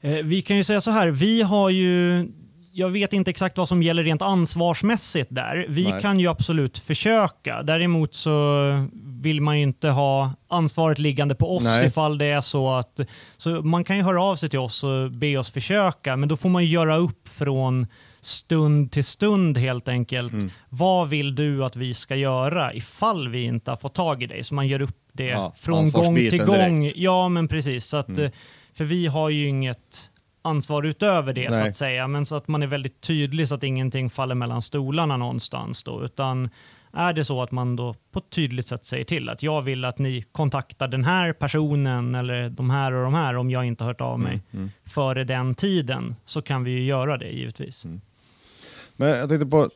Eh, 0.00 0.12
vi 0.12 0.42
kan 0.42 0.56
ju 0.56 0.64
säga 0.64 0.80
så 0.80 0.90
här, 0.90 1.08
vi 1.08 1.42
har 1.42 1.70
ju 1.70 2.26
jag 2.72 2.88
vet 2.88 3.12
inte 3.12 3.30
exakt 3.30 3.58
vad 3.58 3.68
som 3.68 3.82
gäller 3.82 4.04
rent 4.04 4.22
ansvarsmässigt 4.22 5.28
där. 5.30 5.66
Vi 5.68 5.84
Nej. 5.84 6.02
kan 6.02 6.20
ju 6.20 6.28
absolut 6.28 6.78
försöka. 6.78 7.62
Däremot 7.62 8.14
så 8.14 8.62
vill 9.04 9.40
man 9.40 9.56
ju 9.56 9.62
inte 9.62 9.88
ha 9.88 10.32
ansvaret 10.48 10.98
liggande 10.98 11.34
på 11.34 11.56
oss 11.56 11.64
Nej. 11.64 11.86
ifall 11.86 12.18
det 12.18 12.26
är 12.26 12.40
så 12.40 12.70
att... 12.70 13.00
Så 13.36 13.50
man 13.50 13.84
kan 13.84 13.96
ju 13.96 14.02
höra 14.02 14.22
av 14.22 14.36
sig 14.36 14.48
till 14.48 14.58
oss 14.58 14.84
och 14.84 15.10
be 15.10 15.36
oss 15.36 15.50
försöka, 15.50 16.16
men 16.16 16.28
då 16.28 16.36
får 16.36 16.48
man 16.48 16.64
ju 16.64 16.68
göra 16.68 16.96
upp 16.96 17.28
från 17.28 17.86
stund 18.20 18.92
till 18.92 19.04
stund 19.04 19.58
helt 19.58 19.88
enkelt. 19.88 20.32
Mm. 20.32 20.50
Vad 20.68 21.08
vill 21.08 21.34
du 21.34 21.64
att 21.64 21.76
vi 21.76 21.94
ska 21.94 22.16
göra 22.16 22.74
ifall 22.74 23.28
vi 23.28 23.42
inte 23.42 23.70
har 23.70 23.76
fått 23.76 23.94
tag 23.94 24.22
i 24.22 24.26
dig? 24.26 24.44
Så 24.44 24.54
man 24.54 24.68
gör 24.68 24.80
upp 24.80 25.07
det 25.18 25.28
Ja, 25.28 25.52
från 25.56 25.90
gång 25.90 26.14
till 26.16 26.44
gång. 26.44 26.80
direkt. 26.80 26.96
Ja, 26.98 27.28
men 27.28 27.48
precis. 27.48 27.84
Så 27.86 27.96
att, 27.96 28.08
Mm. 28.08 28.24
eh, 28.24 28.30
För 28.74 28.84
vi 28.84 29.06
har 29.06 29.30
ju 29.30 29.48
inget 29.48 30.10
ansvar 30.42 30.82
utöver 30.82 31.32
det 31.32 31.52
så 31.52 31.58
Nej. 31.58 31.68
att 31.68 31.76
säga, 31.76 32.08
men 32.08 32.26
så 32.26 32.36
att 32.36 32.48
man 32.48 32.62
är 32.62 32.66
väldigt 32.66 33.00
tydlig 33.00 33.48
så 33.48 33.54
att 33.54 33.62
ingenting 33.62 34.10
faller 34.10 34.34
mellan 34.34 34.62
stolarna 34.62 35.16
någonstans 35.16 35.82
då, 35.82 36.04
utan 36.04 36.50
är 36.92 37.12
det 37.12 37.24
så 37.24 37.42
att 37.42 37.50
man 37.50 37.76
då 37.76 37.94
på 38.12 38.18
ett 38.18 38.30
tydligt 38.30 38.66
sätt 38.66 38.84
säger 38.84 39.04
till 39.04 39.28
att 39.28 39.42
jag 39.42 39.62
vill 39.62 39.84
att 39.84 39.98
ni 39.98 40.24
kontaktar 40.32 40.88
den 40.88 41.04
här 41.04 41.32
personen 41.32 42.14
eller 42.14 42.48
de 42.50 42.70
här 42.70 42.92
och 42.92 43.02
de 43.04 43.14
här 43.14 43.36
om 43.36 43.50
jag 43.50 43.64
inte 43.64 43.84
har 43.84 43.90
hört 43.90 44.00
av 44.00 44.18
mig 44.20 44.32
Mm, 44.32 44.42
mm. 44.52 44.70
före 44.86 45.24
den 45.24 45.54
tiden 45.54 46.14
så 46.24 46.42
kan 46.42 46.64
vi 46.64 46.70
ju 46.70 46.84
göra 46.84 47.16
det 47.16 47.28
givetvis. 47.30 47.84
Mm. 47.84 48.00
Men 48.96 49.08
jag 49.08 49.28
tänkte 49.28 49.46
på, 49.46 49.68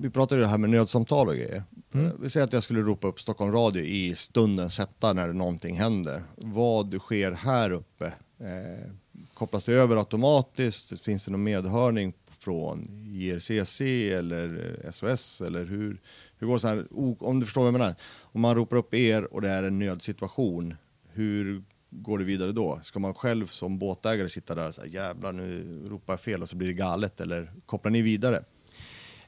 vi 0.00 0.10
pratade 0.10 0.40
ju 0.40 0.44
det 0.44 0.50
här 0.50 0.58
med 0.58 0.70
nödsamtal 0.70 1.28
och 1.28 1.34
grejer. 1.34 1.62
Mm. 1.94 2.06
Eh, 2.06 2.12
Vi 2.20 2.30
säger 2.30 2.44
att 2.46 2.52
jag 2.52 2.64
skulle 2.64 2.80
ropa 2.80 3.08
upp 3.08 3.20
Stockholm 3.20 3.52
Radio 3.52 3.82
i 3.82 4.14
stundens 4.14 4.78
hetta 4.78 5.12
när 5.12 5.32
någonting 5.32 5.76
händer. 5.76 6.22
Vad 6.36 7.00
sker 7.00 7.32
här 7.32 7.70
uppe? 7.70 8.06
Eh, 8.38 8.90
kopplas 9.34 9.64
det 9.64 9.72
över 9.74 9.96
automatiskt? 9.96 11.04
Finns 11.04 11.24
det 11.24 11.30
någon 11.30 11.42
medhörning 11.42 12.12
från 12.38 12.88
JRCC 13.06 13.80
eller 14.12 14.76
SOS? 14.92 15.40
Eller 15.40 15.64
hur, 15.64 16.00
hur 16.38 16.46
går 16.46 16.54
det 16.54 16.60
så 16.60 16.68
här? 16.68 16.84
Om 17.22 17.40
du 17.40 17.46
förstår 17.46 17.60
vad 17.62 17.68
jag 17.74 17.78
menar. 17.78 17.94
Om 18.20 18.40
man 18.40 18.54
ropar 18.54 18.76
upp 18.76 18.94
er 18.94 19.34
och 19.34 19.40
det 19.42 19.48
är 19.48 19.62
en 19.62 19.78
nödsituation, 19.78 20.74
hur 21.12 21.62
går 21.90 22.18
det 22.18 22.24
vidare 22.24 22.52
då? 22.52 22.80
Ska 22.84 22.98
man 22.98 23.14
själv 23.14 23.46
som 23.46 23.78
båtägare 23.78 24.28
sitta 24.28 24.54
där 24.54 24.68
och 24.68 24.74
säga 24.74 24.86
jävlar 24.86 25.32
nu 25.32 25.80
ropar 25.88 26.12
jag 26.12 26.20
fel 26.20 26.42
och 26.42 26.48
så 26.48 26.56
blir 26.56 26.68
det 26.68 26.74
galet 26.74 27.20
eller 27.20 27.52
kopplar 27.66 27.90
ni 27.90 28.02
vidare? 28.02 28.44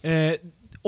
Eh, 0.03 0.35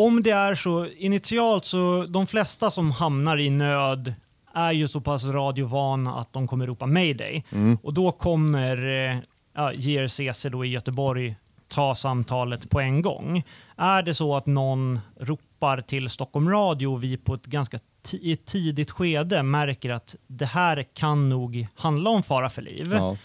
om 0.07 0.23
det 0.23 0.31
är 0.31 0.55
så, 0.55 0.87
initialt 0.87 1.65
så, 1.65 2.07
de 2.09 2.27
flesta 2.27 2.71
som 2.71 2.91
hamnar 2.91 3.39
i 3.39 3.51
nöd 3.51 4.15
är 4.55 4.73
ju 4.73 4.89
så 4.89 5.01
pass 5.01 5.25
radiovana 5.25 6.15
att 6.15 6.33
de 6.33 6.49
kommer 6.49 6.67
ropa 6.67 6.87
mayday. 6.87 7.45
Mm. 7.53 7.79
Och 7.83 7.95
då 7.95 8.13
kommer 8.13 8.89
eh, 8.89 9.19
ja, 9.55 9.73
JRCC 9.73 10.47
då 10.53 10.65
i 10.65 10.69
Göteborg 10.69 11.37
ta 11.69 11.95
samtalet 11.95 12.71
på 12.71 12.81
en 12.81 13.03
gång. 13.03 13.43
Är 13.77 14.03
det 14.03 14.15
så 14.15 14.37
att 14.37 14.47
någon 14.47 15.01
ropar 15.21 15.81
till 15.81 16.09
Stockholm 16.09 16.51
Radio 16.51 16.87
och 16.87 17.05
vi 17.05 17.17
på 17.17 17.35
ett 17.35 17.47
ganska 17.47 17.79
i 18.13 18.33
ett 18.33 18.45
tidigt 18.45 18.91
skede 18.91 19.43
märker 19.43 19.91
att 19.91 20.17
det 20.27 20.47
här 20.47 20.83
kan 20.95 21.29
nog 21.29 21.67
handla 21.75 22.11
om 22.11 22.23
fara 22.23 22.51
för 22.51 22.63
liv. 22.63 22.93
Ja. 22.93 23.17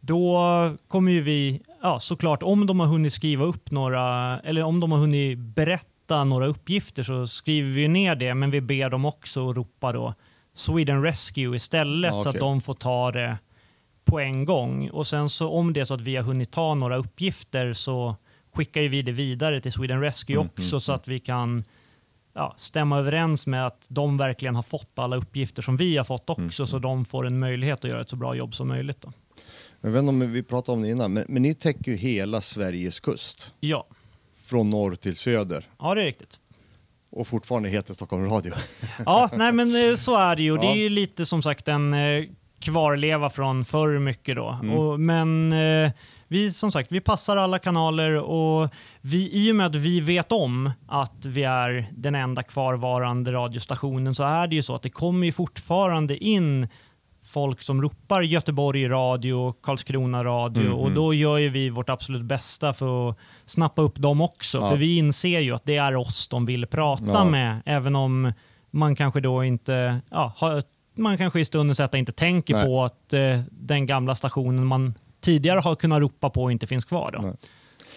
Då 0.00 0.40
kommer 0.88 1.12
ju 1.12 1.22
vi, 1.22 1.62
ja, 1.82 2.00
såklart 2.00 2.42
om 2.42 2.66
de 2.66 2.80
har 2.80 2.86
hunnit 2.86 3.12
skriva 3.12 3.44
upp 3.44 3.70
några, 3.70 4.38
eller 4.40 4.62
om 4.62 4.80
de 4.80 4.92
har 4.92 4.98
hunnit 4.98 5.38
berätta 5.38 5.88
några 6.12 6.46
uppgifter 6.46 7.02
så 7.02 7.26
skriver 7.26 7.70
vi 7.70 7.88
ner 7.88 8.14
det, 8.14 8.34
men 8.34 8.50
vi 8.50 8.60
ber 8.60 8.90
dem 8.90 9.04
också 9.04 9.50
att 9.50 9.56
ropa 9.56 9.92
då 9.92 10.14
Sweden 10.54 11.02
Rescue 11.02 11.56
istället 11.56 12.12
Ja, 12.12 12.22
så 12.22 12.28
att 12.28 12.38
de 12.38 12.60
får 12.60 12.74
ta 12.74 13.12
det 13.12 13.38
på 14.04 14.20
en 14.20 14.44
gång. 14.44 14.90
Och 14.90 15.06
sen 15.06 15.28
så 15.28 15.50
om 15.50 15.72
det 15.72 15.80
är 15.80 15.84
så 15.84 15.94
att 15.94 16.00
vi 16.00 16.16
har 16.16 16.22
hunnit 16.22 16.50
ta 16.50 16.74
några 16.74 16.96
uppgifter 16.96 17.72
så 17.72 18.16
skickar 18.54 18.80
ju 18.80 18.88
vi 18.88 19.02
det 19.02 19.12
vidare 19.12 19.60
till 19.60 19.72
Sweden 19.72 20.00
Rescue 20.00 20.36
Mm, 20.36 20.46
också 20.46 20.74
mm, 20.74 20.80
så 20.80 20.92
att 20.92 21.08
vi 21.08 21.20
kan 21.20 21.64
ja, 22.34 22.54
stämma 22.56 22.98
överens 22.98 23.46
med 23.46 23.66
att 23.66 23.86
de 23.90 24.16
verkligen 24.16 24.54
har 24.54 24.62
fått 24.62 24.98
alla 24.98 25.16
uppgifter 25.16 25.62
som 25.62 25.76
vi 25.76 25.96
har 25.96 26.04
fått 26.04 26.30
också, 26.30 26.66
så 26.66 26.78
de 26.78 27.04
får 27.04 27.26
en 27.26 27.38
möjlighet 27.38 27.84
att 27.84 27.90
göra 27.90 28.00
ett 28.00 28.08
så 28.08 28.16
bra 28.16 28.34
jobb 28.34 28.54
som 28.54 28.68
möjligt. 28.68 29.00
Då. 29.00 29.12
Jag 29.80 29.90
vet 29.90 29.98
inte 29.98 30.08
om 30.08 30.32
vi 30.32 30.42
pratade 30.42 30.76
om 30.76 30.82
det 30.82 30.88
innan, 30.88 31.12
men, 31.12 31.24
men 31.28 31.42
ni 31.42 31.54
täcker 31.54 31.90
ju 31.90 31.96
hela 31.96 32.40
Sveriges 32.40 33.00
kust. 33.00 33.54
Ja. 33.60 33.86
Från 34.52 34.70
norr 34.70 34.94
till 34.94 35.16
söder. 35.16 35.68
ja, 35.78 35.94
det 35.94 36.00
är 36.00 36.04
riktigt. 36.04 36.40
Och 37.10 37.26
fortfarande 37.26 37.68
heter 37.68 37.94
Stockholm 37.94 38.30
Radio. 38.30 38.54
Ja, 39.06 39.30
nej 39.32 39.52
men 39.52 39.90
eh, 39.90 39.96
så 39.96 40.16
är 40.16 40.36
det 40.36 40.42
ju. 40.42 40.56
Det 40.56 40.66
är 40.66 40.74
ju 40.74 40.88
lite 40.88 41.26
som 41.26 41.42
sagt 41.42 41.68
en 41.68 41.94
eh, 41.94 42.24
kvarleva 42.60 43.30
från 43.30 43.64
förr 43.64 43.98
mycket 43.98 44.36
då. 44.36 44.58
Mm. 44.62 44.78
Och, 44.78 45.00
men 45.00 45.52
eh, 45.52 45.90
vi 46.28 46.52
som 46.52 46.72
sagt, 46.72 46.92
vi 46.92 47.00
passar 47.00 47.36
alla 47.36 47.58
kanaler 47.58 48.14
och 48.14 48.68
vi, 49.00 49.30
i 49.32 49.52
och 49.52 49.56
med 49.56 49.66
att 49.66 49.74
vi 49.74 50.00
vet 50.00 50.32
om 50.32 50.70
att 50.88 51.26
vi 51.26 51.42
är 51.42 51.88
den 51.92 52.14
enda 52.14 52.42
kvarvarande 52.42 53.32
radiostationen 53.32 54.14
så 54.14 54.22
är 54.22 54.46
det 54.46 54.56
ju 54.56 54.62
så 54.62 54.74
att 54.74 54.82
det 54.82 54.90
kommer 54.90 55.26
ju 55.26 55.32
fortfarande 55.32 56.16
in 56.24 56.68
folk 57.32 57.62
som 57.62 57.82
ropar 57.82 58.22
Göteborg 58.22 58.88
radio, 58.88 59.54
Karlskrona 59.62 60.24
radio 60.24 60.62
Mm, 60.62 60.74
och 60.74 60.86
mm. 60.86 60.94
då 60.94 61.14
gör 61.14 61.38
ju 61.38 61.48
vi 61.48 61.70
vårt 61.70 61.88
absolut 61.88 62.22
bästa 62.22 62.72
för 62.72 63.10
att 63.10 63.16
snappa 63.44 63.82
upp 63.82 63.96
dem 63.96 64.20
också. 64.20 64.58
Ja. 64.58 64.70
För 64.70 64.76
vi 64.76 64.96
inser 64.96 65.40
ju 65.40 65.54
att 65.54 65.64
det 65.64 65.76
är 65.76 65.96
oss 65.96 66.28
de 66.28 66.46
vill 66.46 66.66
prata 66.66 67.04
Ja. 67.06 67.24
med, 67.24 67.62
även 67.64 67.96
om 67.96 68.32
man 68.70 68.96
kanske 68.96 69.20
då 69.20 69.44
inte, 69.44 70.00
ja, 70.10 70.32
har, 70.36 70.62
man 70.94 71.18
kanske 71.18 71.40
i 71.40 71.44
stundens 71.44 71.78
hetta 71.78 71.98
inte 71.98 72.12
tänker 72.12 72.54
Nej. 72.54 72.64
på 72.64 72.84
att 72.84 73.12
eh, 73.12 73.40
den 73.50 73.86
gamla 73.86 74.14
stationen 74.14 74.66
man 74.66 74.94
tidigare 75.20 75.60
har 75.60 75.74
kunnat 75.74 76.00
ropa 76.00 76.30
på 76.30 76.50
inte 76.50 76.66
finns 76.66 76.84
kvar. 76.84 77.10
Då. 77.12 77.18
Nej. 77.22 77.36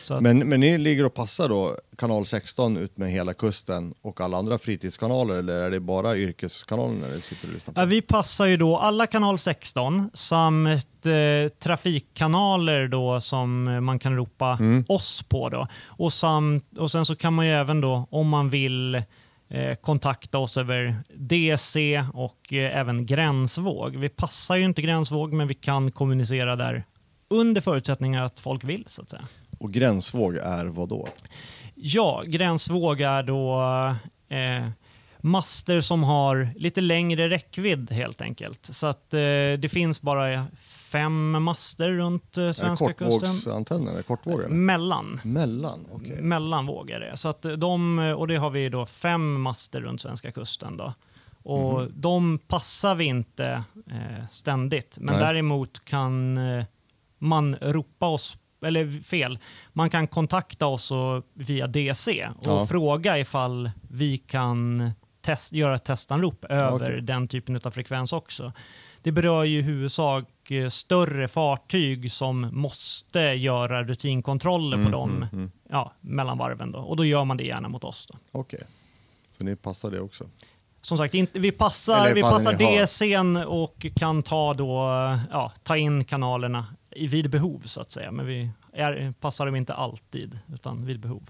Att, 0.09 0.21
Men, 0.21 0.39
men 0.49 0.59
ni 0.59 0.77
ligger 0.77 1.05
och 1.05 1.13
passar 1.13 1.49
då 1.49 1.77
kanal 1.97 2.25
16 2.25 2.77
ut 2.77 2.97
med 2.97 3.11
hela 3.11 3.33
kusten 3.33 3.93
och 4.01 4.21
alla 4.21 4.37
andra 4.37 4.57
fritidskanaler 4.57 5.35
eller 5.35 5.53
är 5.57 5.71
det 5.71 5.79
bara 5.79 6.17
yrkeskanalerna 6.17 7.07
ni 7.07 7.19
sitter 7.21 7.47
och 7.47 7.53
lyssnar 7.53 7.73
på? 7.73 7.85
Vi 7.85 8.01
passar 8.01 8.45
ju 8.45 8.57
då 8.57 8.77
alla 8.77 9.07
kanal 9.07 9.39
16 9.39 10.09
samt 10.13 11.05
eh, 11.05 11.49
trafikkanaler 11.59 12.87
då 12.87 13.21
som 13.21 13.63
man 13.85 13.99
kan 13.99 14.15
ropa 14.15 14.57
Mm. 14.59 14.85
oss 14.87 15.23
på. 15.23 15.49
Då. 15.49 15.67
Och, 15.87 16.13
samt, 16.13 16.77
och 16.77 16.91
sen 16.91 17.05
så 17.05 17.15
kan 17.15 17.33
man 17.33 17.45
ju 17.45 17.51
även 17.51 17.81
då 17.81 18.07
om 18.09 18.29
man 18.29 18.49
vill 18.49 18.95
eh, 18.95 19.75
kontakta 19.81 20.37
oss 20.37 20.57
över 20.57 20.95
DC 21.15 22.03
och 22.13 22.53
eh, 22.53 22.77
även 22.79 23.05
gränsvåg. 23.05 23.95
Vi 23.95 24.09
passar 24.09 24.55
ju 24.55 24.63
inte 24.65 24.81
gränsvåg 24.81 25.33
men 25.33 25.47
vi 25.47 25.53
kan 25.53 25.91
kommunicera 25.91 26.55
där 26.55 26.83
under 27.29 27.61
förutsättning 27.61 28.15
att 28.15 28.39
folk 28.39 28.63
vill 28.63 28.83
så 28.87 29.01
att 29.01 29.09
säga. 29.09 29.23
Och 29.65 29.71
gränsvåg 29.71 30.35
är 30.35 30.65
vad 30.65 30.89
då? 30.89 31.07
Ja, 31.75 32.23
gränsvåg 32.27 33.01
är 33.01 33.23
då 33.23 33.61
eh, 34.35 34.69
master 35.21 35.81
som 35.81 36.03
har 36.03 36.49
lite 36.55 36.81
längre 36.81 37.29
räckvidd 37.29 37.91
helt 37.91 38.21
enkelt. 38.21 38.65
Så 38.65 38.87
att 38.87 39.13
eh, 39.13 39.19
det 39.59 39.71
finns 39.71 40.01
bara 40.01 40.45
fem 40.63 41.43
master 41.43 41.89
runt 41.89 42.37
eh, 42.37 42.51
svenska 42.51 42.93
kusten. 42.93 43.09
kortvågsantenner? 43.09 43.91
Är 43.91 43.97
det 43.97 44.03
kortvåg 44.03 44.39
eller? 44.39 44.49
Mellan. 44.55 45.21
Mellan? 45.23 45.85
Okej. 45.91 46.21
Mellanvåg 46.21 46.89
är 46.89 46.99
det. 46.99 47.17
Så 47.17 47.27
att 47.29 47.41
de, 47.57 47.99
och 48.17 48.27
det 48.27 48.35
har 48.37 48.49
vi 48.49 48.69
då 48.69 48.85
fem 48.85 49.41
master 49.41 49.81
runt 49.81 50.01
svenska 50.01 50.31
kusten. 50.31 50.77
Då. 50.77 50.93
Och 51.43 51.81
Mhm. 51.81 51.91
De 51.95 52.37
passar 52.47 52.95
vi 52.95 53.05
inte 53.05 53.63
eh, 53.91 54.27
ständigt. 54.31 54.97
Men 55.01 55.15
Nej. 55.15 55.23
däremot 55.23 55.85
kan 55.85 56.37
eh, 56.37 56.65
man 57.19 57.55
ropa 57.55 58.07
oss, 58.07 58.37
eller 58.65 59.01
fel, 59.03 59.39
man 59.73 59.89
kan 59.89 60.07
kontakta 60.07 60.65
oss 60.65 60.91
via 61.33 61.67
DC 61.67 62.29
och 62.39 62.45
Ja. 62.47 62.67
fråga 62.67 63.19
ifall 63.19 63.71
vi 63.89 64.17
kan 64.17 64.91
test, 65.21 65.53
göra 65.53 65.75
ett 65.75 65.83
testanrop 65.85 66.45
över 66.45 66.75
okej. 66.87 67.01
den 67.01 67.27
typen 67.27 67.59
av 67.63 67.71
frekvens 67.71 68.13
också. 68.13 68.53
Det 69.01 69.11
berör 69.11 69.43
ju 69.43 69.59
i 69.59 69.61
huvudsak 69.61 70.51
eh, 70.51 70.69
större 70.69 71.27
fartyg 71.27 72.11
som 72.11 72.49
måste 72.51 73.19
göra 73.19 73.83
rutinkontroller 73.83 74.77
Mm, 74.77 74.85
på 74.91 74.97
dem 74.97 75.09
mm, 75.15 75.29
mm. 75.33 75.51
ja, 75.69 75.93
mellan 76.01 76.37
varven. 76.37 76.71
Då. 76.71 76.79
Och 76.79 76.95
då 76.95 77.05
gör 77.05 77.25
man 77.25 77.37
det 77.37 77.43
gärna 77.43 77.69
mot 77.69 77.83
oss. 77.83 78.07
Okej. 78.31 78.63
Så 79.37 79.43
ni 79.43 79.55
passar 79.55 79.91
det 79.91 79.99
också? 80.01 80.23
Som 80.81 80.97
sagt, 80.97 81.13
inte, 81.13 81.39
vi 81.39 81.51
passar, 81.51 82.13
vi 82.13 82.21
passar 82.21 82.53
DCn 82.53 83.37
och 83.37 83.85
kan 83.95 84.23
ta, 84.23 84.53
då, 84.53 84.67
ja, 85.31 85.51
ta 85.63 85.77
in 85.77 86.05
kanalerna 86.05 86.65
vid 86.95 87.29
behov 87.29 87.61
så 87.65 87.81
att 87.81 87.91
säga. 87.91 88.11
Men 88.11 88.25
vi 88.25 88.49
är, 88.73 89.13
passar 89.19 89.45
dem 89.45 89.55
inte 89.55 89.73
alltid, 89.73 90.39
utan 90.53 90.85
vid 90.85 90.99
behov. 90.99 91.29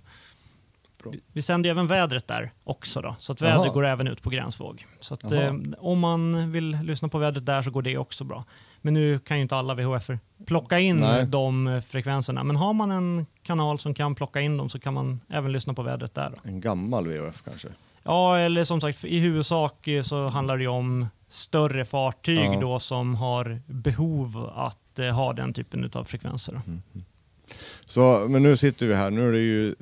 Bra. 1.03 1.11
Vi, 1.11 1.19
vi 1.33 1.41
sänder 1.41 1.69
även 1.69 1.87
vädret 1.87 2.27
där 2.27 2.51
också 2.63 3.01
då, 3.01 3.15
så 3.19 3.31
att 3.33 3.41
väder 3.41 3.55
Jaha. 3.65 3.73
går 3.73 3.85
även 3.85 4.07
ut 4.07 4.21
på 4.21 4.29
gränsvåg. 4.29 4.85
Så 4.99 5.13
att, 5.13 5.31
eh, 5.31 5.53
om 5.77 5.99
man 5.99 6.51
vill 6.51 6.77
lyssna 6.83 7.07
på 7.07 7.17
vädret 7.17 7.45
där 7.45 7.61
så 7.61 7.71
går 7.71 7.81
det 7.81 7.97
också 7.97 8.23
bra. 8.23 8.43
Men 8.81 8.93
nu 8.93 9.19
kan 9.19 9.37
ju 9.37 9.41
inte 9.43 9.55
alla 9.55 9.73
VHF 9.75 10.09
plocka 10.45 10.79
in 10.79 10.97
Nej. 10.97 11.25
de 11.25 11.67
eh, 11.67 11.81
frekvenserna. 11.81 12.43
Men 12.43 12.55
har 12.55 12.73
man 12.73 12.91
en 12.91 13.25
kanal 13.43 13.79
som 13.79 13.93
kan 13.93 14.15
plocka 14.15 14.41
in 14.41 14.57
dem 14.57 14.69
så 14.69 14.79
kan 14.79 14.93
man 14.93 15.21
även 15.29 15.51
lyssna 15.51 15.73
på 15.73 15.81
vädret 15.83 16.13
där. 16.15 16.29
Då. 16.29 16.49
En 16.49 16.61
gammal 16.61 17.07
VHF 17.07 17.41
kanske? 17.45 17.67
Ja, 18.03 18.37
eller 18.37 18.63
som 18.63 18.81
sagt, 18.81 19.05
i 19.05 19.19
huvudsak 19.19 19.87
så 20.03 20.27
handlar 20.27 20.57
det 20.57 20.67
om 20.67 21.07
större 21.27 21.85
fartyg 21.85 22.39
Ja. 22.53 22.59
då 22.59 22.79
som 22.79 23.15
har 23.15 23.61
behov 23.67 24.49
att 24.55 24.77
eh, 24.99 25.09
ha 25.09 25.33
den 25.33 25.53
typen 25.53 25.89
av 25.93 26.03
frekvenser. 26.03 26.53
då. 26.53 26.61
Mm. 26.67 26.81
Så, 27.85 28.25
men 28.29 28.43
nu 28.43 28.57
sitter 28.57 28.85
vi 28.87 28.95
här, 28.95 29.11
nu 29.11 29.27
är 29.27 29.31
det 29.31 29.39
ju 29.39 29.75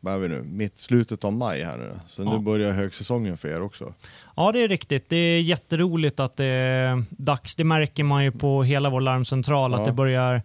vad 0.00 0.14
är 0.14 0.18
vi 0.18 0.28
nu, 0.28 0.42
mitt 0.42 0.78
slutet 0.78 1.24
av 1.24 1.32
maj 1.32 1.62
här 1.64 1.76
nu. 1.76 1.90
Så 2.06 2.22
Ja. 2.22 2.32
nu 2.32 2.38
börjar 2.38 2.72
högsäsongen 2.72 3.36
för 3.38 3.48
er 3.48 3.62
också. 3.62 3.94
Ja, 4.36 4.52
det 4.52 4.62
är 4.64 4.68
riktigt. 4.68 5.08
Det 5.08 5.16
är 5.16 5.40
jätteroligt 5.40 6.20
att 6.20 6.36
det 6.36 6.44
är 6.44 7.04
dags. 7.10 7.54
Det 7.54 7.64
märker 7.64 8.04
man 8.04 8.24
ju 8.24 8.30
på 8.32 8.62
hela 8.62 8.90
vår 8.90 9.00
larmcentral 9.00 9.72
Ja. 9.72 9.78
att 9.78 9.86
det 9.86 9.92
börjar 9.92 10.42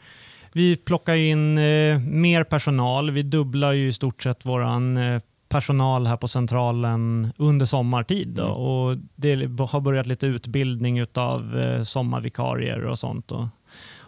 vi 0.55 0.75
plockar 0.75 1.15
in 1.15 1.57
eh, 1.57 1.99
mer 1.99 2.43
personal. 2.43 3.11
Vi 3.11 3.23
dubblar 3.23 3.73
ju 3.73 3.87
i 3.87 3.93
stort 3.93 4.23
sett 4.23 4.45
våran 4.45 4.97
eh, 4.97 5.21
personal 5.49 6.07
här 6.07 6.17
på 6.17 6.27
centralen 6.27 7.33
under 7.37 7.65
sommartid. 7.65 8.27
Då. 8.27 8.41
Mm. 8.43 8.53
Och 8.55 8.97
det 9.15 9.35
har 9.65 9.79
börjat 9.81 10.07
lite 10.07 10.25
utbildning 10.27 11.05
av 11.13 11.59
eh, 11.59 11.83
sommarvikarier 11.83 12.85
och 12.85 12.99
sånt. 12.99 13.27
Då. 13.27 13.49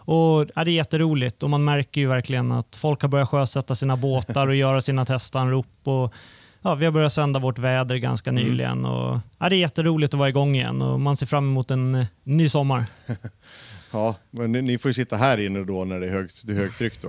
Och, 0.06 0.46
ja, 0.54 0.64
det 0.64 0.70
är 0.70 0.74
jätteroligt 0.74 1.42
och 1.42 1.50
man 1.50 1.64
märker 1.64 2.00
ju 2.00 2.06
verkligen 2.06 2.52
att 2.52 2.76
folk 2.76 3.02
har 3.02 3.08
börjat 3.08 3.28
sjösätta 3.28 3.74
sina 3.74 3.96
båtar 3.96 4.46
och 4.48 4.54
göra 4.54 4.80
sina 4.80 5.04
testanrop. 5.04 5.66
Och, 5.84 6.12
ja, 6.62 6.74
vi 6.74 6.84
har 6.84 6.92
börjat 6.92 7.12
sända 7.12 7.38
vårt 7.40 7.58
väder 7.58 7.96
ganska 7.96 8.30
Mm. 8.30 8.42
nyligen. 8.44 8.84
Och, 8.84 9.18
ja, 9.38 9.48
det 9.48 9.56
är 9.56 9.58
jätteroligt 9.60 10.14
att 10.14 10.18
vara 10.18 10.28
igång 10.28 10.54
igen 10.56 10.82
och 10.82 11.00
man 11.00 11.16
ser 11.16 11.26
fram 11.26 11.44
emot 11.44 11.70
en 11.70 11.94
eh, 11.94 12.06
ny 12.24 12.48
sommar. 12.48 12.84
Ja, 13.92 14.14
men 14.30 14.52
ni, 14.52 14.78
får 14.78 14.88
ju 14.88 14.92
sitta 14.94 15.16
här 15.16 15.40
inne 15.46 15.64
då 15.64 15.84
när 15.84 16.00
det 16.00 16.06
är, 16.06 16.10
högt, 16.10 16.42
det 16.46 16.52
är 16.52 16.56
högtryck 16.56 17.02
då. 17.02 17.08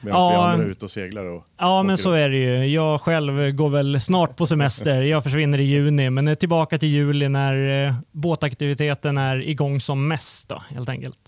Medan 0.00 0.20
Ja. 0.20 0.28
vi 0.30 0.36
andra 0.36 0.64
är 0.66 0.70
ute 0.70 0.84
och 0.84 0.90
seglar 0.90 1.24
och 1.24 1.44
Ja, 1.58 1.82
men 1.82 1.98
så 1.98 2.08
runt. 2.10 2.18
är 2.18 2.28
det 2.30 2.36
ju. 2.36 2.66
Jag 2.66 3.00
själv 3.00 3.50
går 3.52 3.68
väl 3.70 4.00
snart 4.00 4.36
på 4.36 4.46
semester. 4.46 5.02
Jag 5.02 5.24
försvinner 5.24 5.58
i 5.60 5.62
juni, 5.64 6.10
men 6.10 6.28
är 6.28 6.34
tillbaka 6.34 6.78
till 6.78 6.88
juli 6.88 7.28
när 7.28 7.86
eh, 7.86 7.94
båtaktiviteten 8.12 9.18
är 9.18 9.48
igång 9.48 9.80
som 9.80 10.08
mest. 10.08 10.48
Då, 10.48 10.62
helt 10.70 10.88
enkelt. 10.88 11.18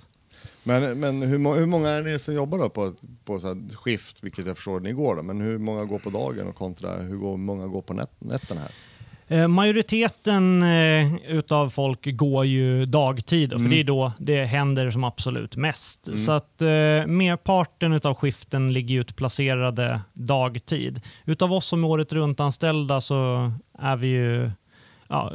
Men, 0.64 1.00
men 1.00 1.22
hur, 1.22 1.54
hur 1.58 1.66
många 1.66 1.88
är 1.88 2.02
det 2.02 2.18
som 2.18 2.34
jobbar 2.34 2.58
då 2.58 2.68
på, 2.68 2.94
på 3.24 3.40
så 3.40 3.62
skift, 3.74 4.24
vilket 4.24 4.46
jag 4.46 4.56
förstår 4.56 4.80
ni 4.80 4.92
går 4.92 5.16
då, 5.16 5.22
men 5.22 5.40
hur 5.40 5.58
många 5.58 5.84
går 5.84 5.98
på 5.98 6.10
dagen 6.10 6.48
och 6.48 6.56
kontra 6.56 6.96
hur 6.96 7.36
många 7.36 7.66
går 7.66 7.82
på 7.82 7.94
nät, 7.94 8.10
nätterna 8.18 8.60
här? 8.60 8.70
Eh, 9.28 9.48
majoriteten 9.48 10.62
eh, 10.62 11.14
utav 11.28 11.70
folk 11.70 12.16
går 12.16 12.44
ju 12.46 12.86
dagtid, 12.86 13.50
då, 13.50 13.56
för 13.58 13.60
Mm. 13.64 13.70
det 13.70 13.80
är 13.80 13.84
då 13.84 14.12
det 14.18 14.44
händer 14.44 14.90
som 14.90 15.04
absolut 15.04 15.56
mest. 15.56 16.06
Mm. 16.08 16.18
Så 16.18 16.32
att 16.32 16.62
eh, 16.62 16.66
merparten 17.06 17.92
utav 17.92 18.14
skiften 18.14 18.72
ligger 18.72 18.94
ju 18.94 19.00
utplacerade 19.00 20.00
dagtid. 20.12 21.00
Utav 21.24 21.52
oss 21.52 21.66
som 21.66 21.84
är 21.84 21.88
året 21.88 22.12
runt-anställda 22.12 23.00
så 23.00 23.52
är 23.78 23.96
vi 23.96 24.08
ju 24.08 24.50
ja, 25.08 25.32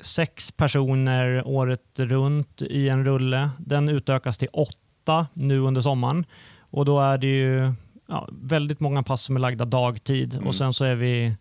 sex 0.00 0.52
personer 0.52 1.42
året 1.46 1.98
runt 2.00 2.62
i 2.62 2.88
en 2.88 3.04
rulle. 3.04 3.50
Den 3.58 3.88
utökas 3.88 4.38
till 4.38 4.48
åtta 4.52 5.26
nu 5.32 5.58
under 5.58 5.80
sommaren. 5.80 6.26
Och 6.58 6.84
då 6.84 7.00
är 7.00 7.18
det 7.18 7.26
ju 7.26 7.72
ja, 8.06 8.28
väldigt 8.32 8.80
många 8.80 9.02
pass 9.02 9.22
som 9.22 9.36
är 9.36 9.40
lagda 9.40 9.64
dagtid 9.64 10.34
Mm. 10.34 10.46
och 10.46 10.54
sen 10.54 10.72
så 10.72 10.84
är 10.84 10.94
vi 10.94 11.36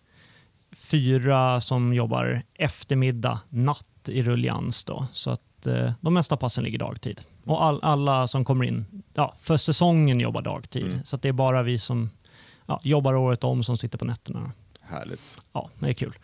fyra 0.75 1.61
som 1.61 1.93
jobbar 1.93 2.41
eftermiddag, 2.53 3.39
natt 3.49 4.09
i 4.09 4.23
rullians. 4.23 4.83
Då. 4.83 5.07
Så 5.13 5.29
att 5.31 5.67
eh, 5.67 5.91
de 6.01 6.13
mesta 6.13 6.37
passen 6.37 6.63
ligger 6.63 6.79
dagtid. 6.79 7.21
Och 7.45 7.63
all, 7.63 7.79
alla 7.83 8.27
som 8.27 8.45
kommer 8.45 8.65
in 8.65 8.85
ja, 9.13 9.35
för 9.39 9.57
säsongen 9.57 10.19
jobbar 10.19 10.41
dagtid. 10.41 10.85
Mm. 10.85 11.03
Så 11.03 11.17
det 11.17 11.27
är 11.27 11.33
bara 11.33 11.63
vi 11.63 11.79
som 11.79 12.09
ja, 12.65 12.79
jobbar 12.83 13.13
året 13.13 13.43
om 13.43 13.63
som 13.63 13.77
sitter 13.77 13.97
på 13.97 14.05
nätterna. 14.05 14.51
Härligt. 14.81 15.21
Ja, 15.53 15.69
det 15.79 15.89
är 15.89 15.93
kul. 15.93 16.13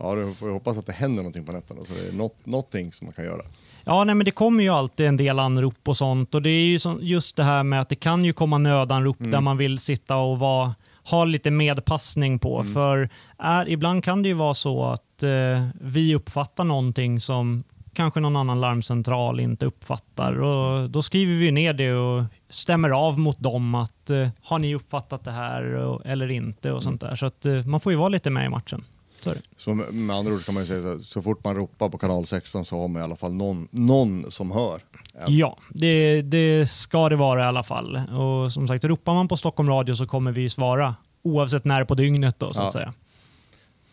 Ja, 0.00 0.14
då 0.14 0.32
får 0.34 0.48
jag 0.48 0.54
hoppas 0.54 0.76
att 0.78 0.86
det 0.86 0.92
händer 0.92 1.22
någonting 1.22 1.44
på 1.44 1.52
nätterna, 1.52 1.80
så 1.84 1.92
det 1.92 2.08
är 2.08 2.12
något, 2.12 2.46
någonting 2.46 2.92
som 2.92 3.06
man 3.06 3.12
kan 3.14 3.24
göra. 3.24 3.42
Ja, 3.84 4.04
nej, 4.04 4.14
men 4.14 4.24
det 4.24 4.30
kommer 4.30 4.62
ju 4.64 4.70
alltid 4.70 5.06
en 5.06 5.16
del 5.16 5.38
anrop 5.38 5.88
och 5.88 5.96
sånt 5.96 6.34
och 6.34 6.42
det 6.42 6.50
är 6.50 6.64
ju 6.66 6.78
så, 6.78 6.98
just 7.00 7.36
det 7.36 7.42
här 7.44 7.62
med 7.62 7.80
att 7.80 7.88
det 7.88 7.96
kan 7.96 8.24
ju 8.24 8.32
komma 8.32 8.58
nödanrop 8.58 9.20
Mm. 9.20 9.30
där 9.30 9.40
man 9.40 9.56
vill 9.56 9.78
sitta 9.78 10.16
och 10.16 10.38
vara, 10.38 10.74
ha 11.10 11.24
lite 11.24 11.50
medpassning 11.50 12.38
på. 12.38 12.60
Mm. 12.60 12.74
För 12.74 13.08
är, 13.38 13.68
ibland 13.68 14.04
kan 14.04 14.22
det 14.22 14.28
ju 14.28 14.34
vara 14.34 14.54
så 14.54 14.84
att 14.84 15.22
eh, 15.22 15.66
vi 15.80 16.14
uppfattar 16.14 16.64
någonting 16.64 17.20
som 17.20 17.64
kanske 17.92 18.20
någon 18.20 18.36
annan 18.36 18.60
larmcentral 18.60 19.40
inte 19.40 19.66
uppfattar. 19.66 20.40
Och 20.40 20.90
då 20.90 21.02
skriver 21.02 21.34
vi 21.34 21.50
ner 21.50 21.72
det 21.72 21.92
och 21.92 22.24
stämmer 22.48 22.90
av 22.90 23.18
mot 23.18 23.38
dem 23.38 23.74
att 23.74 24.10
eh, 24.10 24.28
har 24.42 24.58
ni 24.58 24.74
uppfattat 24.74 25.24
det 25.24 25.30
här 25.32 25.62
och, 25.74 26.06
eller 26.06 26.30
inte 26.30 26.72
och 26.72 26.82
sånt 26.82 27.00
där. 27.00 27.16
Så 27.16 27.26
att 27.26 27.46
eh, 27.46 27.64
man 27.66 27.80
får 27.80 27.92
ju 27.92 27.98
vara 27.98 28.08
lite 28.08 28.30
med 28.30 28.46
i 28.46 28.48
matchen. 28.48 28.84
Så. 29.24 29.34
Så 29.56 29.74
med 29.74 30.16
andra 30.16 30.32
ord 30.32 30.44
kan 30.44 30.54
man 30.54 30.62
ju 30.62 30.66
säga 30.66 30.82
så, 30.82 30.88
här, 30.88 30.98
så 30.98 31.22
fort 31.22 31.44
man 31.44 31.56
ropar 31.56 31.88
på 31.88 31.98
kanal 31.98 32.26
16 32.26 32.64
så 32.64 32.80
har 32.80 32.88
man 32.88 33.02
i 33.02 33.04
alla 33.04 33.16
fall 33.16 33.32
någon, 33.34 33.68
någon 33.70 34.30
som 34.30 34.50
hör. 34.50 34.80
Ja. 35.28 35.58
Det, 35.70 36.22
det 36.22 36.70
ska 36.70 37.08
det 37.08 37.16
vara 37.16 37.40
i 37.40 37.44
alla 37.46 37.62
fall. 37.62 37.96
Och 37.96 38.52
som 38.52 38.68
sagt, 38.68 38.84
ropar 38.84 39.14
man 39.14 39.28
på 39.28 39.36
Stockholm 39.36 39.68
Radio 39.68 39.94
så 39.94 40.06
kommer 40.06 40.32
vi 40.32 40.50
svara 40.50 40.94
oavsett 41.22 41.64
när 41.64 41.84
på 41.84 41.94
dygnet 41.94 42.38
då, 42.38 42.52
så 42.52 42.60
att 42.60 42.66
Ja. 42.66 42.72
säga. 42.72 42.94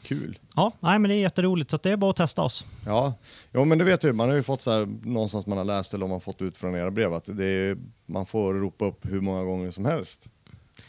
Kul. 0.04 0.40
Ja, 0.56 0.72
nej, 0.80 1.00
men 1.00 1.10
det 1.10 1.16
är 1.16 1.20
jätteroligt, 1.20 1.70
så 1.70 1.76
att 1.76 1.84
det 1.84 1.92
är 1.92 1.98
bara 1.98 2.10
att 2.12 2.16
testa 2.18 2.42
oss. 2.42 2.66
Ja, 2.86 3.14
jo, 3.54 3.66
men 3.66 3.78
det 3.78 3.84
vet 3.84 4.02
du, 4.02 4.14
man 4.14 4.30
har 4.30 4.36
ju 4.36 4.44
fått 4.44 4.62
så 4.62 4.72
här, 4.72 4.88
någonstans 5.04 5.46
man 5.46 5.58
har 5.58 5.66
läst 5.66 5.94
eller 5.94 6.04
om 6.04 6.10
man 6.10 6.22
fått 6.22 6.42
ut 6.42 6.58
från 6.58 6.76
era 6.76 6.92
brev 6.92 7.14
att 7.14 7.26
det 7.26 7.46
är, 7.46 7.78
man 8.06 8.26
får 8.26 8.54
ropa 8.54 8.86
upp 8.86 9.00
hur 9.06 9.22
många 9.22 9.44
gånger 9.44 9.72
som 9.72 9.86
helst. 9.86 10.28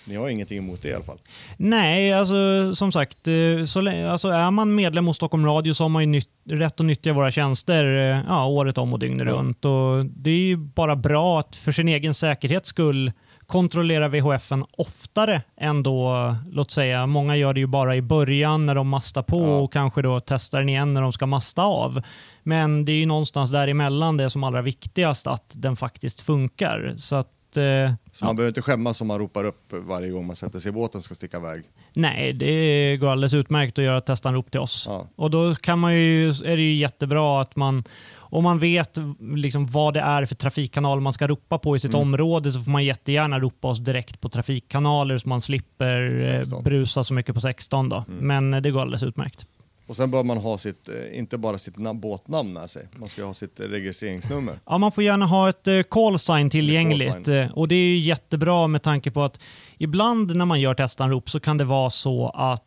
Ni 0.04 0.16
har 0.16 0.28
ingenting 0.28 0.58
emot 0.58 0.82
det 0.82 0.88
i 0.88 0.94
alla 0.94 1.04
fall. 1.04 1.18
Nej, 1.56 2.12
alltså 2.12 2.34
som 2.74 2.92
sagt, 2.92 3.28
eh, 3.28 3.64
så, 3.66 4.08
alltså, 4.10 4.28
är 4.28 4.50
man 4.50 4.74
medlem 4.74 5.06
hos 5.06 5.16
Stockholm 5.16 5.46
Radio 5.46 5.72
så 5.74 5.84
har 5.84 5.88
man 5.88 6.02
ju 6.02 6.06
nytt, 6.06 6.28
rätt 6.50 6.80
att 6.80 6.86
nyttja 6.86 7.12
våra 7.12 7.30
tjänster 7.30 7.84
eh, 8.12 8.20
ja, 8.28 8.46
året 8.46 8.78
om 8.78 8.92
och 8.92 8.98
dygnet 8.98 9.26
Ja. 9.26 9.32
runt. 9.32 9.64
Och 9.64 10.06
det 10.06 10.30
är 10.30 10.34
ju 10.46 10.56
bara 10.56 10.96
bra 10.96 11.40
att 11.40 11.56
för 11.56 11.72
sin 11.72 11.88
egen 11.88 12.14
säkerhets 12.14 12.68
skull 12.68 13.12
kontrollera 13.46 14.08
VHFen 14.08 14.64
oftare 14.78 15.42
än 15.60 15.82
då, 15.82 16.34
låt 16.50 16.70
säga, 16.70 17.06
många 17.06 17.36
gör 17.36 17.54
det 17.54 17.60
ju 17.60 17.66
bara 17.66 17.96
i 17.96 18.02
början 18.02 18.66
när 18.66 18.74
de 18.74 18.88
mastar 18.88 19.22
på 19.22 19.40
Ja. 19.40 19.58
och 19.58 19.72
kanske 19.72 20.02
då 20.02 20.20
testar 20.20 20.58
den 20.58 20.68
igen 20.68 20.94
när 20.94 21.02
de 21.02 21.12
ska 21.12 21.26
masta 21.26 21.62
av. 21.62 22.02
Men 22.42 22.84
det 22.84 22.92
är 22.92 22.96
ju 22.96 23.06
någonstans 23.06 23.50
däremellan 23.52 24.16
det 24.16 24.30
som 24.30 24.44
allra 24.44 24.62
viktigast 24.62 25.26
att 25.26 25.52
den 25.56 25.76
faktiskt 25.76 26.20
funkar. 26.20 26.94
Så 26.98 27.16
att 27.16 27.28
eh, 27.58 27.92
Så 28.12 28.24
man 28.24 28.36
behöver 28.36 28.48
inte 28.50 28.62
skämmas 28.62 29.00
om 29.00 29.06
man 29.06 29.18
ropar 29.18 29.44
upp 29.44 29.72
varje 29.72 30.10
gång 30.10 30.26
man 30.26 30.36
sätter 30.36 30.58
sig 30.58 30.68
i 30.68 30.72
båten 30.72 31.02
ska 31.02 31.14
sticka 31.14 31.36
iväg. 31.36 31.62
Nej, 31.92 32.32
det 32.32 32.96
går 32.96 33.08
alldeles 33.10 33.34
utmärkt 33.34 33.78
att 33.78 33.84
göra 33.84 34.00
testanrop 34.00 34.50
till 34.50 34.60
oss. 34.60 34.84
Ja. 34.88 35.06
Och 35.16 35.30
då 35.30 35.54
kan 35.54 35.78
man 35.78 35.94
ju, 35.94 36.28
är 36.28 36.56
det 36.56 36.62
ju 36.62 36.74
jättebra 36.74 37.40
att 37.40 37.56
man, 37.56 37.84
om 38.18 38.44
man 38.44 38.58
vet 38.58 38.98
liksom 39.20 39.66
vad 39.66 39.94
det 39.94 40.00
är 40.00 40.26
för 40.26 40.34
trafikkanal 40.34 41.00
man 41.00 41.12
ska 41.12 41.26
ropa 41.28 41.58
på 41.58 41.76
i 41.76 41.78
sitt 41.78 41.94
Mm. 41.94 42.00
område 42.02 42.52
så 42.52 42.60
får 42.60 42.70
man 42.70 42.84
jättegärna 42.84 43.38
ropa 43.38 43.68
oss 43.68 43.78
direkt 43.78 44.20
på 44.20 44.28
trafikkanaler 44.28 45.18
så 45.18 45.28
man 45.28 45.40
slipper 45.40 46.14
eh, 46.14 46.38
16. 46.40 46.64
brusa 46.64 47.04
så 47.04 47.14
mycket 47.14 47.34
på 47.34 47.40
16. 47.40 47.88
Då. 47.88 48.04
Mm. 48.08 48.26
Men 48.26 48.54
eh, 48.54 48.60
det 48.60 48.70
går 48.70 48.80
alldeles 48.80 49.02
utmärkt. 49.02 49.46
Och 49.88 49.96
sen 49.96 50.10
bör 50.10 50.24
man 50.24 50.36
ha 50.38 50.58
sitt, 50.58 50.88
eh, 50.88 51.18
inte 51.18 51.38
bara 51.38 51.58
sitt 51.58 51.76
na- 51.76 52.00
båtnamn 52.00 52.52
med 52.52 52.70
sig, 52.70 52.88
man 52.96 53.08
ska 53.08 53.24
ha 53.24 53.34
sitt 53.34 53.60
eh, 53.60 53.64
registreringsnummer. 53.64 54.54
Ja, 54.66 54.78
man 54.78 54.92
får 54.92 55.04
gärna 55.04 55.26
ha 55.26 55.48
ett 55.48 55.66
eh, 55.66 55.82
call 55.82 56.18
sign 56.18 56.50
tillgängligt. 56.50 57.12
Call 57.14 57.24
sign. 57.24 57.50
Och 57.50 57.68
det 57.68 57.74
är 57.74 57.88
ju 57.88 57.98
jättebra 57.98 58.66
med 58.66 58.82
tanke 58.82 59.10
på 59.10 59.22
att 59.22 59.40
ibland 59.78 60.36
när 60.36 60.44
man 60.44 60.60
gör 60.60 60.74
testanrop 60.74 61.30
så 61.30 61.40
kan 61.40 61.58
det 61.58 61.64
vara 61.64 61.90
så 61.90 62.28
att 62.28 62.64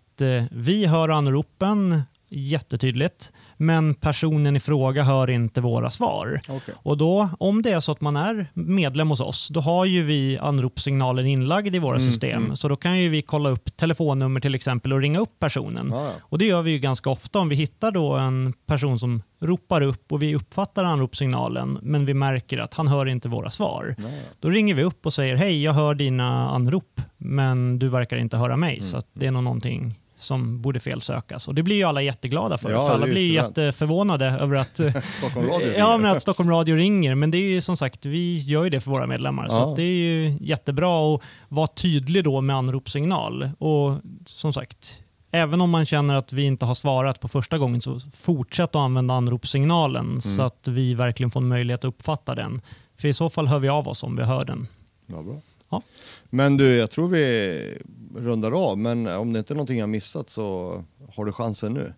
vi 0.52 0.86
hör 0.86 1.10
anropen 1.10 2.02
jättetydligt, 2.32 3.32
men 3.58 3.94
personen 3.94 4.56
i 4.56 4.60
fråga 4.60 5.04
hör 5.04 5.30
inte 5.30 5.62
våra 5.62 5.90
svar. 5.90 6.40
Okay. 6.50 6.76
Och 6.78 6.98
då, 6.98 7.30
om 7.40 7.62
det 7.62 7.72
är 7.72 7.80
så 7.80 7.92
att 7.92 8.02
man 8.02 8.16
är 8.16 8.48
medlem 8.54 9.10
hos 9.10 9.20
oss, 9.22 9.48
då 9.48 9.60
har 9.60 9.86
ju 9.86 10.04
vi 10.04 10.38
anropssignalen 10.38 11.26
inlagd 11.28 11.76
i 11.76 11.80
våra 11.80 11.96
Mm, 11.98 12.12
system. 12.12 12.44
mm. 12.44 12.56
Så 12.56 12.68
då 12.68 12.76
kan 12.76 13.00
ju 13.00 13.10
vi 13.10 13.22
kolla 13.22 13.50
upp 13.50 13.78
telefonnummer 13.78 14.40
till 14.40 14.56
exempel 14.56 14.94
och 14.94 15.00
ringa 15.02 15.20
upp 15.20 15.40
personen. 15.40 15.88
Ja, 15.92 16.06
ja. 16.06 16.12
Och 16.22 16.38
det 16.38 16.46
gör 16.46 16.62
vi 16.62 16.72
ju 16.72 16.80
ganska 16.80 17.10
ofta 17.10 17.40
om 17.40 17.50
vi 17.50 17.56
hittar 17.56 17.92
då 17.92 18.14
en 18.14 18.54
person 18.66 19.00
som 19.00 19.22
ropar 19.42 19.82
upp 19.82 20.12
och 20.12 20.22
vi 20.22 20.36
uppfattar 20.36 20.84
anropssignalen 20.84 21.80
men 21.82 22.06
vi 22.06 22.14
märker 22.14 22.58
att 22.58 22.74
han 22.74 22.88
hör 22.88 23.06
inte 23.06 23.30
våra 23.30 23.50
svar. 23.52 23.96
Ja, 23.98 24.04
ja. 24.08 24.10
Då 24.40 24.50
ringer 24.50 24.76
vi 24.76 24.84
upp 24.84 25.06
och 25.06 25.14
säger 25.14 25.36
hej, 25.36 25.64
jag 25.64 25.74
hör 25.74 25.96
dina 25.96 26.50
anrop 26.50 27.02
men 27.18 27.80
du 27.80 27.90
verkar 27.90 28.18
inte 28.18 28.38
höra 28.38 28.58
mig 28.58 28.72
Mm, 28.74 28.84
så 28.84 28.98
att 28.98 29.08
det 29.14 29.28
är 29.28 29.32
nog 29.32 29.44
någonting 29.44 29.96
som 30.22 30.62
borde 30.62 30.80
felsökas. 30.80 31.48
Och 31.48 31.56
det 31.56 31.64
blir 31.64 31.76
ju 31.76 31.84
alla 31.84 32.02
jätteglada 32.02 32.58
för. 32.58 32.72
Ja, 32.72 32.88
för 32.88 32.94
alla 32.94 33.06
blir 33.08 33.32
jätteförvånade 33.34 34.26
över 34.26 34.56
att, 34.56 34.76
Stockholm 35.18 35.48
Radio 35.48 35.74
ja, 35.78 35.98
men 35.98 36.12
att 36.12 36.22
Stockholm 36.22 36.50
Radio 36.50 36.76
ringer. 36.76 37.16
Men 37.16 37.32
det 37.32 37.38
är 37.38 37.50
ju 37.50 37.62
som 37.62 37.78
sagt, 37.78 38.06
vi 38.06 38.40
gör 38.40 38.64
ju 38.64 38.70
det 38.70 38.82
för 38.82 38.92
våra 38.92 39.08
medlemmar. 39.08 39.48
Så 39.50 39.56
Ja. 39.60 39.70
att 39.70 39.76
det 39.76 39.84
är 39.84 39.96
ju 39.96 40.38
jättebra 40.42 41.16
att 41.16 41.22
vara 41.50 41.68
tydlig 41.68 42.24
då 42.24 42.42
med 42.42 42.56
anropssignal. 42.56 43.50
Och 43.58 43.98
som 44.26 44.54
sagt, 44.54 45.00
även 45.32 45.62
om 45.62 45.70
man 45.70 45.86
känner 45.86 46.16
att 46.16 46.34
vi 46.34 46.44
inte 46.44 46.66
har 46.66 46.76
svarat 46.76 47.20
på 47.20 47.28
första 47.28 47.58
gången 47.58 47.82
så 47.82 48.00
fortsätt 48.20 48.70
att 48.70 48.76
använda 48.76 49.14
anropssignalen 49.14 50.06
Mm. 50.06 50.22
så 50.22 50.42
att 50.42 50.68
vi 50.68 50.94
verkligen 50.94 51.32
får 51.32 51.40
en 51.40 51.48
möjlighet 51.48 51.80
att 51.80 51.90
uppfatta 51.90 52.36
den. 52.36 52.62
För 52.98 53.08
i 53.08 53.14
så 53.14 53.30
fall 53.30 53.48
hör 53.48 53.60
vi 53.60 53.70
av 53.70 53.88
oss 53.88 54.04
om 54.04 54.16
vi 54.16 54.24
hör 54.24 54.46
den. 54.46 54.68
Ja, 55.08 55.22
bra. 55.22 55.36
Ja. 55.70 55.82
Men 56.30 56.58
du, 56.58 56.76
jag 56.76 56.92
tror 56.92 57.08
vi 57.08 57.78
rundar 58.18 58.52
av, 58.70 58.78
men 58.78 59.08
om 59.08 59.34
det 59.34 59.40
inte 59.40 59.54
är 59.54 59.56
någonting 59.56 59.80
jag 59.80 59.90
missat 59.90 60.30
så 60.30 60.76
har 61.16 61.26
du 61.26 61.34
chansen 61.34 61.74
nu. 61.74 61.94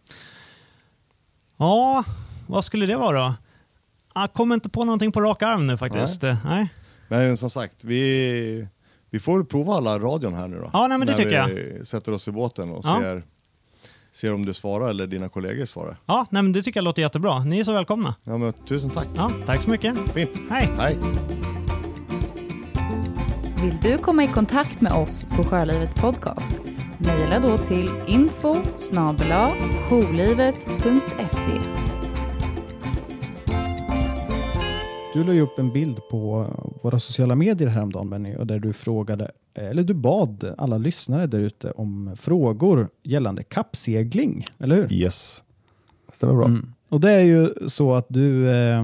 Ja, 1.57 2.03
vad 2.47 2.65
skulle 2.65 2.85
det 2.85 2.95
vara 2.95 3.27
då? 3.27 3.33
Jag 4.15 4.33
kommer 4.33 4.55
inte 4.55 4.69
på 4.69 4.83
någonting 4.85 5.11
på 5.11 5.21
rak 5.21 5.41
arm 5.41 5.67
nu 5.67 5.77
faktiskt. 5.77 6.21
Nej. 6.21 6.67
Men 7.07 7.37
som 7.37 7.49
sagt, 7.49 7.75
vi, 7.83 8.67
vi 9.09 9.19
får 9.19 9.43
prova 9.43 9.73
alla 9.73 9.99
radion 9.99 10.33
här 10.33 10.47
nu 10.47 10.57
då. 10.59 10.69
Ja, 10.73 10.87
nej, 10.87 10.97
men 10.97 11.07
det 11.07 11.13
När 11.17 11.23
tycker 11.23 11.47
vi 11.79 11.85
sätter 11.85 12.11
oss 12.11 12.27
i 12.27 12.31
båten 12.31 12.69
och 12.71 12.85
Ja. 12.85 12.99
ser, 13.01 13.23
ser 14.11 14.33
om 14.33 14.45
du 14.45 14.53
svarar 14.53 14.89
eller 14.89 15.07
dina 15.07 15.29
kollegor 15.29 15.65
svarar. 15.65 15.97
Ja, 16.05 16.25
nej, 16.29 16.43
men 16.43 16.51
det 16.53 16.63
tycker 16.63 16.77
jag 16.77 16.83
låter 16.83 17.01
jättebra. 17.01 17.43
Ni 17.43 17.59
är 17.59 17.63
så 17.63 17.73
välkomna. 17.73 18.15
Ja, 18.23 18.37
men 18.37 18.53
tusen 18.53 18.89
tack. 18.89 19.07
Ja, 19.15 19.31
tack 19.45 19.61
så 19.63 19.69
mycket. 19.69 19.97
Fint. 20.13 20.29
Hej! 20.49 20.69
Hej. 20.77 20.97
Vill 23.63 23.77
du 23.81 23.97
komma 23.97 24.23
i 24.23 24.27
kontakt 24.27 24.81
med 24.81 24.91
oss 24.91 25.25
på 25.37 25.43
Sjölivet 25.43 25.95
Podcast? 25.95 26.51
Mejla 26.97 27.39
då 27.39 27.57
till 27.57 27.89
info 28.07 28.55
jourlivet.se. 29.89 31.59
Du 35.13 35.23
la 35.23 35.33
ju 35.33 35.41
upp 35.41 35.59
en 35.59 35.73
bild 35.73 35.99
på 36.11 36.47
våra 36.81 36.99
sociala 36.99 37.35
medier 37.35 37.67
häromdagen 37.67 38.09
Benny, 38.09 38.35
och 38.35 38.47
där 38.47 38.59
du 38.59 38.73
frågade, 38.73 39.31
eller 39.53 39.83
du 39.83 39.93
bad 39.93 40.55
alla 40.57 40.77
lyssnare 40.77 41.27
där 41.27 41.39
ute 41.39 41.71
om 41.71 42.15
frågor 42.19 42.89
gällande 43.03 43.43
kappsegling, 43.43 44.45
eller 44.59 44.75
hur? 44.75 44.93
Yes. 44.93 45.43
Stämmer 46.13 46.33
bra. 46.33 46.45
Mm. 46.45 46.73
Och 46.89 47.01
det 47.01 47.11
är 47.11 47.23
ju 47.23 47.49
så 47.67 47.93
att 47.93 48.05
du, 48.09 48.49
eh, 48.49 48.83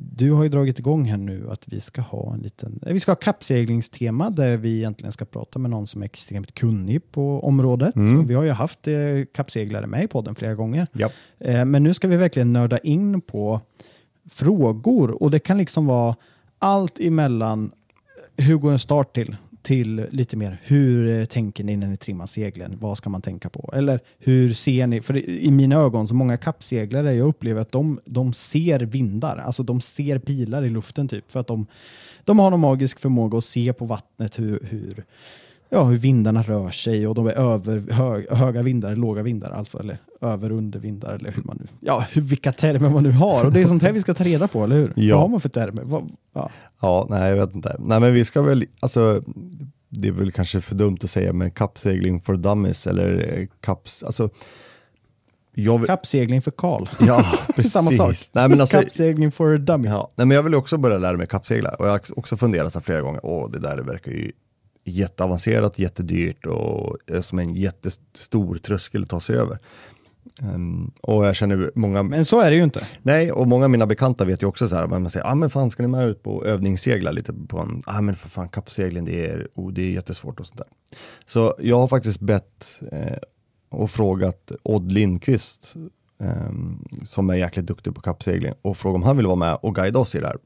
du 0.00 0.32
har 0.32 0.42
ju 0.42 0.48
dragit 0.48 0.78
igång 0.78 1.04
här 1.04 1.16
nu 1.16 1.50
att 1.50 1.68
vi 1.68 1.80
ska 1.80 2.00
ha 2.00 2.34
en 2.34 2.40
liten, 2.40 2.80
eh, 2.86 2.92
vi 2.92 3.00
ska 3.00 3.10
ha 3.10 3.16
kappseglingstema 3.16 4.30
där 4.30 4.56
vi 4.56 4.76
egentligen 4.76 5.12
ska 5.12 5.24
prata 5.24 5.58
med 5.58 5.70
någon 5.70 5.86
som 5.86 6.02
är 6.02 6.06
extremt 6.06 6.54
kunnig 6.54 7.12
på 7.12 7.40
området. 7.40 7.96
Mm. 7.96 8.26
Vi 8.26 8.34
har 8.34 8.42
ju 8.42 8.50
haft 8.50 8.88
eh, 8.88 8.94
kappseglare 9.34 9.86
med 9.86 10.04
i 10.04 10.08
podden 10.08 10.34
flera 10.34 10.54
gånger. 10.54 10.86
Ja. 10.92 11.10
Eh, 11.38 11.64
men 11.64 11.82
nu 11.82 11.94
ska 11.94 12.08
vi 12.08 12.16
verkligen 12.16 12.50
nörda 12.50 12.78
in 12.78 13.20
på 13.20 13.60
frågor 14.30 15.22
och 15.22 15.30
det 15.30 15.38
kan 15.38 15.58
liksom 15.58 15.86
vara 15.86 16.16
allt 16.58 17.00
emellan 17.00 17.72
eh, 18.36 18.44
hur 18.44 18.56
går 18.56 18.72
en 18.72 18.78
start 18.78 19.14
till 19.14 19.36
till 19.68 20.06
lite 20.10 20.36
mer 20.36 20.58
hur 20.62 21.20
eh, 21.20 21.24
tänker 21.24 21.64
ni 21.64 21.76
när 21.76 21.86
ni 21.86 21.96
trimmar 21.96 22.26
seglen? 22.26 22.76
Vad 22.80 22.98
ska 22.98 23.10
man 23.10 23.22
tänka 23.22 23.48
på? 23.48 23.70
Eller 23.72 24.00
hur 24.18 24.52
ser 24.52 24.86
ni? 24.86 25.00
För 25.00 25.16
i 25.16 25.46
i 25.46 25.50
mina 25.50 25.76
ögon, 25.76 26.08
så 26.08 26.14
många 26.14 26.36
kappseglare, 26.36 27.14
jag 27.14 27.28
upplever 27.28 27.60
att 27.60 27.72
de, 27.72 28.00
de 28.04 28.32
ser 28.32 28.80
vindar. 28.80 29.36
Alltså 29.36 29.62
de 29.62 29.80
ser 29.80 30.18
pilar 30.18 30.64
i 30.64 30.68
luften 30.68 31.08
typ. 31.08 31.30
För 31.30 31.40
att 31.40 31.46
de, 31.46 31.66
de 32.24 32.38
har 32.38 32.50
någon 32.50 32.60
magisk 32.60 33.00
förmåga 33.00 33.38
att 33.38 33.44
se 33.44 33.72
på 33.72 33.84
vattnet 33.84 34.38
hur, 34.38 34.60
hur, 34.70 35.04
ja, 35.68 35.84
hur 35.84 35.96
vindarna 35.96 36.42
rör 36.42 36.70
sig 36.70 37.06
och 37.06 37.14
de 37.14 37.26
är 37.26 37.32
över 37.32 37.92
hög, 37.92 38.30
höga 38.30 38.62
vindar, 38.62 38.96
låga 38.96 39.22
vindar 39.22 39.50
alltså. 39.50 39.78
Eller 39.78 39.98
över 40.20 40.52
och 40.52 40.58
undervindar 40.58 41.14
eller 41.14 41.32
hur 41.32 41.42
man 41.42 41.56
nu, 41.60 41.66
ja, 41.80 42.04
hur, 42.12 42.22
vilka 42.22 42.52
termer 42.52 42.90
man 42.90 43.02
nu 43.02 43.10
har. 43.10 43.44
Och 43.44 43.52
det 43.52 43.60
är 43.60 43.66
sånt 43.66 43.82
här 43.82 43.92
vi 43.92 44.00
ska 44.00 44.14
ta 44.14 44.24
reda 44.24 44.48
på, 44.48 44.64
eller 44.64 44.76
hur? 44.76 44.92
Ja. 44.96 45.14
Vad 45.16 45.22
har 45.22 45.28
man 45.28 45.40
för 45.40 45.48
termer? 45.48 45.82
Vad, 45.84 46.10
ja. 46.34 46.50
Ja, 46.80 47.06
nej 47.10 47.30
jag 47.30 47.46
vet 47.46 47.54
inte. 47.54 47.76
Nej 47.78 48.00
men 48.00 48.12
vi 48.14 48.24
ska 48.24 48.42
väl, 48.42 48.64
alltså 48.80 49.22
det 49.88 50.08
är 50.08 50.12
väl 50.12 50.32
kanske 50.32 50.60
för 50.60 50.74
dumt 50.74 50.98
att 51.02 51.10
säga, 51.10 51.32
men 51.32 51.50
kappsegling 51.50 52.20
for 52.20 52.36
dummies 52.36 52.86
eller 52.86 53.38
eh, 53.38 53.46
kapps, 53.60 54.02
alltså 54.02 54.30
jag 55.54 55.78
vill, 55.78 55.86
Kappsegling 55.86 56.42
för 56.42 56.50
Karl. 56.50 56.88
ja, 57.06 57.24
precis. 57.56 57.72
Samma 57.72 57.90
sak. 57.90 58.14
Nej, 58.32 58.48
men 58.48 58.60
alltså, 58.60 58.80
Kappsegling 58.80 59.32
for 59.32 59.58
dummy. 59.58 59.88
ja, 59.88 60.12
nej, 60.16 60.26
men 60.26 60.34
jag 60.34 60.42
vill 60.42 60.54
också 60.54 60.78
börja 60.78 60.98
lära 60.98 61.16
mig 61.16 61.26
kappsegla 61.26 61.70
och 61.70 61.86
jag 61.86 61.90
har 61.90 62.00
också 62.16 62.36
funderat 62.36 62.72
så 62.72 62.80
flera 62.80 63.00
gånger, 63.00 63.20
åh 63.22 63.50
det 63.50 63.58
där 63.58 63.78
verkar 63.78 64.12
ju 64.12 64.32
jätteavancerat, 64.88 65.78
jättedyrt 65.78 66.46
och 66.46 66.96
är 67.06 67.20
som 67.20 67.38
en 67.38 67.54
jättestor 67.54 68.58
tröskel 68.58 69.02
att 69.02 69.08
ta 69.08 69.20
sig 69.20 69.36
över. 69.36 69.58
Ehm, 70.42 70.90
och 71.00 71.26
jag 71.26 71.36
känner 71.36 71.70
många, 71.74 72.02
Men 72.02 72.24
så 72.24 72.40
är 72.40 72.50
det 72.50 72.56
ju 72.56 72.62
inte. 72.62 72.86
nej, 73.02 73.32
och 73.32 73.46
många 73.46 73.64
av 73.64 73.70
mina 73.70 73.86
bekanta 73.86 74.24
vet 74.24 74.42
ju 74.42 74.46
också 74.46 74.68
så 74.68 74.74
här, 74.74 74.86
man 74.86 75.10
säger, 75.10 75.26
ah, 75.26 75.34
men 75.34 75.50
fan 75.50 75.70
ska 75.70 75.82
ni 75.82 75.88
med 75.88 76.08
ut 76.08 76.22
på 76.22 76.44
övningssegla 76.44 77.10
lite 77.10 77.32
på 77.48 77.58
en, 77.58 77.82
ah 77.86 78.00
men 78.00 78.16
för 78.16 78.28
fan 78.28 78.48
kappsegling 78.48 79.04
det 79.04 79.26
är, 79.26 79.48
oh, 79.54 79.72
det 79.72 79.82
är 79.82 79.90
jättesvårt 79.90 80.40
och 80.40 80.46
sånt 80.46 80.58
där. 80.58 80.68
Så 81.26 81.54
jag 81.58 81.76
har 81.78 81.88
faktiskt 81.88 82.20
bett 82.20 82.78
eh, 82.92 83.18
och 83.70 83.90
frågat 83.90 84.52
Odd 84.62 84.92
Lindqvist, 84.92 85.74
ehm, 86.20 86.84
som 87.02 87.30
är 87.30 87.34
jäkligt 87.34 87.66
duktig 87.66 87.94
på 87.94 88.00
kappsegling, 88.00 88.54
och 88.62 88.76
frågat 88.76 88.94
om 88.94 89.02
han 89.02 89.16
vill 89.16 89.26
vara 89.26 89.36
med 89.36 89.58
och 89.62 89.74
guida 89.74 89.98
oss 89.98 90.14
i 90.14 90.20
det 90.20 90.26
här. 90.26 90.36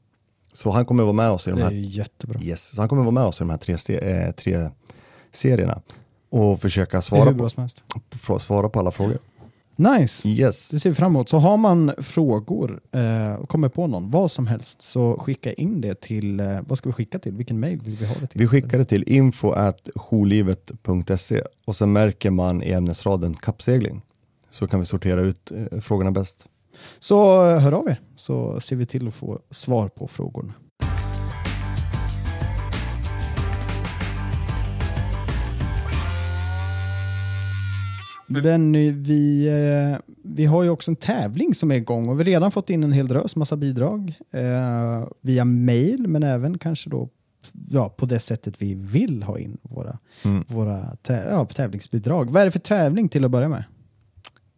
Så 0.53 0.71
han 0.71 0.85
kommer 0.85 1.03
vara 1.03 1.13
med 1.13 1.29
oss 1.29 1.47
i 1.47 1.51
de 1.51 1.55
Det 1.55 1.61
är 1.65 1.69
här 1.69 1.75
jättebra. 1.75 2.41
Yes, 2.41 2.75
så 2.75 2.81
han 2.81 2.89
kommer 2.89 3.01
vara 3.01 3.11
med 3.11 3.23
oss 3.23 3.41
i 3.41 3.43
de 3.43 3.49
här 3.49 3.57
tre, 3.57 3.97
eh, 3.97 4.31
tre 4.31 4.69
serierna 5.31 5.81
och 6.29 6.61
försöka 6.61 7.01
svara 7.01 7.49
på, 8.27 8.39
svara 8.39 8.69
på 8.69 8.79
alla 8.79 8.91
frågor. 8.91 9.17
Nice. 9.75 10.29
Yes. 10.29 10.69
Det 10.69 10.79
ser 10.79 10.89
vi 10.89 10.95
fram 10.95 11.11
emot. 11.11 11.29
Så 11.29 11.37
har 11.37 11.57
man 11.57 11.91
frågor 11.97 12.79
eh, 12.91 13.33
och 13.33 13.49
kommer 13.49 13.69
på 13.69 13.87
någon, 13.87 14.11
vad 14.11 14.31
som 14.31 14.47
helst, 14.47 14.81
så 14.81 15.19
skicka 15.19 15.53
in 15.53 15.81
det 15.81 16.01
till, 16.01 16.39
eh, 16.39 16.59
vad 16.67 16.77
ska 16.77 16.89
vi 16.89 16.93
skicka 16.93 17.19
till? 17.19 17.33
Vilken 17.33 17.59
mail 17.59 17.79
vill 17.83 17.95
vi 17.95 18.05
ha 18.05 18.15
det 18.15 18.27
till? 18.27 18.41
Vi 18.41 18.47
skickar 18.47 18.77
det 18.77 18.85
till 18.85 19.03
info.jourlivet.se 19.07 21.41
och 21.67 21.75
sen 21.75 21.93
märker 21.93 22.31
man 22.31 22.63
i 22.63 22.71
ämnesraden 22.71 23.33
kappsegling. 23.33 24.01
Så 24.51 24.67
kan 24.67 24.79
vi 24.79 24.85
sortera 24.85 25.21
ut 25.21 25.51
eh, 25.51 25.79
frågorna 25.79 26.11
bäst. 26.11 26.45
Så 26.99 27.45
eh, 27.45 27.59
hör 27.59 27.71
av 27.71 27.87
er, 27.89 27.99
så 28.15 28.59
ser 28.59 28.75
vi 28.75 28.85
till 28.85 29.07
att 29.07 29.13
få 29.13 29.39
svar 29.49 29.87
på 29.87 30.07
frågorna. 30.07 30.53
Benny, 38.27 38.91
vi, 38.91 39.47
eh, 39.47 39.99
vi 40.23 40.45
har 40.45 40.63
ju 40.63 40.69
också 40.69 40.91
en 40.91 40.95
tävling 40.95 41.53
som 41.55 41.71
är 41.71 41.75
igång 41.75 42.09
och 42.09 42.15
vi 42.19 42.23
har 42.23 42.25
redan 42.25 42.51
fått 42.51 42.69
in 42.69 42.83
en 42.83 42.91
hel 42.91 43.07
drös 43.07 43.35
massa 43.35 43.55
bidrag 43.57 44.13
eh, 44.31 45.07
via 45.21 45.45
mail 45.45 46.07
men 46.07 46.23
även 46.23 46.57
kanske 46.57 46.89
då 46.89 47.09
ja, 47.69 47.89
på 47.89 48.05
det 48.05 48.19
sättet 48.19 48.55
vi 48.61 48.73
vill 48.73 49.23
ha 49.23 49.39
in 49.39 49.57
våra, 49.61 49.97
Mm. 50.23 50.43
våra 50.47 50.79
tä- 51.07 51.29
ja, 51.29 51.45
tävlingsbidrag. 51.45 52.29
Vad 52.31 52.41
är 52.41 52.45
det 52.45 52.51
för 52.51 52.59
tävling 52.59 53.09
till 53.09 53.25
att 53.25 53.31
börja 53.31 53.49
med? 53.49 53.63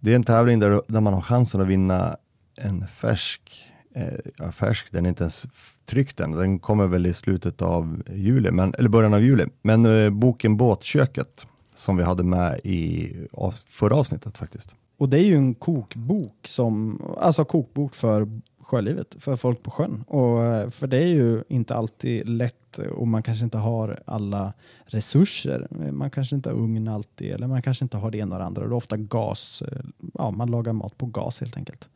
Det 0.05 0.11
är 0.11 0.15
en 0.15 0.23
tävling 0.23 0.59
där, 0.59 0.81
där 0.87 1.01
man 1.01 1.13
har 1.13 1.21
chansen 1.21 1.61
att 1.61 1.67
vinna 1.67 2.17
en 2.55 2.87
färsk, 2.87 3.65
eh, 3.95 4.13
ja, 4.37 4.51
färsk, 4.51 4.91
den 4.91 5.05
är 5.05 5.09
inte 5.09 5.23
ens 5.23 5.45
tryckt 5.85 6.19
än, 6.19 6.31
den 6.31 6.59
kommer 6.59 6.87
väl 6.87 7.05
i 7.05 7.13
slutet 7.13 7.61
av 7.61 8.03
juli, 8.09 8.51
men, 8.51 8.73
eller 8.73 8.89
början 8.89 9.13
av 9.13 9.21
juli. 9.21 9.45
Men 9.61 9.85
eh, 9.85 10.09
boken 10.09 10.57
Båtköket 10.57 11.45
som 11.75 11.97
vi 11.97 12.03
hade 12.03 12.23
med 12.23 12.59
i 12.63 13.11
av, 13.33 13.53
förra 13.69 13.95
avsnittet 13.95 14.37
faktiskt. 14.37 14.75
Och 14.97 15.09
det 15.09 15.17
är 15.17 15.23
ju 15.23 15.35
en 15.35 15.53
kokbok, 15.53 16.47
som, 16.47 17.01
alltså 17.19 17.45
kokbok 17.45 17.95
för 17.95 18.27
sjölivet, 18.65 19.15
för 19.19 19.35
folk 19.35 19.63
på 19.63 19.71
sjön. 19.71 20.03
Och 20.07 20.43
eh, 20.43 20.69
för 20.69 20.87
det 20.87 20.97
är 20.97 21.07
ju 21.07 21.43
inte 21.47 21.75
alltid 21.75 22.29
lätt 22.29 22.77
och 22.77 23.07
man 23.07 23.23
kanske 23.23 23.43
inte 23.43 23.57
har 23.57 23.99
alla 24.05 24.53
resurser. 24.85 25.67
Man 25.91 26.09
kanske 26.09 26.35
inte 26.35 26.49
har 26.49 26.57
ugn 26.57 26.87
alltid 26.87 27.31
eller 27.31 27.47
man 27.47 27.61
kanske 27.61 27.85
inte 27.85 27.97
har 27.97 28.11
det 28.11 28.17
ena 28.17 28.35
och 28.35 28.39
det 28.39 28.45
andra. 28.45 28.61
Och 28.61 28.69
det 28.69 28.73
är 28.73 28.77
ofta 28.77 28.97
gas, 28.97 29.61
eh, 29.61 29.77
ja 30.13 30.31
man 30.31 30.51
lagar 30.51 30.73
mat 30.73 30.97
på 30.97 31.05
gas 31.05 31.39
helt 31.39 31.57
enkelt. 31.57 31.89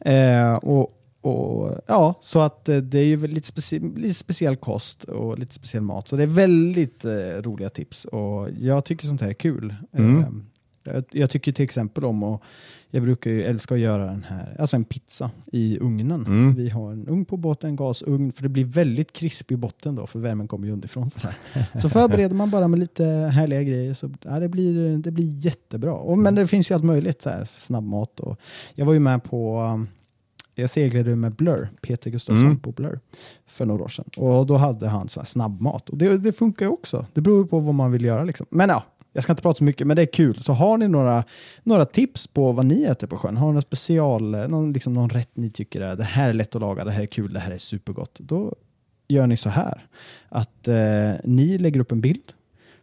Eh, 0.00 0.54
och, 0.54 0.98
och, 1.20 1.80
ja, 1.86 2.14
så 2.20 2.40
att 2.40 2.68
eh, 2.68 2.76
det 2.76 2.98
är 2.98 3.04
ju 3.04 3.26
lite, 3.26 3.52
specie- 3.52 3.96
lite 3.96 4.14
speciell 4.14 4.56
kost 4.56 5.04
och 5.04 5.38
lite 5.38 5.54
speciell 5.54 5.82
mat. 5.82 6.08
Så 6.08 6.16
det 6.16 6.22
är 6.22 6.26
väldigt 6.26 7.04
eh, 7.04 7.42
roliga 7.42 7.70
tips 7.70 8.04
och 8.04 8.48
jag 8.58 8.84
tycker 8.84 9.06
sånt 9.06 9.20
här 9.20 9.28
är 9.28 9.34
kul. 9.34 9.74
Mm. 9.92 10.46
Jag, 10.84 11.04
jag 11.10 11.30
tycker 11.30 11.52
till 11.52 11.64
exempel 11.64 12.04
om 12.04 12.22
att 12.22 12.42
jag 12.94 13.02
brukar 13.02 13.30
ju 13.30 13.42
älska 13.42 13.74
att 13.74 13.80
göra 13.80 14.06
den 14.06 14.24
här, 14.28 14.56
alltså 14.58 14.76
en 14.76 14.84
pizza 14.84 15.30
i 15.52 15.78
ugnen. 15.78 16.26
Mm. 16.26 16.54
Vi 16.54 16.68
har 16.68 16.92
en 16.92 17.08
ugn 17.08 17.24
på 17.24 17.36
båten, 17.36 17.70
en 17.70 17.76
gasugn, 17.76 18.32
för 18.32 18.42
det 18.42 18.48
blir 18.48 18.64
väldigt 18.64 19.12
krispig 19.12 19.58
botten 19.58 19.94
då, 19.94 20.06
för 20.06 20.18
värmen 20.18 20.48
kommer 20.48 20.66
ju 20.66 20.72
underifrån. 20.72 21.10
Sådär. 21.10 21.36
Så 21.80 21.88
förbereder 21.88 22.34
man 22.34 22.50
bara 22.50 22.68
med 22.68 22.78
lite 22.78 23.04
härliga 23.04 23.62
grejer 23.62 23.94
så 23.94 24.10
ja, 24.24 24.38
det, 24.38 24.48
blir, 24.48 24.98
det 24.98 25.10
blir 25.10 25.44
jättebra. 25.44 25.92
Och, 25.92 26.18
men 26.18 26.34
det 26.34 26.46
finns 26.46 26.70
ju 26.70 26.74
allt 26.74 26.84
möjligt, 26.84 27.22
så 27.22 27.30
här, 27.30 27.44
snabbmat. 27.44 28.20
Och, 28.20 28.36
jag 28.74 28.86
var 28.86 28.92
ju 28.92 28.98
med 29.00 29.24
på, 29.24 29.60
um, 29.60 29.88
jag 30.54 30.70
seglade 30.70 31.16
med 31.16 31.32
Blur, 31.34 31.68
Peter 31.82 32.10
Gustafsson 32.10 32.46
Mm. 32.46 32.58
på 32.58 32.72
Blur, 32.72 33.00
för 33.46 33.66
några 33.66 33.84
år 33.84 33.88
sedan. 33.88 34.04
Och 34.16 34.46
då 34.46 34.56
hade 34.56 34.88
han 34.88 35.08
så 35.08 35.20
här 35.20 35.26
snabbmat. 35.26 35.88
Och 35.88 35.98
det, 35.98 36.18
det 36.18 36.32
funkar 36.32 36.66
ju 36.66 36.72
också. 36.72 37.06
Det 37.12 37.20
beror 37.20 37.44
på 37.44 37.58
vad 37.58 37.74
man 37.74 37.92
vill 37.92 38.04
göra. 38.04 38.24
Liksom. 38.24 38.46
Men 38.50 38.68
ja, 38.68 38.84
jag 39.12 39.24
ska 39.24 39.32
inte 39.32 39.42
prata 39.42 39.58
så 39.58 39.64
mycket, 39.64 39.86
men 39.86 39.96
det 39.96 40.02
är 40.02 40.06
kul. 40.06 40.38
Så 40.40 40.52
har 40.52 40.78
ni 40.78 40.88
några, 40.88 41.24
några 41.62 41.84
tips 41.84 42.26
på 42.26 42.52
vad 42.52 42.66
ni 42.66 42.82
äter 42.82 43.06
på 43.06 43.16
sjön? 43.16 43.36
Har 43.36 43.46
ni 43.46 43.52
någon 43.52 43.62
special, 43.62 44.34
eh, 44.34 44.48
någon, 44.48 44.72
liksom 44.72 44.92
någon 44.92 45.08
rätt 45.08 45.36
ni 45.36 45.50
tycker 45.50 45.80
är 45.80 45.96
det 45.96 46.04
här 46.04 46.28
är 46.28 46.32
lätt 46.32 46.54
att 46.54 46.60
laga, 46.60 46.84
det 46.84 46.90
här 46.90 47.02
är 47.02 47.06
kul, 47.06 47.32
det 47.32 47.40
här 47.40 47.50
är 47.50 47.58
supergott. 47.58 48.18
Då 48.20 48.54
gör 49.08 49.26
ni 49.26 49.36
så 49.36 49.48
här 49.48 49.86
att 50.28 50.68
eh, 50.68 51.12
ni 51.24 51.58
lägger 51.58 51.80
upp 51.80 51.92
en 51.92 52.00
bild 52.00 52.32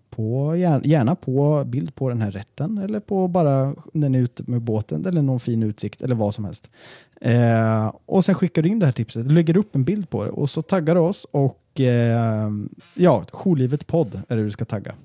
på, 0.10 0.56
gärna 0.84 1.16
på 1.16 1.64
bild 1.66 1.96
på 1.96 2.10
den 2.10 2.22
här 2.22 2.32
rätten 2.32 2.78
eller 2.78 3.00
på 3.00 3.28
bara 3.28 3.76
när 3.94 4.10
ni 4.10 4.18
är 4.18 4.22
ute 4.22 4.44
med 4.48 4.62
båten 4.62 5.06
eller 5.06 5.22
någon 5.22 5.40
fin 5.40 5.64
utsikt 5.64 6.02
eller 6.02 6.16
vad 6.16 6.36
som 6.36 6.46
helst. 6.46 6.70
Eh, 7.22 7.94
och 8.06 8.26
sen 8.26 8.36
skickar 8.36 8.62
du 8.62 8.70
in 8.70 8.80
det 8.80 8.86
här 8.86 8.94
tipset, 8.94 9.28
du 9.30 9.36
lägger 9.36 9.58
upp 9.58 9.76
en 9.76 9.84
bild 9.84 10.10
på 10.10 10.24
det 10.24 10.30
och 10.30 10.50
så 10.50 10.62
taggar 10.62 10.96
du 10.96 11.02
oss 11.02 11.26
och 11.32 11.80
eh, 11.80 12.50
ja, 12.94 13.26
Jourlivet 13.32 13.88
podd 13.88 14.22
är 14.28 14.38
det 14.38 14.44
du 14.44 14.52
ska 14.52 14.66
tagga 14.66 14.96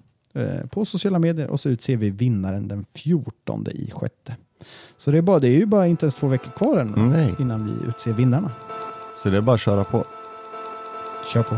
på 0.70 0.84
sociala 0.84 1.18
medier 1.18 1.48
och 1.50 1.60
så 1.60 1.68
utser 1.68 1.96
vi 1.96 2.10
vinnaren 2.10 2.68
den 2.68 2.86
14 2.94 3.66
i 3.70 3.90
sjätte. 3.90 4.36
Så 4.96 5.10
det 5.10 5.18
är, 5.18 5.22
bara, 5.22 5.38
det 5.38 5.48
är 5.48 5.58
ju 5.58 5.66
bara 5.66 5.86
inte 5.86 6.04
ens 6.04 6.14
två 6.14 6.26
veckor 6.26 6.50
kvar 6.50 6.78
än 6.78 6.94
Nej. 6.96 7.34
innan 7.38 7.66
vi 7.66 7.88
utser 7.88 8.12
vinnarna. 8.12 8.50
Så 9.16 9.30
det 9.30 9.36
är 9.36 9.40
bara 9.40 9.54
att 9.54 9.60
köra 9.60 9.84
på. 9.84 10.04
Kör 11.32 11.42
på. 11.42 11.56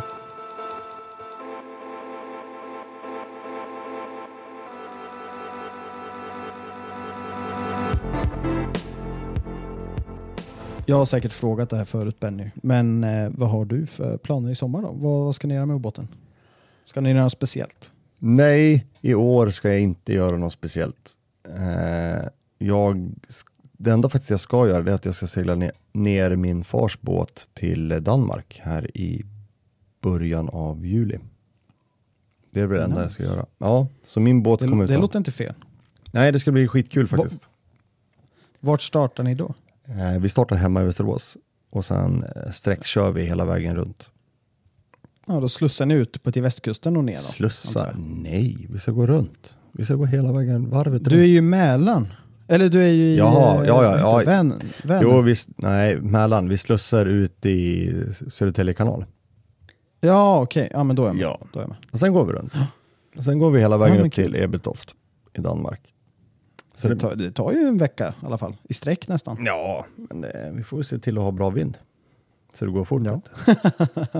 Jag 10.89 10.97
har 10.97 11.05
säkert 11.05 11.33
frågat 11.33 11.70
det 11.70 11.77
här 11.77 11.85
förut 11.85 12.20
Benny, 12.20 12.51
men 12.55 13.05
eh, 13.05 13.31
vad 13.31 13.51
har 13.51 13.64
du 13.64 13.87
för 13.87 14.16
planer 14.16 14.51
i 14.51 14.55
sommar 14.55 14.83
då? 14.83 14.89
Vad, 14.93 15.24
vad 15.24 15.35
ska 15.35 15.49
ni 15.49 15.55
göra 15.55 15.66
med 15.66 15.81
båten? 15.81 16.09
Ska 16.85 17.01
ni 17.01 17.11
göra 17.11 17.22
något 17.22 17.33
speciellt? 17.33 17.93
Nej, 18.19 18.87
i 19.01 19.14
år 19.14 19.51
ska 19.51 19.69
jag 19.69 19.81
inte 19.81 20.12
göra 20.12 20.37
något 20.37 20.53
speciellt. 20.53 21.12
Eh, 21.49 22.29
jag, 22.59 23.11
det 23.73 23.91
enda 23.91 24.09
faktiskt 24.09 24.31
jag 24.31 24.41
ska 24.41 24.69
göra 24.69 24.83
det 24.83 24.91
är 24.91 24.95
att 24.95 25.05
jag 25.05 25.14
ska 25.14 25.27
segla 25.27 25.55
ner, 25.55 25.73
ner 25.93 26.37
min 26.37 26.64
fars 26.64 26.99
båt 27.01 27.49
till 27.55 27.89
Danmark 28.05 28.61
här 28.64 28.97
i 28.97 29.25
början 30.03 30.49
av 30.49 30.87
juli. 30.87 31.19
Det 32.51 32.61
är 32.61 32.67
väl 32.67 32.79
det 32.79 32.85
enda 32.85 33.03
jag 33.03 33.12
ska 33.12 33.23
göra. 33.23 33.47
Ja, 33.59 33.89
så 34.05 34.21
min 34.21 34.43
båt 34.43 34.61
kommer 34.61 34.77
Det, 34.77 34.83
ut. 34.85 34.89
det 34.89 34.95
då. 34.95 35.01
låter 35.01 35.19
inte 35.19 35.33
fel. 35.33 35.55
Nej, 36.12 36.33
det 36.33 36.41
ska 36.41 36.53
bli 36.53 36.69
skitkul 36.69 37.09
faktiskt. 37.09 37.49
Vart 38.61 38.83
startar 38.83 39.23
ni 39.25 39.35
då? 39.35 39.55
Eh, 39.85 40.19
vi 40.21 40.29
startar 40.29 40.57
hemma 40.57 40.83
i 40.83 40.85
Västerås 40.85 41.37
och 41.71 41.85
sen 41.85 42.25
eh, 42.37 42.51
sträckkör 42.53 43.11
vi 43.11 43.23
hela 43.25 43.45
vägen 43.45 43.77
runt. 43.77 44.11
Ja, 45.27 45.41
då 45.41 45.49
slussar 45.49 45.87
ni 45.87 45.95
ut 45.95 46.22
på 46.22 46.33
till 46.33 46.43
västkusten 46.43 46.97
och 46.97 47.05
ner 47.05 47.12
då? 47.14 47.18
Slussar? 47.20 47.95
Nej, 47.99 48.66
vi 48.70 48.79
ska 48.79 48.93
gå 48.93 49.07
runt. 49.07 49.57
Vi 49.72 49.85
ska 49.85 49.95
gå 49.95 50.05
hela 50.05 50.33
vägen 50.33 50.70
varvet 50.70 51.05
Du 51.05 51.11
är 51.11 51.16
runt. 51.18 51.29
ju 51.29 51.37
i 51.37 51.41
Mälaren. 51.41 52.09
Eller 52.49 52.68
du 52.68 52.83
är 52.83 52.89
ju 52.89 53.03
i 53.05 53.16
Jaha, 53.16 53.62
eh, 53.62 53.68
ja, 53.68 53.85
ja, 53.85 53.99
ja. 53.99 54.16
Vän, 54.27 54.55
Vänern. 54.85 55.03
Jo, 55.03 55.20
vi, 55.20 55.35
nej, 55.57 55.97
Mälaren. 56.01 56.49
Vi 56.49 56.59
slussar 56.59 57.07
ut 57.07 57.47
i 57.47 57.93
Södertälje 58.31 58.74
kanal. 58.74 59.05
Ja, 60.01 60.41
okej. 60.43 60.68
Ja, 60.72 60.85
men 60.85 60.97
då 60.97 61.03
är 61.03 61.07
jag 61.07 61.14
med. 61.16 61.22
Ja. 61.22 61.41
Då 61.53 61.59
är 61.59 61.62
jag 61.62 61.68
med. 61.68 61.79
Och 61.93 61.99
sen 61.99 62.12
går 62.12 62.24
vi 62.27 62.33
runt. 62.33 62.53
Och 63.16 63.24
sen 63.24 63.39
går 63.39 63.51
vi 63.51 63.61
hela 63.61 63.79
vägen 63.79 63.97
Ja, 63.99 64.05
upp 64.07 64.14
till. 64.14 64.35
Ebeltoft 64.37 64.95
i 65.35 65.41
Danmark. 65.41 65.81
Så 66.74 66.89
det, 66.89 66.97
tar, 66.97 67.14
det 67.14 67.31
tar 67.31 67.53
ju 67.53 67.59
en 67.59 67.79
vecka 67.79 68.14
i 68.22 68.27
alla 68.27 68.39
fall. 68.39 68.55
I 68.62 68.74
sträck 68.74 69.09
nästan. 69.09 69.37
Ja, 69.47 69.87
men 69.97 70.20
det, 70.20 70.53
vi 70.55 70.62
får 70.62 70.83
se 70.83 70.99
till 70.99 71.18
att 71.18 71.24
ha 71.24 71.31
bra 71.31 71.51
vind. 71.51 71.79
Så 72.59 72.65
det 72.65 72.71
går 72.71 72.85
fort. 72.85 73.03
Ja. 73.05 73.21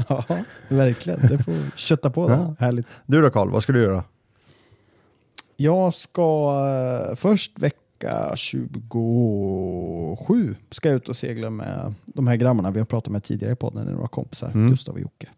ja, 0.09 0.25
verkligen. 0.69 1.21
Det 1.21 1.39
får 1.39 1.77
kötta 1.77 2.11
på. 2.11 2.29
Då. 2.29 2.35
Ja. 2.35 2.55
Härligt. 2.59 2.87
Du 3.07 3.23
då 3.23 3.31
Karl, 3.31 3.51
vad 3.51 3.63
ska 3.63 3.73
du 3.73 3.83
göra? 3.83 4.05
Jag 5.57 5.95
ska 5.95 6.55
eh, 7.11 7.15
först 7.17 7.59
vecka 7.59 8.33
27 8.37 10.55
ska 10.71 10.89
jag 10.89 10.97
ut 10.97 11.09
och 11.09 11.17
segla 11.17 11.51
med 11.51 11.95
de 12.07 12.27
här 12.27 12.37
grabbarna 12.37 12.71
vi 12.71 12.79
har 12.79 12.87
pratat 12.87 13.13
med 13.13 13.25
tidigare 13.25 13.53
i 13.53 13.57
podden, 13.57 13.87
några 13.87 14.09
kompisar, 14.09 14.51
Mm. 14.51 14.71
Gustav 14.71 14.95
och 14.95 15.01
Jocke. 15.01 15.29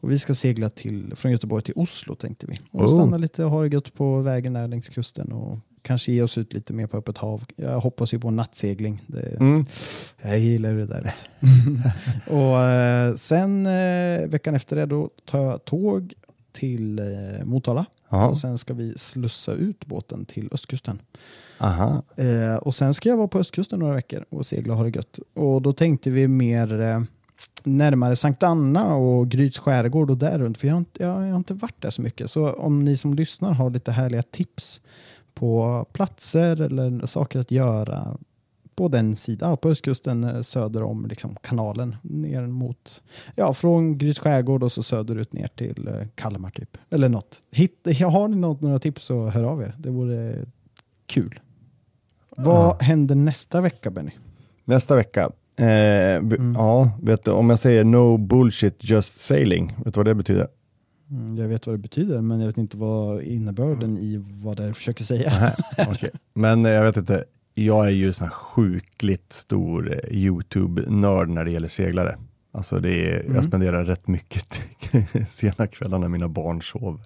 Och 0.00 0.10
vi 0.10 0.18
ska 0.18 0.34
segla 0.34 0.70
till, 0.70 1.12
från 1.16 1.32
Göteborg 1.32 1.62
till 1.62 1.74
Oslo 1.76 2.14
tänkte 2.14 2.46
vi. 2.46 2.60
Och 2.70 2.80
Oh. 2.80 2.88
stanna 2.88 3.16
lite 3.16 3.44
och 3.44 3.50
ha 3.50 3.62
det 3.62 3.68
gött 3.74 3.94
på 3.94 4.20
vägen 4.20 4.52
där 4.52 4.68
längs 4.68 4.88
kusten 4.88 5.32
och 5.32 5.58
kanske 5.84 6.12
ge 6.12 6.22
oss 6.22 6.38
ut 6.38 6.52
lite 6.52 6.72
mer 6.72 6.86
på 6.86 6.96
öppet 6.96 7.18
hav. 7.18 7.44
Jag 7.56 7.80
hoppas 7.80 8.14
ju 8.14 8.18
på 8.18 8.30
nattsegling. 8.30 9.02
Det, 9.06 9.36
Mm. 9.40 9.64
Jag 10.22 10.38
gillar 10.38 10.70
ju 10.70 10.86
det 10.86 10.86
där. 10.86 11.14
och 12.34 12.62
eh, 12.62 13.14
sen 13.14 13.66
eh, 13.66 14.26
veckan 14.26 14.54
efter 14.54 14.76
det 14.76 14.86
då 14.86 15.10
tar 15.24 15.40
jag 15.42 15.64
tåg 15.64 16.14
till 16.52 16.98
eh, 16.98 17.44
Motala 17.44 17.86
Jaha. 18.08 18.28
och 18.28 18.38
sen 18.38 18.58
ska 18.58 18.74
vi 18.74 18.98
slussa 18.98 19.52
ut 19.52 19.86
båten 19.86 20.24
till 20.24 20.48
östkusten. 20.52 20.98
Aha. 21.58 22.02
Eh, 22.16 22.56
och 22.56 22.74
sen 22.74 22.94
ska 22.94 23.08
jag 23.08 23.16
vara 23.16 23.28
på 23.28 23.38
östkusten 23.38 23.78
några 23.78 23.94
veckor 23.94 24.24
och 24.28 24.46
segla 24.46 24.72
och 24.72 24.78
ha 24.78 24.84
det 24.84 24.96
gött. 24.96 25.18
Och 25.34 25.62
då 25.62 25.72
tänkte 25.72 26.10
vi 26.10 26.28
mer 26.28 26.80
eh, 26.80 27.02
närmare 27.62 28.16
Sankt 28.16 28.42
Anna 28.42 28.94
och 28.94 29.28
Gryts 29.28 29.58
skärgård 29.58 30.10
och 30.10 30.16
där 30.16 30.38
runt, 30.38 30.58
för 30.58 30.66
jag 30.66 30.74
har, 30.74 30.78
inte, 30.78 31.02
jag, 31.02 31.22
jag 31.22 31.30
har 31.30 31.36
inte 31.36 31.54
varit 31.54 31.82
där 31.82 31.90
så 31.90 32.02
mycket. 32.02 32.30
Så 32.30 32.52
om 32.52 32.84
ni 32.84 32.96
som 32.96 33.14
lyssnar 33.14 33.52
har 33.52 33.70
lite 33.70 33.92
härliga 33.92 34.22
tips 34.22 34.80
på 35.34 35.86
platser 35.92 36.60
eller 36.60 37.06
saker 37.06 37.38
att 37.38 37.50
göra 37.50 38.16
på 38.74 38.88
den 38.88 39.16
sidan, 39.16 39.56
på 39.56 39.68
östkusten 39.68 40.24
eh, 40.24 40.40
söder 40.40 40.82
om 40.82 41.06
liksom, 41.06 41.36
kanalen 41.40 41.96
ner 42.02 42.46
mot, 42.46 43.02
ja, 43.36 43.54
från 43.54 43.98
Gryts 43.98 44.18
skärgård 44.20 44.62
och 44.62 44.72
så 44.72 44.82
söderut 44.82 45.32
ner 45.32 45.48
till 45.48 45.88
eh, 45.88 46.06
Kalmar 46.14 46.50
typ. 46.50 46.76
Eller 46.90 47.08
något. 47.08 47.40
Hitt, 47.50 47.86
har 48.00 48.28
ni 48.28 48.36
något, 48.36 48.60
några 48.60 48.78
tips 48.78 49.04
så 49.04 49.26
hör 49.26 49.44
av 49.44 49.62
er. 49.62 49.74
Det 49.78 49.90
vore 49.90 50.36
kul. 51.06 51.40
Vad 52.36 52.82
händer 52.82 53.14
nästa 53.14 53.60
vecka 53.60 53.90
Benny? 53.90 54.10
Nästa 54.64 54.96
vecka. 54.96 55.30
Eh, 55.56 55.64
Mm. 56.14 56.54
Ja, 56.58 56.90
vet 57.02 57.24
du, 57.24 57.30
om 57.30 57.50
jag 57.50 57.58
säger 57.58 57.84
no 57.84 58.16
bullshit 58.16 58.76
just 58.84 59.18
sailing, 59.18 59.74
vet 59.84 59.94
du 59.94 59.98
vad 59.98 60.06
det 60.06 60.14
betyder? 60.14 60.48
Mm, 61.10 61.36
Jag 61.36 61.48
vet 61.48 61.66
vad 61.66 61.74
det 61.74 61.78
betyder, 61.82 62.20
men 62.20 62.40
jag 62.40 62.46
vet 62.46 62.56
inte 62.58 62.76
vad 62.76 63.22
innebörden 63.22 63.98
i 63.98 64.24
vad 64.42 64.56
det 64.56 64.74
försöker 64.74 65.04
säga. 65.04 65.54
Nej, 65.78 65.86
okej. 65.90 66.10
Men 66.34 66.64
jag 66.64 66.84
vet 66.84 66.96
inte, 66.96 67.24
jag 67.54 67.86
är 67.86 67.90
ju 67.90 68.12
sån 68.12 68.30
sjukligt 68.30 69.32
stor 69.32 69.92
eh, 69.92 70.16
YouTube-nörd 70.18 71.28
när 71.28 71.44
det 71.44 71.50
gäller 71.50 71.68
seglare. 71.68 72.18
Alltså 72.52 72.78
det 72.80 73.10
är, 73.10 73.20
Mm. 73.20 73.34
jag 73.34 73.44
spenderar 73.44 73.84
rätt 73.84 74.08
mycket 74.08 74.46
sena 75.28 75.66
kvällar 75.66 75.98
när 75.98 76.08
mina 76.08 76.28
barn 76.28 76.62
sover 76.62 77.00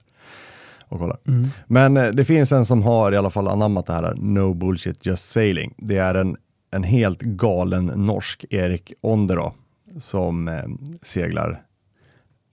och 0.88 0.98
kollar. 0.98 1.18
Mm. 1.26 1.46
Men 1.66 1.96
eh, 1.96 2.08
det 2.10 2.24
finns 2.24 2.52
en 2.52 2.66
som 2.66 2.82
har 2.82 3.12
i 3.12 3.16
alla 3.16 3.30
fall 3.30 3.48
anammat 3.48 3.86
det 3.86 3.92
här 3.92 4.14
no 4.14 4.54
bullshit 4.54 5.06
just 5.06 5.30
sailing. 5.30 5.74
Det 5.78 5.96
är 5.96 6.14
en, 6.14 6.36
en 6.70 6.82
helt 6.84 7.20
galen 7.20 7.86
norsk, 7.86 8.44
Erik 8.50 8.92
Ondera, 9.00 9.52
som 9.98 10.48
eh, 10.48 10.54
seglar 11.02 11.62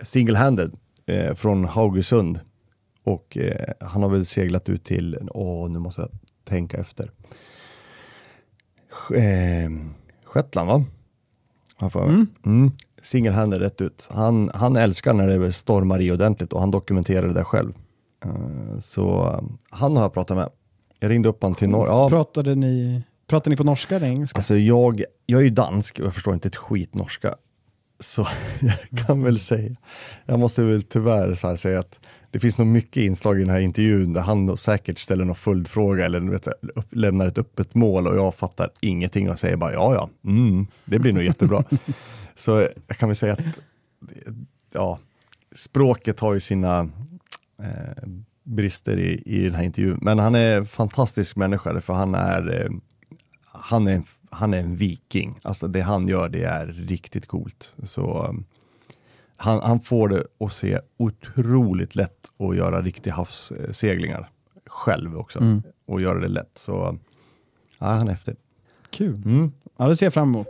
single-handed 0.04 0.76
eh, 1.06 1.34
från 1.36 1.66
Haugesund. 1.66 2.40
Och 3.04 3.38
eh, 3.38 3.74
han 3.80 4.04
har 4.04 4.10
väl 4.10 4.26
seglat 4.26 4.70
ut 4.70 4.84
till, 4.84 5.18
åh 5.32 5.70
nu 5.70 5.80
måste 5.80 6.02
jag 6.02 6.10
tänka 6.44 6.78
efter. 6.78 7.12
Eh, 9.14 9.70
Shetland 10.26 10.70
va? 10.70 10.84
Mig. 11.80 12.26
Mm. 12.46 12.72
Single-handed 13.02 13.60
rätt 13.60 13.82
ut. 13.82 14.08
Han, 14.12 14.52
han 14.54 14.76
älskar 14.76 15.14
när 15.14 15.40
det 15.40 15.54
stormar 15.54 16.02
i 16.02 16.12
ordentligt 16.12 16.54
och 16.54 16.60
han 16.60 16.72
dokumenterar 16.72 17.28
det 17.28 17.34
där 17.34 17.44
själv. 17.44 17.74
Eh, 18.26 18.80
Så 18.80 19.28
eh, 19.28 19.42
han 19.70 19.96
har 19.96 20.04
jag 20.04 20.14
pratat 20.14 20.38
med. 20.38 20.50
Jag 21.00 21.12
ringde 21.12 21.30
upp 21.30 21.42
honom 21.42 21.56
till 21.56 21.70
Norge. 21.70 21.94
Ja, 21.94 22.10
Pratade, 22.10 22.56
ni, 22.56 23.04
pratade 23.28 23.50
ni 23.50 23.58
på 23.58 23.64
norska 23.64 23.96
eller 23.96 24.08
engelska? 24.08 24.38
alltså 24.38 24.56
jag, 24.56 25.04
jag 25.26 25.40
är 25.40 25.44
ju 25.44 25.50
dansk 25.50 26.00
och 26.00 26.06
jag 26.06 26.14
förstår 26.14 26.34
inte 26.34 26.48
ett 26.48 26.56
skit 26.56 26.94
norska. 26.96 27.36
Så 28.00 28.28
jag 28.60 29.06
kan 29.06 29.24
väl 29.24 29.40
säga, 29.40 29.76
jag 30.26 30.40
måste 30.40 30.64
väl 30.64 30.84
tyvärr 30.84 31.36
så 31.36 31.48
här 31.48 31.58
säga 31.58 31.80
att 31.80 32.00
det 32.32 32.40
finns 32.40 32.58
nog 32.58 32.68
mycket 32.68 33.04
inslag 33.04 33.38
i 33.38 33.40
den 33.40 33.50
här 33.50 33.60
intervjun 33.60 34.14
där 34.14 34.22
han 34.22 34.58
säkert 34.58 35.00
ställer 35.00 35.26
någon 35.26 35.36
följdfråga 35.36 36.06
eller 36.06 36.20
vet, 36.20 36.48
upp, 36.48 36.86
lämnar 36.90 37.28
ett 37.28 37.38
öppet 37.38 37.76
mål 37.76 38.08
och 38.08 38.18
jag 38.18 38.36
fattar 38.36 38.70
ingenting 38.80 39.30
och 39.30 39.40
säger 39.40 39.58
bara 39.58 39.74
ja, 39.74 39.94
ja, 39.94 40.10
mm, 40.30 40.68
det 40.86 41.00
blir 41.00 41.14
nog 41.14 41.24
jättebra. 41.24 41.64
Så 42.36 42.68
jag 42.88 42.98
kan 42.98 43.10
väl 43.10 43.16
säga 43.16 43.34
att 43.34 43.40
ja, 44.72 45.00
språket 45.56 46.20
har 46.20 46.34
ju 46.34 46.40
sina 46.40 46.80
eh, 47.60 48.08
brister 48.44 49.00
i, 49.00 49.24
i 49.26 49.44
den 49.44 49.56
här 49.56 49.64
intervjun. 49.64 50.00
Men 50.02 50.20
han 50.20 50.36
är 50.36 50.58
en 50.58 50.66
fantastisk 50.66 51.36
människa 51.36 51.82
för 51.82 51.94
han 51.94 52.16
är, 52.16 52.62
eh, 52.62 52.72
han 53.46 53.88
är, 53.88 53.94
en, 53.94 54.04
han 54.32 54.54
är 54.54 54.60
en 54.60 54.76
viking. 54.76 55.40
Alltså 55.44 55.68
det 55.68 55.82
han 55.82 56.08
gör 56.08 56.30
det 56.30 56.44
är 56.44 56.68
riktigt 56.68 57.28
coolt. 57.28 57.74
Så 57.84 58.24
eh, 58.24 58.34
han, 59.38 59.62
han 59.64 59.80
får 59.80 60.10
det 60.10 60.24
att 60.40 60.54
se 60.54 60.80
otroligt 60.98 61.96
lätt 61.96 62.28
att 62.40 62.56
göra 62.56 62.82
riktiga 62.82 63.14
havsseglingar 63.14 64.30
själv 64.66 65.18
också 65.18 65.40
Mm. 65.40 65.64
och 65.86 66.02
göra 66.02 66.20
det 66.20 66.28
lätt. 66.28 66.52
Så 66.58 66.98
ja, 67.80 67.86
han 67.86 68.08
är 68.08 68.12
häftig. 68.12 68.36
Kul. 68.90 69.22
Mm. 69.26 69.52
Ja, 69.78 69.88
det 69.88 69.96
ser 69.96 70.06
jag 70.06 70.14
fram 70.14 70.30
emot. 70.30 70.48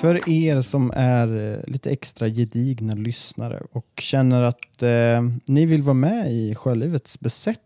För 0.00 0.28
er 0.28 0.60
som 0.62 0.92
är 0.94 1.52
eh, 1.54 1.72
lite 1.72 1.90
extra 1.90 2.28
gedigna 2.28 2.94
lyssnare 2.94 3.62
och 3.72 3.86
känner 3.98 4.42
att 4.42 4.82
eh, 4.82 5.22
ni 5.44 5.66
vill 5.66 5.82
vara 5.82 5.94
med 5.94 6.32
i 6.32 6.54
Sjölivets 6.54 7.20
besättning 7.20 7.65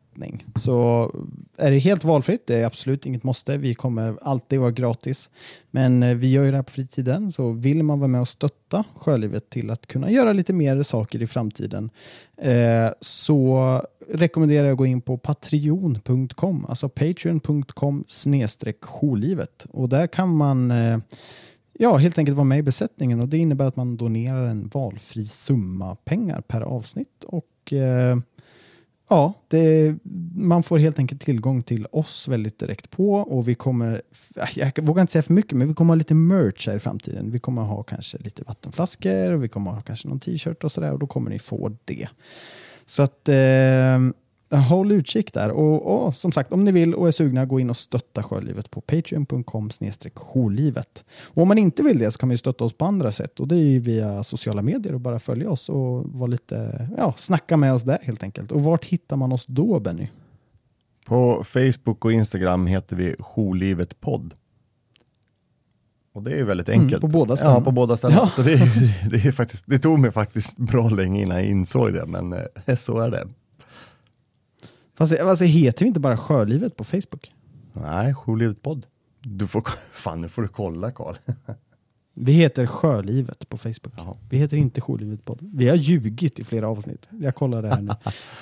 så 0.57 1.11
är 1.57 1.71
det 1.71 1.79
helt 1.79 2.05
valfritt. 2.05 2.47
Det 2.47 2.57
är 2.57 2.67
absolut 2.67 3.07
inget 3.07 3.25
måste. 3.25 3.57
Vi 3.57 3.75
kommer 3.75 4.19
alltid 4.23 4.61
vara 4.61 4.71
gratis. 4.71 5.31
Men 5.71 6.03
eh, 6.03 6.15
vi 6.15 6.31
gör 6.31 6.45
ju 6.45 6.51
det 6.51 6.57
här 6.57 6.63
på 6.63 6.71
fritiden 6.71 7.33
så 7.33 7.51
vill 7.53 7.83
man 7.83 7.99
vara 7.99 8.09
med 8.09 8.21
och 8.21 8.29
stötta 8.29 8.85
Sjölivet 8.95 9.51
till 9.51 9.71
att 9.71 9.87
kunna 9.87 10.11
göra 10.11 10.33
lite 10.33 10.53
mer 10.53 10.83
saker 10.83 11.23
i 11.23 11.27
framtiden 11.27 11.91
eh, 12.37 12.89
så 13.01 13.83
rekommenderar 14.09 14.65
jag 14.65 14.73
att 14.73 14.79
gå 14.79 14.87
in 14.87 15.01
på 15.01 15.19
patreon.com, 15.19 16.67
alltså 16.69 16.89
patreon.com 16.89 18.05
snedstreck 18.09 18.81
jourlivet. 18.81 19.67
Och 19.71 19.89
där 19.89 20.07
kan 20.07 20.37
man 20.37 20.71
eh, 20.71 20.99
ja, 21.81 21.97
helt 21.97 22.19
enkelt 22.19 22.37
vara 22.37 22.45
med 22.45 22.59
i 22.59 22.63
besättningen 22.63 23.21
och 23.21 23.29
det 23.29 23.39
innebär 23.39 23.65
att 23.65 23.77
man 23.77 23.97
donerar 23.97 24.47
en 24.47 24.71
valfri 24.75 25.25
summa 25.25 25.95
pengar 25.95 26.41
per 26.41 26.61
avsnitt 26.61 27.25
och 27.25 27.73
eh, 27.73 28.19
ja, 29.11 29.35
det, 29.49 29.97
man 30.35 30.63
får 30.63 30.79
helt 30.79 30.99
enkelt 30.99 31.23
tillgång 31.23 31.63
till 31.63 31.87
oss 31.93 32.29
väldigt 32.29 32.59
direkt 32.59 32.91
på 32.91 33.15
och 33.15 33.49
vi 33.49 33.55
kommer, 33.55 34.03
äh, 34.37 34.59
jag 34.59 34.83
vågar 34.83 35.01
inte 35.01 35.13
säga 35.13 35.23
för 35.23 35.33
mycket, 35.33 35.53
men 35.53 35.69
vi 35.69 35.75
kommer 35.75 35.91
ha 35.91 35.95
lite 35.97 36.15
merch 36.15 36.67
här 36.69 36.77
i 36.77 36.81
framtiden. 36.81 37.31
Vi 37.31 37.39
kommer 37.39 37.63
ha 37.63 37.83
kanske 37.83 38.19
lite 38.19 38.43
vattenflaskor 38.43 39.33
och 39.33 39.45
vi 39.45 39.49
kommer 39.49 39.71
ha 39.71 39.81
kanske 39.81 40.09
någon 40.09 40.21
t-shirt 40.21 40.65
och 40.65 40.73
sådär 40.73 40.93
och 40.93 40.99
då 40.99 41.07
kommer 41.07 41.31
ni 41.31 41.39
få 41.39 41.77
det. 41.85 42.09
Så 42.87 43.03
att 43.03 43.29
eh, 43.29 43.99
håll 44.59 44.93
utkik 44.93 45.35
där. 45.35 45.51
Och, 45.51 46.07
och 46.07 46.15
som 46.15 46.33
sagt, 46.33 46.53
om 46.53 46.65
ni 46.65 46.73
vill 46.73 46.95
och 46.95 47.09
är 47.09 47.13
sugna, 47.13 47.47
gå 47.47 47.61
in 47.61 47.71
och 47.71 47.77
stötta 47.77 48.23
Sjölivet 48.23 48.71
på 48.71 48.81
patreon.com 48.81 49.71
jourlivet. 50.15 51.05
Och 51.27 51.43
om 51.43 51.49
man 51.49 51.59
inte 51.59 51.83
vill 51.83 51.99
det 51.99 52.11
så 52.11 52.19
kan 52.19 52.29
man 52.29 52.33
ju 52.33 52.39
stötta 52.39 52.65
oss 52.65 52.73
på 52.73 52.85
andra 52.85 53.13
sätt 53.13 53.41
och 53.41 53.49
det 53.49 53.55
är 53.55 53.65
ju 53.65 53.79
via 53.79 54.23
sociala 54.23 54.63
medier 54.63 54.95
och 54.95 55.01
bara 55.01 55.19
följa 55.19 55.51
oss 55.51 55.69
och 55.69 56.05
vara 56.05 56.27
lite, 56.27 56.89
ja, 56.97 57.15
snacka 57.17 57.57
med 57.57 57.75
oss 57.75 57.83
där 57.83 57.99
helt 58.03 58.23
enkelt. 58.23 58.53
Och 58.53 58.65
vart 58.65 58.85
hittar 58.85 59.17
man 59.17 59.33
oss 59.33 59.47
då 59.47 59.81
Benny? 59.81 60.09
På 61.07 61.45
Facebook 61.45 62.05
och 62.05 62.13
Instagram 62.13 62.67
heter 62.67 62.97
vi 62.97 63.17
Jourlivet 63.19 64.01
podd. 64.01 64.35
Och 66.13 66.23
det 66.23 66.33
är 66.33 66.45
väldigt 66.45 66.69
enkelt. 66.69 67.03
Mm, 67.03 67.13
på 67.13 67.19
båda 67.19 67.37
ställen. 67.37 67.55
Ja, 67.55 67.61
på 67.61 67.71
båda 67.71 67.97
ställen. 67.97 68.19
Ja. 68.23 68.29
Så 68.29 68.43
det, 68.43 68.57
det, 69.11 69.27
är 69.27 69.33
faktiskt, 69.33 69.65
det 69.67 69.79
tog 69.79 69.99
mig 69.99 70.13
faktiskt 70.13 70.57
bra 70.57 70.89
länge 70.89 71.23
innan 71.23 71.37
jag 71.37 71.47
insåg 71.47 71.93
det, 71.93 72.07
men 72.07 72.33
eh, 72.33 72.77
så 72.77 72.99
är 72.99 73.11
det. 73.11 73.29
Fast 75.01 75.13
det, 75.13 75.21
alltså, 75.21 75.45
heter 75.45 75.85
vi 75.85 75.89
inte 75.89 76.01
bara 76.01 76.17
Sjölivet 76.17 76.77
på 76.77 76.85
Facebook? 76.85 77.33
Nej, 77.73 78.15
Jourlivet 78.15 78.63
podd. 78.63 78.87
Du 79.21 79.47
får, 79.47 79.65
fan, 79.93 80.21
nu 80.21 80.29
får 80.29 80.43
du 80.43 80.49
kolla 80.49 80.91
Karl. 80.91 81.15
Vi 82.15 82.33
heter 82.33 82.67
Sjölivet 82.67 83.49
på 83.49 83.59
Facebook. 83.59 83.95
Jaha. 83.97 84.17
Vi 84.31 84.39
heter 84.39 84.57
inte 84.57 84.81
Sjölivet 84.81 85.25
podd. 85.25 85.39
Vi 85.55 85.69
har 85.69 85.77
ljugit 85.77 86.39
i 86.41 86.45
flera 86.45 86.69
avsnitt. 86.69 87.09
Jag 87.21 87.35
kollar 87.35 87.63
det 87.63 87.69
här 87.69 87.81
nu. 87.81 87.93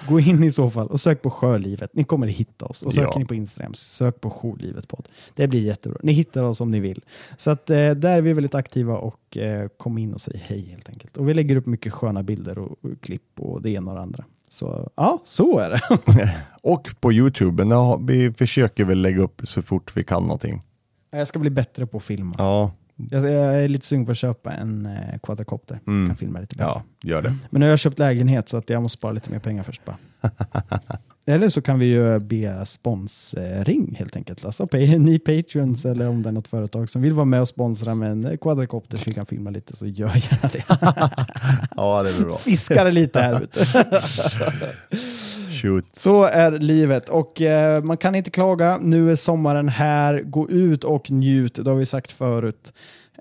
Gå 0.09 0.21
in 0.21 0.45
i 0.45 0.51
så 0.53 0.71
fall 0.71 0.87
och 0.87 1.01
sök 1.01 1.23
på 1.23 1.31
Sjölivet. 1.31 1.95
Ni 1.95 2.05
kommer 2.05 2.27
hitta 2.27 2.67
oss. 2.67 2.83
Och 2.83 2.95
söker 2.95 3.09
Ja. 3.13 3.19
ni 3.19 3.25
på 3.25 3.35
Instagram, 3.35 3.75
sök 3.75 4.21
på 4.21 4.31
Sjölivet 4.31 4.89
podd. 4.89 5.09
Det 5.35 5.49
blir 5.49 5.61
jättebra. 5.61 5.99
Ni 6.03 6.13
hittar 6.13 6.43
oss 6.43 6.61
om 6.61 6.71
ni 6.71 6.81
vill. 6.81 7.05
Så 7.37 7.51
att, 7.51 7.71
eh, 7.71 7.91
där 7.91 8.17
är 8.19 8.21
vi 8.21 8.33
väldigt 8.33 8.55
aktiva 8.55 8.97
och 8.99 9.37
eh, 9.37 9.69
kom 9.69 9.99
in 9.99 10.15
och 10.15 10.21
säg 10.21 10.43
hej 10.47 10.61
helt 10.71 10.89
enkelt. 10.89 11.17
Och 11.17 11.29
vi 11.29 11.35
lägger 11.35 11.57
upp 11.57 11.67
mycket 11.67 11.93
sköna 11.93 12.23
bilder 12.23 12.59
och, 12.59 12.71
och 12.85 13.01
klipp 13.01 13.41
och 13.41 13.63
det 13.63 13.71
ena 13.71 13.91
och 13.91 13.97
det 13.97 14.03
andra. 14.03 14.25
Så 14.49 14.91
ja, 14.95 15.23
så 15.25 15.59
är 15.59 15.71
det. 15.71 15.81
Och 16.63 16.89
på 17.01 17.13
Youtube, 17.13 17.65
vi 18.01 18.33
försöker 18.33 18.85
väl 18.85 19.03
lägga 19.03 19.23
upp 19.23 19.41
så 19.45 19.63
fort 19.63 19.97
vi 19.97 20.05
kan 20.05 20.23
någonting. 20.23 20.63
Jag 21.11 21.29
ska 21.29 21.39
bli 21.39 21.51
bättre 21.51 21.87
på 21.87 21.97
att 21.97 22.03
filma. 22.03 22.35
Ja, 22.39 22.73
Jag, 22.97 23.25
jag 23.25 23.63
är 23.65 23.69
lite 23.69 23.87
sugen 23.87 24.07
på 24.07 24.13
att 24.13 24.19
köpa 24.19 24.53
en 24.53 24.87
eh, 24.87 25.19
quadrocopter. 25.23 25.81
Mm. 25.87 26.09
Kan 26.09 26.17
filma 26.17 26.41
lite 26.41 26.57
bättre. 26.57 26.71
ja, 26.71 26.83
gör 27.03 27.23
det. 27.23 27.37
Men 27.51 27.61
nu 27.61 27.67
har 27.67 27.71
jag 27.71 27.79
köpt 27.79 27.99
lägenhet 27.99 28.49
så 28.49 28.57
att 28.57 28.71
jag 28.71 28.83
måste 28.83 28.99
spara 28.99 29.13
lite 29.13 29.31
mer 29.31 29.39
pengar 29.39 29.63
först 29.63 29.83
bara. 29.85 29.97
eller 31.29 31.49
så 31.49 31.63
kan 31.63 31.79
vi 31.79 31.87
ju 31.87 32.19
be 32.19 32.67
sponsring 32.67 33.97
helt 33.99 34.17
enkelt. 34.17 34.45
Alltså 34.45 34.67
ni 34.99 35.19
patreons 35.19 35.85
eller 35.85 36.09
om 36.09 36.23
det 36.23 36.29
är 36.29 36.33
något 36.33 36.49
företag 36.49 36.89
som 36.89 37.03
vill 37.03 37.15
vara 37.15 37.25
med 37.25 37.41
och 37.41 37.49
sponsra 37.49 37.95
med 37.95 38.11
en 38.11 38.39
quadrocopter 38.39 38.97
så 38.97 39.03
vi 39.07 39.15
kan 39.15 39.27
filma 39.27 39.51
lite 39.51 39.77
så 39.77 39.87
gör 39.87 40.09
gärna 40.09 40.49
det. 40.53 40.65
Ja, 41.77 42.03
det 42.03 42.13
blir 42.17 42.27
bra. 42.27 42.37
Fiskar 42.39 42.93
lite 42.93 43.21
här 43.21 43.43
ute. 43.43 43.67
Shoot. 45.63 45.97
Så 45.97 46.25
är 46.25 46.51
livet 46.51 47.09
och 47.09 47.43
eh, 47.43 47.83
man 47.83 47.97
kan 47.97 48.15
inte 48.15 48.31
klaga. 48.31 48.79
Nu 48.83 49.11
är 49.11 49.17
sommaren 49.17 49.69
här. 49.69 50.23
Gå 50.25 50.51
ut 50.51 50.85
och 50.85 51.11
njut. 51.11 51.55
Det 51.65 51.71
har 51.71 51.77
vi 51.77 51.87
sagt 51.87 52.11
förut. 52.11 52.73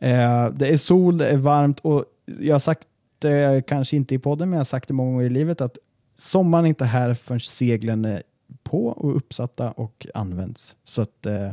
Eh, 0.01 0.49
det 0.49 0.67
är 0.67 0.77
sol, 0.77 1.17
det 1.17 1.27
är 1.27 1.37
varmt 1.37 1.79
och 1.79 2.05
jag 2.39 2.55
har 2.55 2.59
sagt 2.59 2.87
det 3.19 3.67
kanske 3.67 3.95
inte 3.95 4.15
i 4.15 4.19
podden, 4.19 4.49
men 4.49 4.57
jag 4.57 4.59
har 4.59 4.65
sagt 4.65 4.87
det 4.87 4.93
många 4.93 5.11
gånger 5.11 5.25
i 5.25 5.29
livet 5.29 5.61
att 5.61 5.77
sommaren 6.17 6.65
är 6.65 6.69
inte 6.69 6.85
här 6.85 7.13
förrän 7.13 7.39
seglen 7.39 8.05
är 8.05 8.23
på 8.63 8.87
och 8.87 9.15
uppsatta 9.15 9.71
och 9.71 10.07
används. 10.13 10.75
Så 10.83 11.01
att 11.01 11.25
eh, 11.25 11.51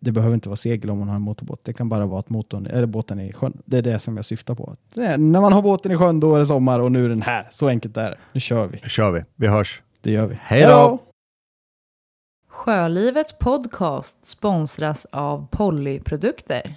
det 0.00 0.12
behöver 0.12 0.34
inte 0.34 0.48
vara 0.48 0.56
segel 0.56 0.90
om 0.90 0.98
man 0.98 1.08
har 1.08 1.16
en 1.16 1.22
motorbåt. 1.22 1.64
Det 1.64 1.72
kan 1.72 1.88
bara 1.88 2.06
vara 2.06 2.20
att 2.20 2.28
motorn, 2.28 2.66
eller 2.66 2.86
båten 2.86 3.18
är 3.18 3.24
i 3.24 3.32
sjön. 3.32 3.62
Det 3.64 3.78
är 3.78 3.82
det 3.82 3.98
som 3.98 4.16
jag 4.16 4.24
syftar 4.24 4.54
på. 4.54 4.76
Det 4.94 5.06
är, 5.06 5.18
när 5.18 5.40
man 5.40 5.52
har 5.52 5.62
båten 5.62 5.92
i 5.92 5.96
sjön, 5.96 6.20
då 6.20 6.34
är 6.34 6.38
det 6.38 6.46
sommar 6.46 6.80
och 6.80 6.92
nu 6.92 7.04
är 7.04 7.08
den 7.08 7.22
här. 7.22 7.48
Så 7.50 7.68
enkelt 7.68 7.96
är 7.96 8.10
det. 8.10 8.18
Nu 8.32 8.40
kör 8.40 8.66
vi. 8.66 8.80
Nu 8.82 8.88
kör 8.88 9.10
vi. 9.10 9.24
Vi 9.34 9.46
hörs. 9.46 9.82
Det 10.00 10.12
gör 10.12 10.26
vi. 10.26 10.38
Hej 10.40 10.62
då! 10.62 10.98
Sjölivet 12.48 13.38
Podcast 13.38 14.26
sponsras 14.26 15.06
av 15.10 15.46
Pollyprodukter. 15.50 16.74